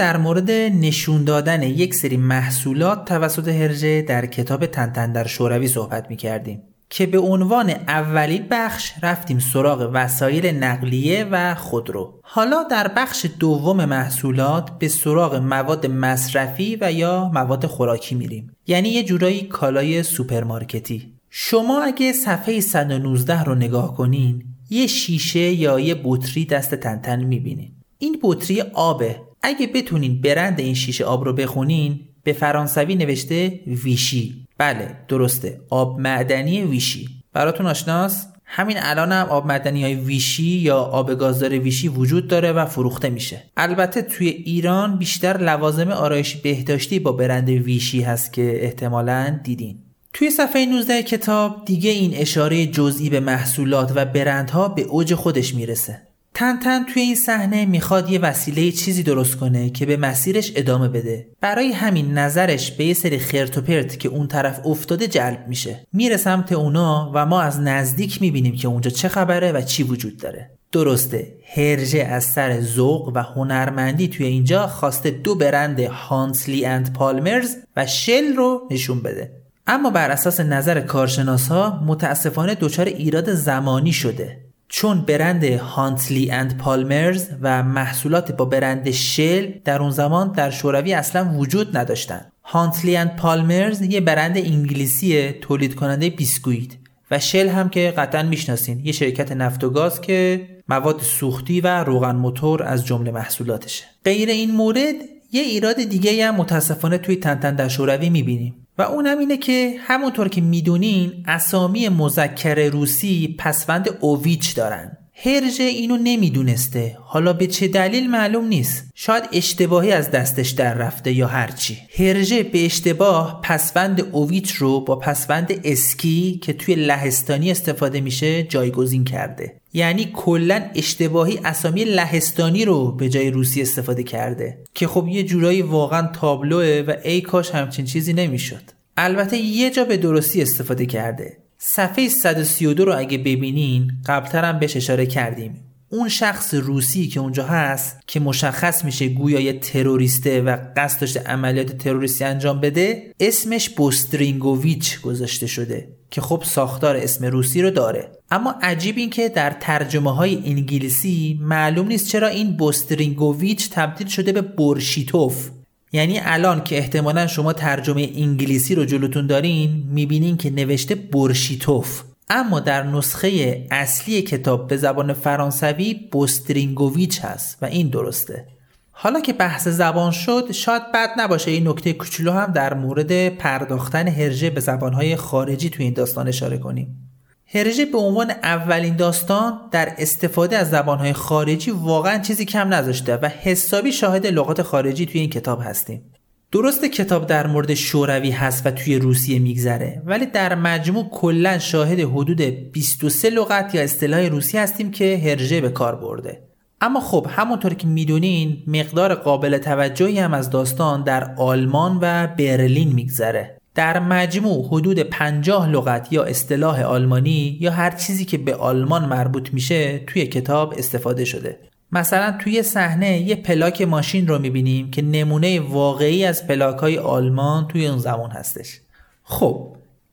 در 0.00 0.16
مورد 0.16 0.50
نشون 0.50 1.24
دادن 1.24 1.62
یک 1.62 1.94
سری 1.94 2.16
محصولات 2.16 3.04
توسط 3.04 3.48
هرژه 3.48 4.02
در 4.02 4.26
کتاب 4.26 4.66
تنتن 4.66 5.12
در 5.12 5.26
شوروی 5.26 5.68
صحبت 5.68 6.10
می 6.10 6.16
کردیم 6.16 6.62
که 6.90 7.06
به 7.06 7.18
عنوان 7.18 7.70
اولی 7.70 8.46
بخش 8.50 8.92
رفتیم 9.02 9.38
سراغ 9.38 9.90
وسایل 9.92 10.46
نقلیه 10.46 11.26
و 11.30 11.54
خودرو 11.54 12.20
حالا 12.22 12.62
در 12.62 12.88
بخش 12.96 13.26
دوم 13.38 13.84
محصولات 13.84 14.78
به 14.78 14.88
سراغ 14.88 15.34
مواد 15.34 15.86
مصرفی 15.86 16.78
و 16.80 16.92
یا 16.92 17.30
مواد 17.34 17.66
خوراکی 17.66 18.14
میریم. 18.14 18.56
یعنی 18.66 18.88
یه 18.88 19.02
جورایی 19.02 19.42
کالای 19.42 20.02
سوپرمارکتی. 20.02 21.14
شما 21.30 21.82
اگه 21.82 22.12
صفحه 22.12 22.60
119 22.60 23.42
رو 23.42 23.54
نگاه 23.54 23.96
کنین 23.96 24.44
یه 24.70 24.86
شیشه 24.86 25.40
یا 25.40 25.80
یه 25.80 26.00
بطری 26.04 26.44
دست 26.44 26.74
تنتن 26.74 27.24
می‌بینین 27.24 27.72
این 27.98 28.18
بطری 28.22 28.60
آبه. 28.60 29.29
اگه 29.42 29.66
بتونین 29.66 30.20
برند 30.20 30.60
این 30.60 30.74
شیشه 30.74 31.04
آب 31.04 31.24
رو 31.24 31.32
بخونین 31.32 32.00
به 32.24 32.32
فرانسوی 32.32 32.94
نوشته 32.94 33.60
ویشی. 33.66 34.46
بله 34.58 34.96
درسته. 35.08 35.60
آب 35.70 36.00
معدنی 36.00 36.62
ویشی. 36.62 37.08
براتون 37.32 37.66
آشناست 37.66 38.30
همین 38.44 38.76
الان 38.80 39.12
هم 39.12 39.26
آب 39.26 39.46
معدنی 39.46 39.84
های 39.84 39.94
ویشی 39.94 40.42
یا 40.42 40.76
آب 40.76 41.14
گازدار 41.14 41.58
ویشی 41.58 41.88
وجود 41.88 42.28
داره 42.28 42.52
و 42.52 42.66
فروخته 42.66 43.10
میشه. 43.10 43.42
البته 43.56 44.02
توی 44.02 44.28
ایران 44.28 44.98
بیشتر 44.98 45.36
لوازم 45.36 45.90
آرایشی 45.90 46.40
بهداشتی 46.40 46.98
با 46.98 47.12
برند 47.12 47.48
ویشی 47.48 48.02
هست 48.02 48.32
که 48.32 48.64
احتمالا 48.64 49.40
دیدین. 49.44 49.78
توی 50.12 50.30
صفحه 50.30 50.66
19 50.66 51.02
کتاب 51.02 51.64
دیگه 51.64 51.90
این 51.90 52.14
اشاره 52.14 52.66
جزئی 52.66 53.10
به 53.10 53.20
محصولات 53.20 53.92
و 53.94 54.04
برندها 54.04 54.68
به 54.68 54.82
اوج 54.82 55.14
خودش 55.14 55.54
می‌رسه. 55.54 56.09
تن 56.34 56.84
توی 56.84 57.02
این 57.02 57.14
صحنه 57.14 57.66
می‌خواد 57.66 58.10
یه 58.10 58.18
وسیله 58.18 58.72
چیزی 58.72 59.02
درست 59.02 59.36
کنه 59.36 59.70
که 59.70 59.86
به 59.86 59.96
مسیرش 59.96 60.52
ادامه 60.56 60.88
بده. 60.88 61.26
برای 61.40 61.72
همین 61.72 62.18
نظرش 62.18 62.70
به 62.70 62.84
یه 62.84 62.94
سری 62.94 63.18
خرت 63.18 63.58
و 63.58 63.60
پرت 63.60 63.98
که 63.98 64.08
اون 64.08 64.26
طرف 64.26 64.66
افتاده 64.66 65.08
جلب 65.08 65.44
میشه. 65.48 65.86
میره 65.92 66.16
سمت 66.16 66.52
اونا 66.52 67.10
و 67.14 67.26
ما 67.26 67.40
از 67.42 67.60
نزدیک 67.60 68.22
می‌بینیم 68.22 68.56
که 68.56 68.68
اونجا 68.68 68.90
چه 68.90 69.08
خبره 69.08 69.52
و 69.52 69.62
چی 69.62 69.82
وجود 69.82 70.16
داره. 70.16 70.50
درسته 70.72 71.32
هرژه 71.56 71.98
از 71.98 72.24
سر 72.24 72.60
ذوق 72.60 73.12
و 73.14 73.22
هنرمندی 73.22 74.08
توی 74.08 74.26
اینجا 74.26 74.66
خواسته 74.66 75.10
دو 75.10 75.34
برند 75.34 75.80
Huntley 75.80 76.66
and 76.66 76.92
Palmers 76.92 77.56
و 77.76 77.86
Shell 77.86 78.36
رو 78.36 78.68
نشون 78.70 79.02
بده. 79.02 79.30
اما 79.66 79.90
بر 79.90 80.10
اساس 80.10 80.40
نظر 80.40 80.80
کارشناس 80.80 81.48
ها 81.48 81.82
متاسفانه 81.86 82.54
دچار 82.54 82.86
ایراد 82.86 83.34
زمانی 83.34 83.92
شده. 83.92 84.49
چون 84.72 85.00
برند 85.00 85.44
Huntley 85.44 86.30
and 86.30 86.56
Palmers 86.56 87.28
و 87.40 87.62
محصولات 87.62 88.32
با 88.32 88.44
برند 88.44 88.90
Shell 88.90 89.52
در 89.64 89.82
اون 89.82 89.90
زمان 89.90 90.32
در 90.32 90.50
شوروی 90.50 90.94
اصلا 90.94 91.34
وجود 91.34 91.76
نداشتند. 91.76 92.32
Huntley 92.44 92.96
and 92.96 93.16
Palmers 93.16 93.82
یه 93.82 94.00
برند 94.00 94.36
انگلیسی 94.36 95.32
تولید 95.32 95.74
کننده 95.74 96.10
بیسکویت 96.10 96.70
و 97.10 97.18
شل 97.18 97.48
هم 97.48 97.68
که 97.68 97.94
قطعا 97.96 98.22
می‌شناسین. 98.22 98.80
یه 98.84 98.92
شرکت 98.92 99.32
نفت 99.32 99.64
و 99.64 99.70
گاز 99.70 100.00
که 100.00 100.46
مواد 100.68 101.00
سوختی 101.00 101.60
و 101.60 101.84
روغن 101.84 102.16
موتور 102.16 102.62
از 102.62 102.86
جمله 102.86 103.10
محصولاتشه. 103.10 103.84
غیر 104.04 104.28
این 104.28 104.50
مورد 104.50 104.94
یه 105.32 105.42
ایراد 105.42 105.76
دیگه 105.84 106.26
هم 106.26 106.36
متاسفانه 106.36 106.98
توی 106.98 107.16
تنتن 107.16 107.54
در 107.54 107.68
شوروی 107.68 108.10
می‌بینیم. 108.10 108.66
و 108.80 108.82
اونم 108.82 109.18
اینه 109.18 109.36
که 109.36 109.74
همونطور 109.80 110.28
که 110.28 110.40
می‌دونین 110.40 111.24
اسامی 111.26 111.88
مذکر 111.88 112.68
روسی 112.68 113.36
پسوند 113.38 113.88
اوویچ 114.00 114.54
دارن. 114.54 114.96
هرژه 115.14 115.62
اینو 115.64 115.96
نمی‌دونسته. 115.96 116.96
حالا 117.00 117.32
به 117.32 117.46
چه 117.46 117.68
دلیل 117.68 118.10
معلوم 118.10 118.46
نیست. 118.46 118.90
شاید 118.94 119.24
اشتباهی 119.32 119.92
از 119.92 120.10
دستش 120.10 120.50
در 120.50 120.74
رفته 120.74 121.12
یا 121.12 121.26
هرچی 121.26 121.78
هرژه 121.98 122.42
به 122.42 122.64
اشتباه 122.64 123.40
پسوند 123.44 124.08
اوویچ 124.12 124.52
رو 124.52 124.80
با 124.80 124.96
پسوند 124.96 125.60
اسکی 125.64 126.40
که 126.42 126.52
توی 126.52 126.74
لهستانی 126.74 127.50
استفاده 127.50 128.00
میشه 128.00 128.42
جایگزین 128.42 129.04
کرده. 129.04 129.59
یعنی 129.72 130.10
کلا 130.14 130.70
اشتباهی 130.74 131.40
اسامی 131.44 131.84
لهستانی 131.84 132.64
رو 132.64 132.92
به 132.92 133.08
جای 133.08 133.30
روسی 133.30 133.62
استفاده 133.62 134.02
کرده 134.02 134.58
که 134.74 134.86
خب 134.86 135.08
یه 135.08 135.22
جورایی 135.22 135.62
واقعا 135.62 136.06
تابلوه 136.06 136.84
و 136.86 136.94
ای 137.04 137.20
کاش 137.20 137.50
همچین 137.50 137.84
چیزی 137.84 138.12
نمی‌شد. 138.12 138.62
البته 138.96 139.36
یه 139.36 139.70
جا 139.70 139.84
به 139.84 139.96
درستی 139.96 140.42
استفاده 140.42 140.86
کرده. 140.86 141.36
صفحه 141.58 142.08
132 142.08 142.84
رو 142.84 142.98
اگه 142.98 143.18
ببینین 143.18 143.92
قبلتر 144.06 144.44
هم 144.44 144.58
بهش 144.58 144.76
اشاره 144.76 145.06
کردیم. 145.06 145.69
اون 145.92 146.08
شخص 146.08 146.54
روسی 146.54 147.08
که 147.08 147.20
اونجا 147.20 147.44
هست 147.44 148.00
که 148.06 148.20
مشخص 148.20 148.84
میشه 148.84 149.08
گویای 149.08 149.52
تروریسته 149.52 150.42
و 150.42 150.56
قصد 150.76 151.00
داشته 151.00 151.20
عملیات 151.20 151.78
تروریستی 151.78 152.24
انجام 152.24 152.60
بده 152.60 153.12
اسمش 153.20 153.68
بوسترینگوویچ 153.68 155.00
گذاشته 155.00 155.46
شده 155.46 155.88
که 156.10 156.20
خب 156.20 156.42
ساختار 156.46 156.96
اسم 156.96 157.26
روسی 157.26 157.62
رو 157.62 157.70
داره. 157.70 158.10
اما 158.30 158.54
عجیب 158.62 158.98
این 158.98 159.10
که 159.10 159.28
در 159.28 159.50
ترجمه 159.60 160.14
های 160.14 160.42
انگلیسی 160.44 161.40
معلوم 161.42 161.86
نیست 161.86 162.08
چرا 162.08 162.28
این 162.28 162.56
بوسترینگوویچ 162.56 163.70
تبدیل 163.70 164.06
شده 164.06 164.32
به 164.32 164.40
برشیتوف 164.42 165.50
یعنی 165.92 166.20
الان 166.22 166.64
که 166.64 166.78
احتمالا 166.78 167.26
شما 167.26 167.52
ترجمه 167.52 168.10
انگلیسی 168.16 168.74
رو 168.74 168.84
جلوتون 168.84 169.26
دارین 169.26 169.84
می‌بینین 169.90 170.36
که 170.36 170.50
نوشته 170.50 170.94
برشیتوف 170.94 172.02
اما 172.30 172.60
در 172.60 172.82
نسخه 172.82 173.66
اصلی 173.70 174.22
کتاب 174.22 174.68
به 174.68 174.76
زبان 174.76 175.12
فرانسوی 175.12 175.94
بوسترینگوویچ 176.12 177.20
هست 177.24 177.58
و 177.62 177.66
این 177.66 177.88
درسته. 177.88 178.46
حالا 178.90 179.20
که 179.20 179.32
بحث 179.32 179.68
زبان 179.68 180.10
شد 180.10 180.52
شاید 180.52 180.82
بد 180.94 181.10
نباشه 181.18 181.50
این 181.50 181.68
نکته 181.68 181.92
کوچولو 181.92 182.32
هم 182.32 182.52
در 182.52 182.74
مورد 182.74 183.28
پرداختن 183.28 184.08
هرژه 184.08 184.50
به 184.50 184.60
زبانهای 184.60 185.16
خارجی 185.16 185.70
توی 185.70 185.84
این 185.84 185.94
داستان 185.94 186.28
اشاره 186.28 186.58
کنیم. 186.58 187.10
هرژه 187.46 187.84
به 187.84 187.98
عنوان 187.98 188.30
اولین 188.30 188.96
داستان 188.96 189.60
در 189.70 189.94
استفاده 189.98 190.56
از 190.56 190.70
زبانهای 190.70 191.12
خارجی 191.12 191.70
واقعا 191.70 192.18
چیزی 192.18 192.44
کم 192.44 192.74
نذاشته 192.74 193.16
و 193.16 193.28
حسابی 193.28 193.92
شاهد 193.92 194.26
لغات 194.26 194.62
خارجی 194.62 195.06
توی 195.06 195.20
این 195.20 195.30
کتاب 195.30 195.60
هستیم. 195.62 196.12
درسته 196.52 196.88
کتاب 196.88 197.26
در 197.26 197.46
مورد 197.46 197.74
شوروی 197.74 198.30
هست 198.30 198.66
و 198.66 198.70
توی 198.70 198.98
روسیه 198.98 199.38
میگذره 199.38 200.02
ولی 200.06 200.26
در 200.26 200.54
مجموع 200.54 201.08
کلا 201.10 201.58
شاهد 201.58 202.00
حدود 202.00 202.40
23 202.40 203.30
لغت 203.30 203.74
یا 203.74 203.82
اصطلاح 203.82 204.20
روسی 204.28 204.58
هستیم 204.58 204.90
که 204.90 205.20
هرژه 205.24 205.60
به 205.60 205.68
کار 205.68 205.96
برده. 205.96 206.42
اما 206.80 207.00
خب 207.00 207.26
همونطور 207.30 207.74
که 207.74 207.86
می‌دونین 207.86 208.62
مقدار 208.66 209.14
قابل 209.14 209.58
توجهی 209.58 210.18
هم 210.18 210.34
از 210.34 210.50
داستان 210.50 211.02
در 211.02 211.34
آلمان 211.38 211.98
و 212.02 212.26
برلین 212.26 212.92
میگذره. 212.92 213.56
در 213.74 214.00
مجموع 214.00 214.66
حدود 214.66 214.98
50 214.98 215.68
لغت 215.68 216.12
یا 216.12 216.22
اصطلاح 216.22 216.82
آلمانی 216.82 217.58
یا 217.60 217.70
هر 217.70 217.90
چیزی 217.90 218.24
که 218.24 218.38
به 218.38 218.54
آلمان 218.54 219.04
مربوط 219.08 219.54
میشه 219.54 219.98
توی 219.98 220.26
کتاب 220.26 220.74
استفاده 220.78 221.24
شده. 221.24 221.69
مثلا 221.92 222.38
توی 222.38 222.62
صحنه 222.62 223.20
یه 223.20 223.34
پلاک 223.34 223.82
ماشین 223.82 224.28
رو 224.28 224.38
می‌بینیم 224.38 224.90
که 224.90 225.02
نمونه 225.02 225.60
واقعی 225.60 226.24
از 226.24 226.46
پلاک 226.46 226.76
های 226.76 226.98
آلمان 226.98 227.68
توی 227.68 227.86
اون 227.86 227.98
زمان 227.98 228.30
هستش. 228.30 228.80
خب 229.24 229.66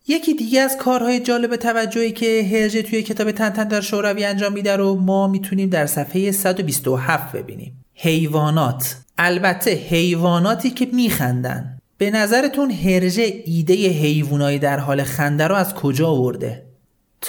یکی 0.08 0.34
دیگه 0.34 0.62
از 0.62 0.78
کارهای 0.78 1.20
جالب 1.20 1.56
توجهی 1.56 2.12
که 2.12 2.50
هرژه 2.52 2.84
توی 2.84 3.04
کتاب 3.04 3.32
تنتن 3.32 3.64
در 3.64 3.82
شوروی 3.82 4.26
انجام 4.26 4.54
میده 4.54 4.76
رو 4.76 4.96
ما 4.96 5.28
می‌تونیم 5.28 5.70
در 5.70 5.86
صفحه 5.86 6.32
127 6.32 7.36
ببینیم. 7.36 7.86
حیوانات. 7.94 8.96
البته 9.18 9.72
حیواناتی 9.72 10.70
که 10.70 10.88
میخندن. 10.94 11.78
به 11.98 12.12
نظرتون 12.12 12.72
هرژه 12.72 13.44
ایده 13.46 13.74
حیوانایی 13.74 14.60
در 14.60 14.80
حال 14.80 15.04
خنده 15.04 15.48
رو 15.48 15.56
از 15.56 15.76
کجا 15.76 16.08
آورده؟ 16.08 16.67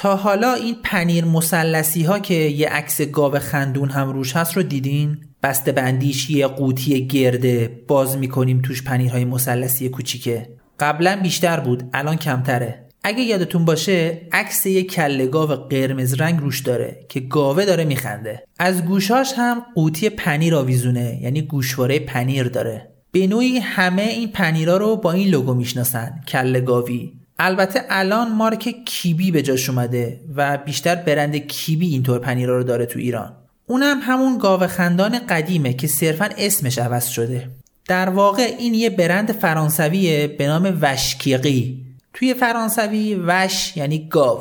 تا 0.01 0.17
حالا 0.17 0.55
این 0.55 0.77
پنیر 0.83 1.25
مسلسی 1.25 2.03
ها 2.03 2.19
که 2.19 2.35
یه 2.35 2.69
عکس 2.69 3.01
گاو 3.01 3.39
خندون 3.39 3.91
هم 3.91 4.13
روش 4.13 4.37
هست 4.37 4.57
رو 4.57 4.63
دیدین؟ 4.63 5.19
بسته 5.43 5.73
بندیش 5.73 6.31
یه 6.31 6.47
قوطی 6.47 7.07
گرده 7.07 7.83
باز 7.89 8.17
می‌کنیم 8.17 8.63
توش 8.63 8.83
پنیرهای 8.83 9.25
مسلسی 9.25 9.89
کوچیکه. 9.89 10.49
قبلا 10.81 11.21
بیشتر 11.23 11.61
بود 11.61 11.83
الان 11.93 12.17
کمتره. 12.17 12.87
اگه 13.05 13.23
یادتون 13.23 13.65
باشه 13.65 14.21
عکس 14.33 14.67
یه 14.67 14.83
کله 14.83 15.27
گاو 15.27 15.51
قرمز 15.51 16.15
رنگ 16.15 16.41
روش 16.41 16.61
داره 16.61 17.07
که 17.09 17.21
گاوه 17.21 17.65
داره 17.65 17.85
میخنده. 17.85 18.43
از 18.59 18.85
گوشاش 18.85 19.33
هم 19.37 19.63
قوطی 19.75 20.11
پنیر 20.11 20.55
آویزونه 20.55 21.19
یعنی 21.23 21.43
گوشواره 21.43 21.99
پنیر 21.99 22.45
داره. 22.45 22.89
به 23.13 23.27
نوعی 23.27 23.59
همه 23.59 24.03
این 24.03 24.29
پنیرها 24.29 24.77
رو 24.77 24.97
با 24.97 25.13
این 25.13 25.29
لوگو 25.29 25.55
می‌شناسن 25.55 26.21
کله 26.29 26.61
گاوی. 26.61 27.18
البته 27.39 27.85
الان 27.91 28.33
مارک 28.33 28.85
کیبی 28.85 29.31
به 29.31 29.43
جاش 29.43 29.69
اومده 29.69 30.21
و 30.37 30.57
بیشتر 30.57 30.95
برند 30.95 31.37
کیبی 31.37 31.89
اینطور 31.89 32.19
پنیرها 32.19 32.57
رو 32.57 32.63
داره 32.63 32.87
تو 32.87 32.99
ایران. 32.99 33.37
اونم 33.67 33.99
همون 34.03 34.39
گاو 34.39 34.67
خندان 34.67 35.19
قدیمه 35.19 35.73
که 35.73 35.87
صرفا 35.87 36.29
اسمش 36.39 36.79
عوض 36.79 37.07
شده. 37.07 37.51
در 37.89 38.09
واقع 38.09 38.55
این 38.59 38.75
یه 38.75 38.91
برند 38.91 39.33
فرانسویه 39.33 40.27
به 40.27 40.47
نام 40.47 40.79
وشکیقی. 40.81 41.85
توی 42.15 42.35
فرانسوی 42.35 43.15
وش 43.27 43.77
یعنی 43.77 44.09
گاو. 44.09 44.41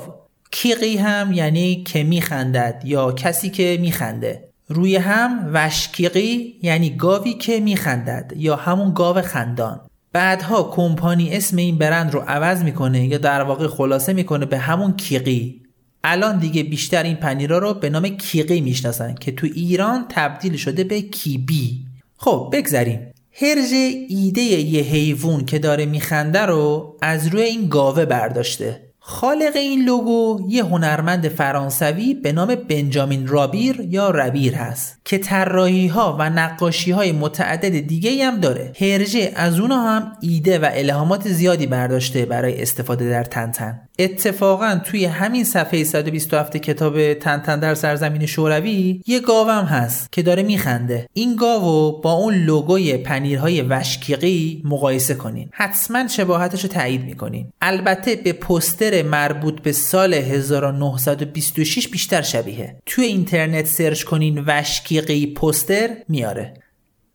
کیقی 0.52 0.98
هم 0.98 1.34
یعنی 1.34 1.84
که 1.84 2.04
میخندد 2.04 2.82
یا 2.86 3.12
کسی 3.12 3.50
که 3.50 3.78
میخنده. 3.82 4.48
روی 4.68 4.95
هم 4.95 5.50
وشکیقی 5.54 6.60
یعنی 6.62 6.89
گاوی 6.89 7.34
که 7.34 7.60
میخندد 7.60 8.34
یا 8.36 8.56
همون 8.56 8.93
گاو 8.93 9.22
خندان. 9.22 9.87
بعدها 10.14 10.64
کمپانی 10.64 11.36
اسم 11.36 11.58
این 11.58 11.78
برند 11.78 12.14
رو 12.14 12.20
عوض 12.20 12.64
می‌کنه 12.64 13.08
یا 13.08 13.18
در 13.18 13.41
واقع 13.41 13.68
خلاصه 13.68 14.14
می‌کنه 14.14 14.45
به 14.45 14.58
همون 14.58 14.93
کیقی. 14.95 15.62
الان 16.03 16.38
دیگه 16.39 16.64
بیشتر 16.64 17.03
این 17.03 17.16
پنیرا 17.16 17.58
رو 17.58 17.74
به 17.74 17.89
نام 17.89 18.08
کیقی 18.08 18.62
می‌شناسن 18.62 19.16
که 19.16 19.32
تو 19.32 19.47
ایران 19.55 20.05
تبدیل 20.10 20.55
شده 20.55 20.84
به 20.84 21.01
کیبی. 21.01 21.86
خب 22.18 22.49
بگذریم. 22.53 22.99
هرژه 23.41 24.05
ایده 24.10 24.41
یه 24.41 24.84
حیوان 24.84 25.45
که 25.45 25.60
داره 25.60 25.86
میخنده 25.86 26.41
رو 26.41 26.97
از 27.01 27.28
روی 27.28 27.41
این 27.41 27.68
گاوه 27.70 28.05
برداشته. 28.05 28.87
خالق 29.10 29.55
این 29.55 29.86
لوگو 29.86 30.45
یه 30.49 30.64
هنرمند 30.64 31.28
فرانسوی 31.28 32.14
به 32.14 32.32
نام 32.32 32.55
بنجامین 32.55 33.28
رابیر 33.28 33.82
یا 33.89 34.10
ربیر 34.10 34.55
هست 34.55 35.01
که 35.05 35.18
طراحی 35.18 35.88
ها 35.88 36.16
و 36.20 36.30
نقاشی 36.30 36.91
های 36.91 37.12
متعدد 37.12 37.80
دیگه 37.88 38.26
هم 38.26 38.39
داره. 38.39 38.74
هرژه 38.80 39.32
از 39.36 39.60
اونها 39.60 39.95
هم 39.95 40.12
ایده 40.22 40.60
و 40.60 40.70
الهامات 40.72 41.28
زیادی 41.28 41.68
برداشته 41.68 42.26
برای 42.26 42.62
استفاده 42.62 43.10
در 43.10 43.24
تنتن 43.24 43.87
اتفاقا 44.00 44.82
توی 44.86 45.06
همین 45.06 45.43
صفحه 45.43 45.84
127 45.84 46.58
کتاب 46.58 47.14
تنتن 47.14 47.60
در 47.60 47.76
سرزمین 47.76 48.26
شوروی 48.26 49.02
یه 49.08 49.20
گاوم 49.20 49.66
هست 49.66 50.12
که 50.12 50.22
داره 50.22 50.43
میخنده. 50.43 51.08
این 51.14 51.36
گاوو 51.36 52.02
با 52.02 52.14
اون 52.14 52.34
لوگوی 52.34 52.98
پنیرهای 52.98 53.62
وشکیقی 53.62 54.62
مقایسه 54.66 55.16
کنین. 55.16 55.50
حتما 55.52 56.08
شباهتش 56.08 56.64
رو 56.64 56.70
تایید 56.70 57.06
می‌کنین. 57.06 57.52
البته 57.62 58.16
به 58.16 58.34
پستر 58.34 59.04
مربوط 59.04 59.62
به 59.62 59.72
سال 59.72 60.14
1926 60.14 61.88
بیشتر 61.88 62.22
شبیه. 62.22 62.76
توی 62.86 63.06
اینترنت 63.06 63.66
سرچ 63.66 64.04
کنین 64.04 64.43
وشکیقی 64.48 65.28
پستر 65.34 65.89
میاره. 66.10 66.54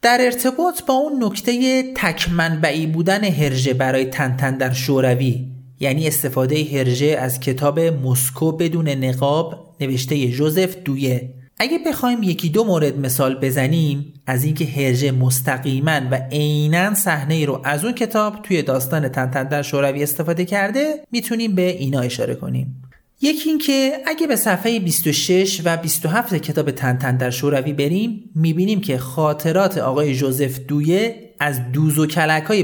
در 0.03 0.19
ارتباط 0.21 0.83
با 0.83 0.95
اون 0.95 1.25
نکته 1.25 1.83
تکمنبعی 1.97 2.87
بودن 2.87 3.25
هرژه 3.25 3.75
برای 3.75 4.05
تنتن 4.05 4.57
در 4.57 4.73
شوروی 4.73 5.52
یعنی 5.83 6.09
استفاده 6.09 6.65
هرژه 6.73 7.07
از 7.07 7.41
کتاب 7.41 7.81
مسکو 7.81 8.53
بدون 8.53 8.89
نقاب 8.89 9.75
نوشته 9.81 10.29
جوزف 10.29 10.77
دویه. 10.85 11.31
اگه 11.59 11.79
بخوایم 11.87 12.23
یکی 12.23 12.49
دو 12.49 12.65
مورد 12.65 12.99
مثال 12.99 13.35
بزنیم 13.35 14.13
از 14.27 14.45
اینکه 14.45 14.65
هرژه 14.65 15.13
مستقیما 15.13 16.01
و 16.11 16.15
عینا 16.33 16.95
صحنه 16.95 17.45
رو 17.45 17.61
از 17.65 17.85
اون 17.85 17.95
کتاب 17.95 18.43
توی 18.43 18.63
داستان 18.63 19.09
تنتن 19.09 19.45
در 19.45 19.63
شوروی 19.63 20.03
استفاده 20.03 20.45
کرده 20.45 20.95
می‌تونیم 21.13 21.55
به 21.55 21.71
اینا 21.71 22.01
اشاره 22.01 22.35
کنیم. 22.35 22.83
یکی 23.21 23.49
اینکه 23.49 23.93
اگه 24.07 24.27
به 24.27 24.37
صفحه 24.37 24.81
26 24.81 25.61
و 25.65 25.77
27 25.77 26.35
کتاب 26.35 26.71
تنتن 26.71 27.17
در 27.17 27.31
شوروی 27.31 27.73
بریم 27.73 28.31
می‌بینیم 28.35 28.81
که 28.81 28.99
خاطرات 28.99 29.79
آقای 29.79 30.15
جوزف 30.15 30.59
دویه 30.59 31.32
از 31.43 31.73
دوز 31.73 31.99
و 31.99 32.07
کلک 32.07 32.43
های 32.43 32.63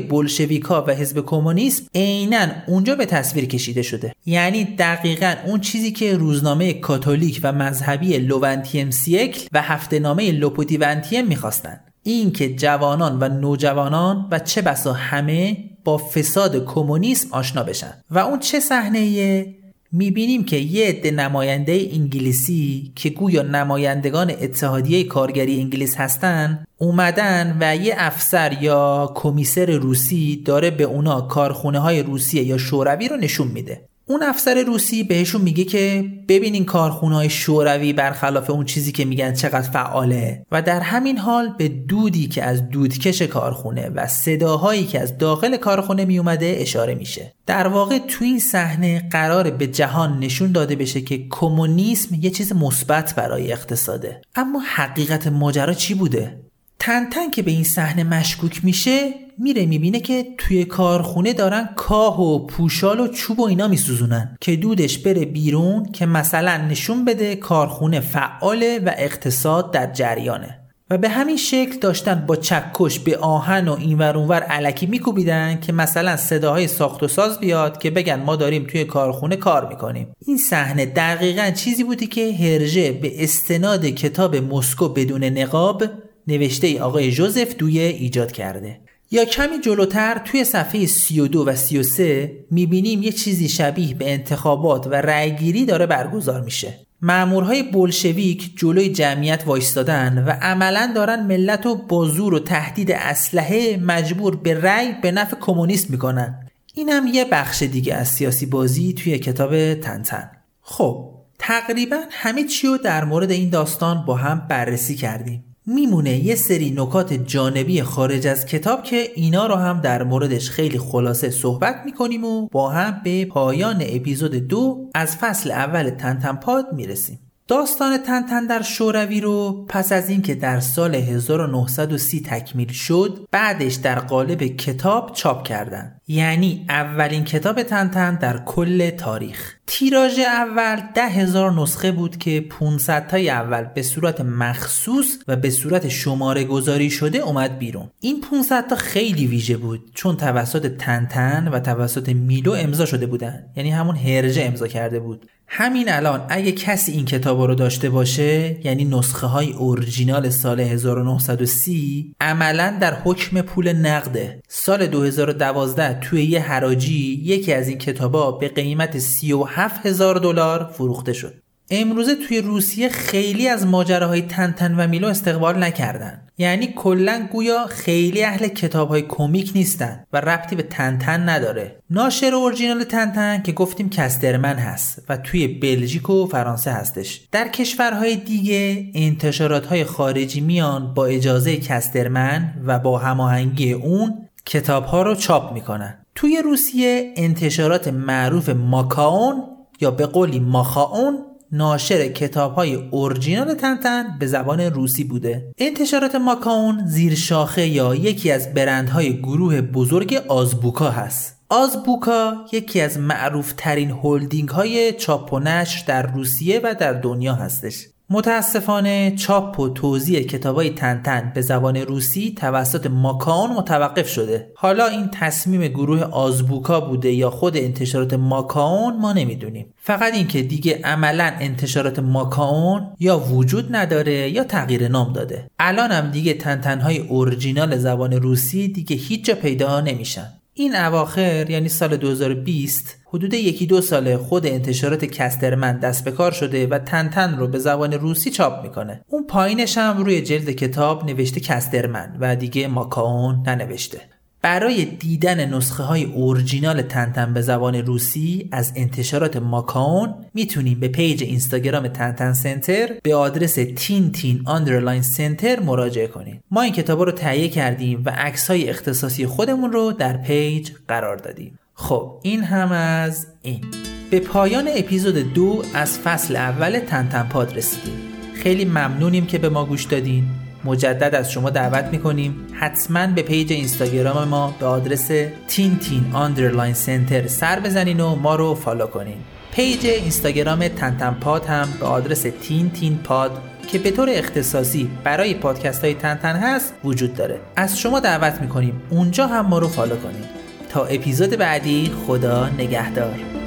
و 0.87 0.91
حزب 0.91 1.25
کمونیسم 1.27 1.85
عینا 1.95 2.47
اونجا 2.67 2.95
به 2.95 3.07
تصویر 3.07 3.45
کشیده 3.45 3.83
شده. 3.83 4.15
یعنی 4.27 4.65
دقیقا 4.65 5.35
اون 5.47 5.61
چیزی 5.61 5.93
که 5.93 6.17
روزنامه 6.17 6.73
کاتولیک 6.73 7.41
و 7.43 7.53
مذهبی 7.53 8.19
لوونتیم 8.19 8.91
سیکل 8.91 9.47
و 9.53 9.63
هفته 9.63 9.99
نامه 9.99 10.33
لوپوتیونتیم 10.33 11.27
می‌خواستند. 11.27 11.81
این 12.03 12.33
که 12.33 12.55
جوانان 12.55 13.19
و 13.21 13.29
نوجوانان 13.29 14.29
و 14.31 14.39
چه 14.39 14.63
بسا 14.63 14.93
همه 14.93 15.57
با 15.85 15.99
فساد 15.99 16.65
کمونیسم 16.65 17.29
آشنا 17.31 17.63
بشن. 17.63 17.93
و 18.11 18.19
اون 18.19 18.39
چه 18.39 18.61
صحنه 18.61 19.47
می‌بینیم 19.93 20.45
که 20.45 20.57
یه 20.57 20.87
عده 20.87 21.11
نماینده 21.11 21.89
انگلیسی 21.93 22.93
که 22.95 23.11
گویا 23.11 23.43
نمایندگان 23.43 24.31
اتحادیه 24.31 25.05
کارگری 25.05 25.61
انگلیس 25.61 25.97
هستن 25.97 26.65
اومدن 26.79 27.57
و 27.61 27.77
یه 27.77 27.95
افسر 27.99 28.63
یا 28.63 29.13
کمیسر 29.15 29.67
روسی 29.67 30.43
داره 30.45 30.71
به 30.71 30.85
اونا 30.85 31.21
کارخونه 31.21 31.79
های 31.79 32.03
روسیه 32.03 32.43
یا 32.43 32.59
شوروی 32.59 33.09
رو 33.09 33.17
نشون 33.17 33.49
میده. 33.49 33.81
اون 34.09 34.23
افسر 34.23 34.65
روسی 34.67 35.03
بهشون 35.03 35.41
میگه 35.41 35.65
که 35.65 36.05
ببینین 36.29 36.65
کارخونه 36.65 37.15
های 37.15 37.31
شوروی 37.31 37.93
برخلاف 37.93 38.51
اون 38.51 38.65
چیزی 38.65 38.93
که 38.93 39.05
میگن 39.05 39.35
چقدر 39.35 39.71
فعاله. 39.71 40.47
و 40.53 40.63
در 40.63 40.81
همین 40.81 41.19
حال 41.19 41.55
به 41.59 41.69
دودی 41.69 42.29
که 42.29 42.45
از 42.45 42.69
دودکش 42.69 43.23
کارخونه 43.23 43.89
و 43.89 44.07
صداهایی 44.07 44.85
که 44.85 45.01
از 45.01 45.19
داخل 45.19 45.57
کارخونه 45.57 46.05
میومده 46.05 46.57
اشاره 46.59 46.95
میشه. 46.95 47.35
در 47.47 47.67
واقع 47.67 47.99
تو 47.99 48.25
این 48.25 48.39
صحنه 48.39 49.09
قرار 49.11 49.51
به 49.51 49.67
جهان 49.67 50.19
نشون 50.19 50.53
داده 50.53 50.77
بشه 50.77 51.01
که 51.01 51.27
کمونیسم 51.31 52.15
یه 52.21 52.31
چیز 52.31 52.53
مثبت 52.53 53.15
برای 53.15 53.53
اقتصاده. 53.53 54.21
اما 54.35 54.63
حقیقت 54.75 55.27
ماجرا 55.27 55.75
چی 55.75 55.95
بوده؟ 55.95 56.41
تنتن 56.81 57.31
که 57.31 57.43
به 57.43 57.51
این 57.51 57.65
صحنه 57.65 58.05
مشکوک 58.05 58.65
میشه 58.65 59.15
میره 59.39 59.67
می‌بینه 59.67 60.01
که 60.01 60.27
توی 60.39 60.65
کارخونه 60.65 61.33
دارن 61.33 61.69
کاه 61.77 62.21
و 62.21 62.47
پوشال 62.47 63.01
و 63.01 63.09
چوب 63.09 63.41
و 63.41 63.47
اینا 63.47 63.69
میسوزونن 63.69 64.37
که 64.41 64.57
دودش 64.57 64.99
بره 64.99 65.25
بیرون 65.25 65.93
که 65.93 66.07
مثلا 66.07 66.57
نشون 66.57 67.05
بده 67.05 67.37
کارخونه 67.37 68.01
فعاله 68.01 68.79
و 68.79 68.93
اقتصاد 68.99 69.73
در 69.73 69.93
جریانه. 69.93 70.59
و 70.91 70.99
به 70.99 71.09
همین 71.09 71.37
شکل 71.37 71.79
داشتن 71.79 72.25
با 72.27 72.37
چکش 72.37 72.99
به 72.99 73.17
آهن 73.19 73.69
و 73.69 73.77
اینور 73.79 74.17
اونور 74.17 74.41
علکی 74.41 74.87
میکوبیدن 74.87 75.61
که 75.61 75.73
مثلا 75.73 76.17
صداهای 76.17 76.69
ساخت 76.69 77.03
و 77.03 77.09
ساز 77.09 77.41
بیاد 77.41 77.79
که 77.79 77.91
بگن 77.91 78.23
ما 78.23 78.37
داریم 78.37 78.67
توی 78.71 78.85
کارخونه 78.85 79.37
کار 79.37 79.69
می‌کنیم. 79.69 80.13
این 80.27 80.37
صحنه 80.37 80.87
دقیقا 80.87 81.51
چیزی 81.51 81.85
بودی 81.85 82.07
که 82.07 82.33
هرژه 82.33 82.93
به 82.93 83.25
استناد 83.25 83.87
کتاب 83.87 84.37
مسکو 84.37 84.89
بدون 84.89 85.25
نقاب 85.25 85.85
نوشته 86.29 86.67
ای 86.67 86.79
آقای 86.79 87.13
جوزف 87.13 87.57
دوی 87.57 87.79
ایجاد 87.79 88.33
کرده. 88.33 88.81
یا 89.11 89.25
کمی 89.25 89.61
جلوتر 89.65 90.23
توی 90.25 90.45
صفحه 90.45 90.87
32 90.87 91.45
و 91.47 91.57
33 91.57 92.45
می‌بینیم 92.51 93.03
یه 93.03 93.13
چیزی 93.13 93.49
شبیه 93.49 93.95
به 93.95 94.13
انتخابات 94.13 94.87
و 94.87 94.95
رأیگیری 94.95 95.65
داره 95.65 95.87
برگزار 95.87 96.41
میشه. 96.41 96.79
معمورهای 97.03 97.63
بولشویک 97.63 98.51
جلوی 98.57 98.89
جمعیت 98.89 99.43
وایستادن 99.47 100.25
و 100.27 100.31
عملا 100.31 100.93
دارن 100.95 101.27
ملت 101.27 101.67
و 101.67 101.75
با 101.75 102.05
زور 102.05 102.35
و 102.35 102.39
تهدید 102.39 102.93
اسلحه 102.93 103.77
مجبور 103.77 104.37
به 104.37 104.61
رأی 104.61 104.93
به 105.03 105.13
نفع 105.13 105.37
کمونیست 105.41 105.91
می‌کنن. 105.91 106.49
این 106.75 106.89
هم 106.89 107.07
یه 107.07 107.25
بخش 107.25 107.63
دیگه 107.63 107.95
از 107.95 108.09
سیاسی 108.09 108.47
بازی 108.47 108.93
توی 108.93 109.19
کتاب 109.19 109.75
تنتن 109.75 110.31
خب 110.63 111.11
تقریبا 111.39 111.97
همه 112.11 112.45
چی 112.45 112.67
رو 112.67 112.79
در 112.79 113.05
مورد 113.05 113.31
این 113.31 113.51
داستان 113.51 114.05
با 114.07 114.15
هم 114.15 114.47
بررسی 114.49 114.95
کردیم. 114.95 115.45
میمونه 115.71 116.11
یه 116.11 116.35
سری 116.35 116.71
نکات 116.71 117.13
جانبی 117.13 117.83
خارج 117.83 118.27
از 118.27 118.47
کتاب 118.47 118.83
که 118.83 119.09
اینا 119.15 119.47
رو 119.47 119.55
هم 119.55 119.81
در 119.81 120.03
موردش 120.03 120.51
خیلی 120.51 120.79
خلاصه 120.79 121.31
صحبت 121.31 121.83
می‌کنیم 121.85 122.25
و 122.25 122.49
با 122.49 122.71
هم 122.71 123.01
به 123.05 123.25
پایان 123.25 123.83
اپیزود 123.89 124.35
دو 124.35 124.91
از 124.95 125.17
فصل 125.17 125.51
اول 125.51 125.91
تنتنپاد 125.91 126.73
می‌رسیم. 126.73 127.19
داستان 127.49 127.99
تنتن 127.99 128.47
در 128.47 128.63
شوروی 128.63 129.21
رو 129.21 129.67
پس 129.69 129.93
از 129.93 130.11
اینکه 130.11 130.35
در 130.35 130.61
سال 130.61 130.95
1930 130.95 132.21
تکمیل 132.21 132.73
شد 132.73 133.27
بعدش 133.31 133.75
در 133.75 133.99
قالب 133.99 134.43
کتاب 134.43 135.13
چاپ 135.13 135.43
کردن. 135.43 136.01
یعنی 136.09 136.67
اولین 136.69 137.25
کتاب 137.25 137.63
تنتن 137.63 138.15
در 138.15 138.39
کل 138.39 138.91
تاریخ. 138.91 139.58
تیراژ 139.71 140.19
اول 140.19 140.83
ده 140.95 141.09
هزار 141.09 141.53
نسخه 141.53 141.93
بود 141.93 142.17
که 142.17 142.41
500 142.41 143.07
تای 143.07 143.31
اول 143.31 143.65
به 143.65 143.83
صورت 143.83 144.21
مخصوص 144.21 145.19
و 145.29 145.37
به 145.37 145.51
صورت 145.51 145.89
شماره 145.89 146.45
گذاری 146.45 146.91
شده 146.91 147.19
اومد 147.19 147.59
بیرون. 147.59 147.91
این 148.01 148.21
500 148.21 148.67
تا 148.67 148.77
خیلی 148.77 149.27
ویژه 149.27 149.57
بود 149.57 149.91
چون 149.95 150.17
توسط 150.17 150.77
تنتن 150.77 151.49
و 151.49 151.61
توسط 151.61 152.09
میلو 152.09 152.53
امضا 152.53 152.87
شده 152.87 153.07
بودن. 153.07 153.45
یعنی 153.57 153.71
همون 153.71 153.97
هرجه 153.97 154.45
امضا 154.45 154.67
کرده 154.67 155.01
بود. 155.01 155.27
همین 155.51 155.93
الان 155.93 156.27
اگه 156.29 156.53
کسی 156.53 156.93
این 156.93 157.05
کتاب 157.05 157.41
رو 157.41 157.55
داشته 157.55 157.91
باشه 157.91 158.57
یعنی 158.65 158.85
نسخه 158.85 159.27
های 159.27 159.53
اورجینال 159.53 160.31
سال 160.31 160.61
1930 160.61 162.15
عملا 162.21 162.77
در 162.81 162.95
حکم 162.95 163.41
پول 163.41 163.73
نقده. 163.73 164.43
سال 164.49 164.87
2012 164.87 166.01
توی 166.01 166.25
یه 166.25 166.41
حراجی 166.41 167.23
یکی 167.25 167.53
از 167.53 167.69
این 167.69 167.79
کتابا 167.79 168.33
به 168.33 168.49
قیمت 168.49 168.99
37 168.99 169.58
هزار 169.59 170.19
دلار 170.19 170.71
فروخته 170.73 171.13
شد. 171.13 171.35
امروزه 171.71 172.15
توی 172.15 172.41
روسیه 172.41 172.89
خیلی 172.89 173.49
از 173.49 173.67
ماجراهای 173.67 174.23
تنتن 174.23 174.75
و 174.75 174.87
میلو 174.87 175.09
استقبال 175.09 175.65
نکردن. 175.65 176.21
یعنی 176.39 176.73
کلا 176.77 177.29
گویا 177.33 177.67
خیلی 177.67 178.25
اهل 178.25 178.49
کتاب 178.49 178.89
های 178.89 179.03
کمیک 179.03 179.53
نیستن 179.55 180.05
و 180.13 180.21
ربطی 180.21 180.57
به 180.57 180.63
تنتن 180.63 181.29
نداره. 181.29 181.77
ناشر 181.91 182.35
اورجینال 182.35 182.85
تنتن 182.85 183.43
که 183.43 183.53
گفتیم 183.53 183.91
کسترمن 183.91 184.55
هست 184.55 185.03
و 185.09 185.17
توی 185.17 185.49
بلژیک 185.49 186.11
و 186.11 186.27
فرانسه 186.27 186.71
هستش. 186.73 187.21
در 187.33 187.49
کشورهای 187.49 188.17
دیگه 188.17 188.91
انتشارات 188.95 189.85
خارجی 189.85 190.41
میان 190.41 190.95
با 190.95 191.07
اجازه 191.07 191.57
کسترمن 191.57 192.55
و 192.67 192.79
با 192.79 192.99
هماهنگی 192.99 193.73
اون 193.73 194.29
کتاب 194.47 194.85
ها 194.85 195.03
رو 195.03 195.15
چاپ 195.15 195.53
می‌کنن. 195.53 195.99
توی 196.19 196.43
روسیه 196.45 197.15
انتشارات 197.17 197.89
معروف 197.89 198.49
ماکاون 198.49 199.43
یا 199.81 199.91
به 199.91 200.07
قولی 200.07 200.41
ماخاون 200.41 201.19
ناشر 201.53 202.09
کتاب 202.09 202.55
های 202.55 202.75
اورجینال 202.75 203.55
تنتن 203.55 204.19
به 204.19 204.27
زبان 204.27 204.61
روسی 204.61 205.05
بوده. 205.05 205.53
انتشارات 205.59 206.15
ماکاون 206.15 206.87
زیر 206.87 207.15
شاخه 207.15 207.67
یا 207.67 207.95
یکی 207.95 208.31
از 208.31 208.55
برندهای 208.55 209.19
گروه 209.19 209.61
بزرگ 209.61 210.15
آزبوکا 210.29 210.91
هست. 210.91 211.37
آزبوکا 211.49 212.35
یکی 212.53 212.81
از 212.81 212.99
معروف 212.99 213.53
ترین 213.57 213.91
هولدینگ 213.91 214.49
های 214.49 214.93
چاپ 214.93 215.33
و 215.33 215.39
نشر 215.39 215.85
در 215.87 216.13
روسیه 216.13 216.61
و 216.65 216.75
در 216.81 216.93
دنیا 216.93 217.35
هستش. 217.35 217.87
متاسفانه 218.11 219.15
چاپ 219.17 219.61
و 219.61 219.69
توضیح 219.69 220.21
کتابای 220.21 220.71
تنتن 220.71 221.33
به 221.35 221.41
زبان 221.41 221.77
روسی 221.77 222.35
توسط 222.39 222.87
ماکان 222.87 223.51
متوقف 223.51 224.09
شده. 224.09 224.53
حالا 224.55 224.87
این 224.87 225.09
تصمیم 225.13 225.69
گروه 225.69 226.01
آزبوکا 226.01 226.81
بوده 226.81 227.13
یا 227.13 227.31
خود 227.31 227.57
انتشارات 227.57 228.15
ماکاون 228.15 228.97
ما 228.97 229.13
نمی‌دونیم. 229.13 229.75
فقط 229.77 230.15
اینکه 230.15 230.43
دیگه 230.43 230.81
عملا 230.85 231.33
انتشارات 231.41 231.99
ماکاون 231.99 232.87
یا 233.01 233.19
وجود 233.19 233.77
نداره 233.77 234.31
یا 234.31 234.45
تغییر 234.45 234.89
نام 234.89 235.13
داده. 235.13 235.51
الان 235.59 235.91
هم 235.91 236.11
دیگه 236.11 236.35
تنتنهای 236.35 236.99
اورجینال 236.99 237.77
زبان 237.77 238.13
روسی 238.13 238.69
دیگه 238.69 238.97
هیچ 238.97 239.25
جا 239.25 239.35
پیدا 239.35 239.81
نمیشن. 239.81 240.38
این 240.59 240.77
اواخر 240.77 241.51
یعنی 241.51 241.69
سال 241.69 241.97
2020 241.97 242.97
حدود 243.07 243.35
یکی 243.35 243.67
دو 243.67 243.81
ساله 243.81 244.17
خود 244.17 244.47
انتشارات 244.47 245.05
کسترمن 245.05 245.79
دست 245.79 246.05
به 246.05 246.11
کار 246.11 246.33
شده 246.33 246.67
و 246.67 246.79
تنتن 246.79 247.37
رو 247.39 247.49
به 247.49 247.59
زبان 247.59 247.93
روسی 247.93 248.31
چاپ 248.31 248.63
می‌کنه. 248.63 249.05
اون 249.09 249.27
پایینش 249.27 249.79
هم 249.79 250.05
روی 250.05 250.23
جلد 250.23 250.51
کتاب 250.51 251.05
نوشته 251.05 251.41
کسترمن 251.41 252.17
و 252.21 252.37
دیگه 252.37 252.69
ماکاون 252.69 253.43
ننوشته. 253.47 254.01
برای 254.43 254.85
دیدن 254.85 255.55
نسخه 255.55 255.83
های 255.83 256.05
اورجینال 256.05 256.83
تنتن 256.83 257.35
به 257.35 257.41
زبان 257.41 257.75
روسی 257.75 258.49
از 258.53 258.73
انتشارات 258.77 259.37
ماکاون 259.37 260.15
می‌تونیم 260.35 260.81
به 260.81 260.89
page 260.89 261.23
اینستاگرام 261.23 261.89
تنتن 261.89 262.33
center 262.33 262.89
به 263.03 263.15
آدرس 263.15 263.55
Tintin 263.77 264.43
underline 264.45 265.03
center 265.03 265.61
مراجعه 265.61 266.07
کنید. 266.07 266.41
ما 266.51 266.63
این 266.63 266.73
کتاب 266.73 267.01
رو 267.01 267.13
تهیه 267.13 267.49
کردیم 267.49 268.03
و 268.07 268.11
عکس 268.11 268.51
های 268.51 268.71
اختصاصی 268.71 269.27
خودمون 269.27 269.73
رو 269.73 269.93
در 269.93 270.17
page 270.17 270.71
قرار 270.89 271.17
دادیم. 271.17 271.59
خب 271.75 272.21
این 272.23 272.43
هم 272.43 272.73
از 272.73 273.27
این. 273.43 273.65
به 274.11 274.21
پایان 274.21 274.69
اپیزود 274.77 275.33
دو 275.35 275.63
از 275.75 275.99
فصل 275.99 276.37
اول 276.37 276.79
تنتن 276.79 277.23
پاد 277.23 277.57
رسیدیم. 277.57 277.99
خیلی 278.35 278.65
ممنونیم 278.65 279.27
که 279.27 279.39
به 279.39 279.49
ما 279.49 279.65
گوش 279.65 279.85
دادین. 279.85 280.25
مجدد 280.65 281.15
از 281.15 281.33
شما 281.33 281.51
دعوت 281.51 281.85
می‌کنیم. 281.85 282.47
حتما 282.53 283.07
به 283.07 283.23
page 283.23 283.53
اینستاگرام 283.53 284.29
ما 284.29 284.55
به 284.61 284.67
آدرس 284.67 285.11
Tintin 285.49 286.05
underline 286.13 286.75
center 286.75 287.27
سر 287.27 287.61
بزنین 287.61 288.01
و 288.01 288.15
ما 288.15 288.37
رو 288.37 288.55
follow 288.55 288.87
کنین. 288.87 289.17
page 289.53 289.87
اینستاگرام 289.87 290.69
تنتن 290.69 291.17
پاد 291.21 291.47
هم 291.47 291.69
به 291.81 291.87
آدرس 291.87 292.27
Tintin 292.43 292.99
pod 292.99 293.31
که 293.69 293.79
به 293.79 293.91
طور 293.91 294.09
اختصاصی 294.11 294.91
برای 295.05 295.35
پادکست 295.35 295.85
های 295.85 295.95
تنتن 295.95 296.37
هست 296.37 296.75
وجود 296.85 297.15
داره. 297.15 297.41
از 297.57 297.79
شما 297.79 298.01
دعوت 298.01 298.41
می‌کنیم. 298.41 298.83
اونجا 298.91 299.27
هم 299.27 299.47
ما 299.47 299.59
رو 299.59 299.69
follow 299.69 299.97
کنیم 299.97 300.25
تا 300.71 300.85
اپیزود 300.85 301.31
بعدی 301.31 301.93
خدا 302.07 302.49
نگهدار. 302.49 303.38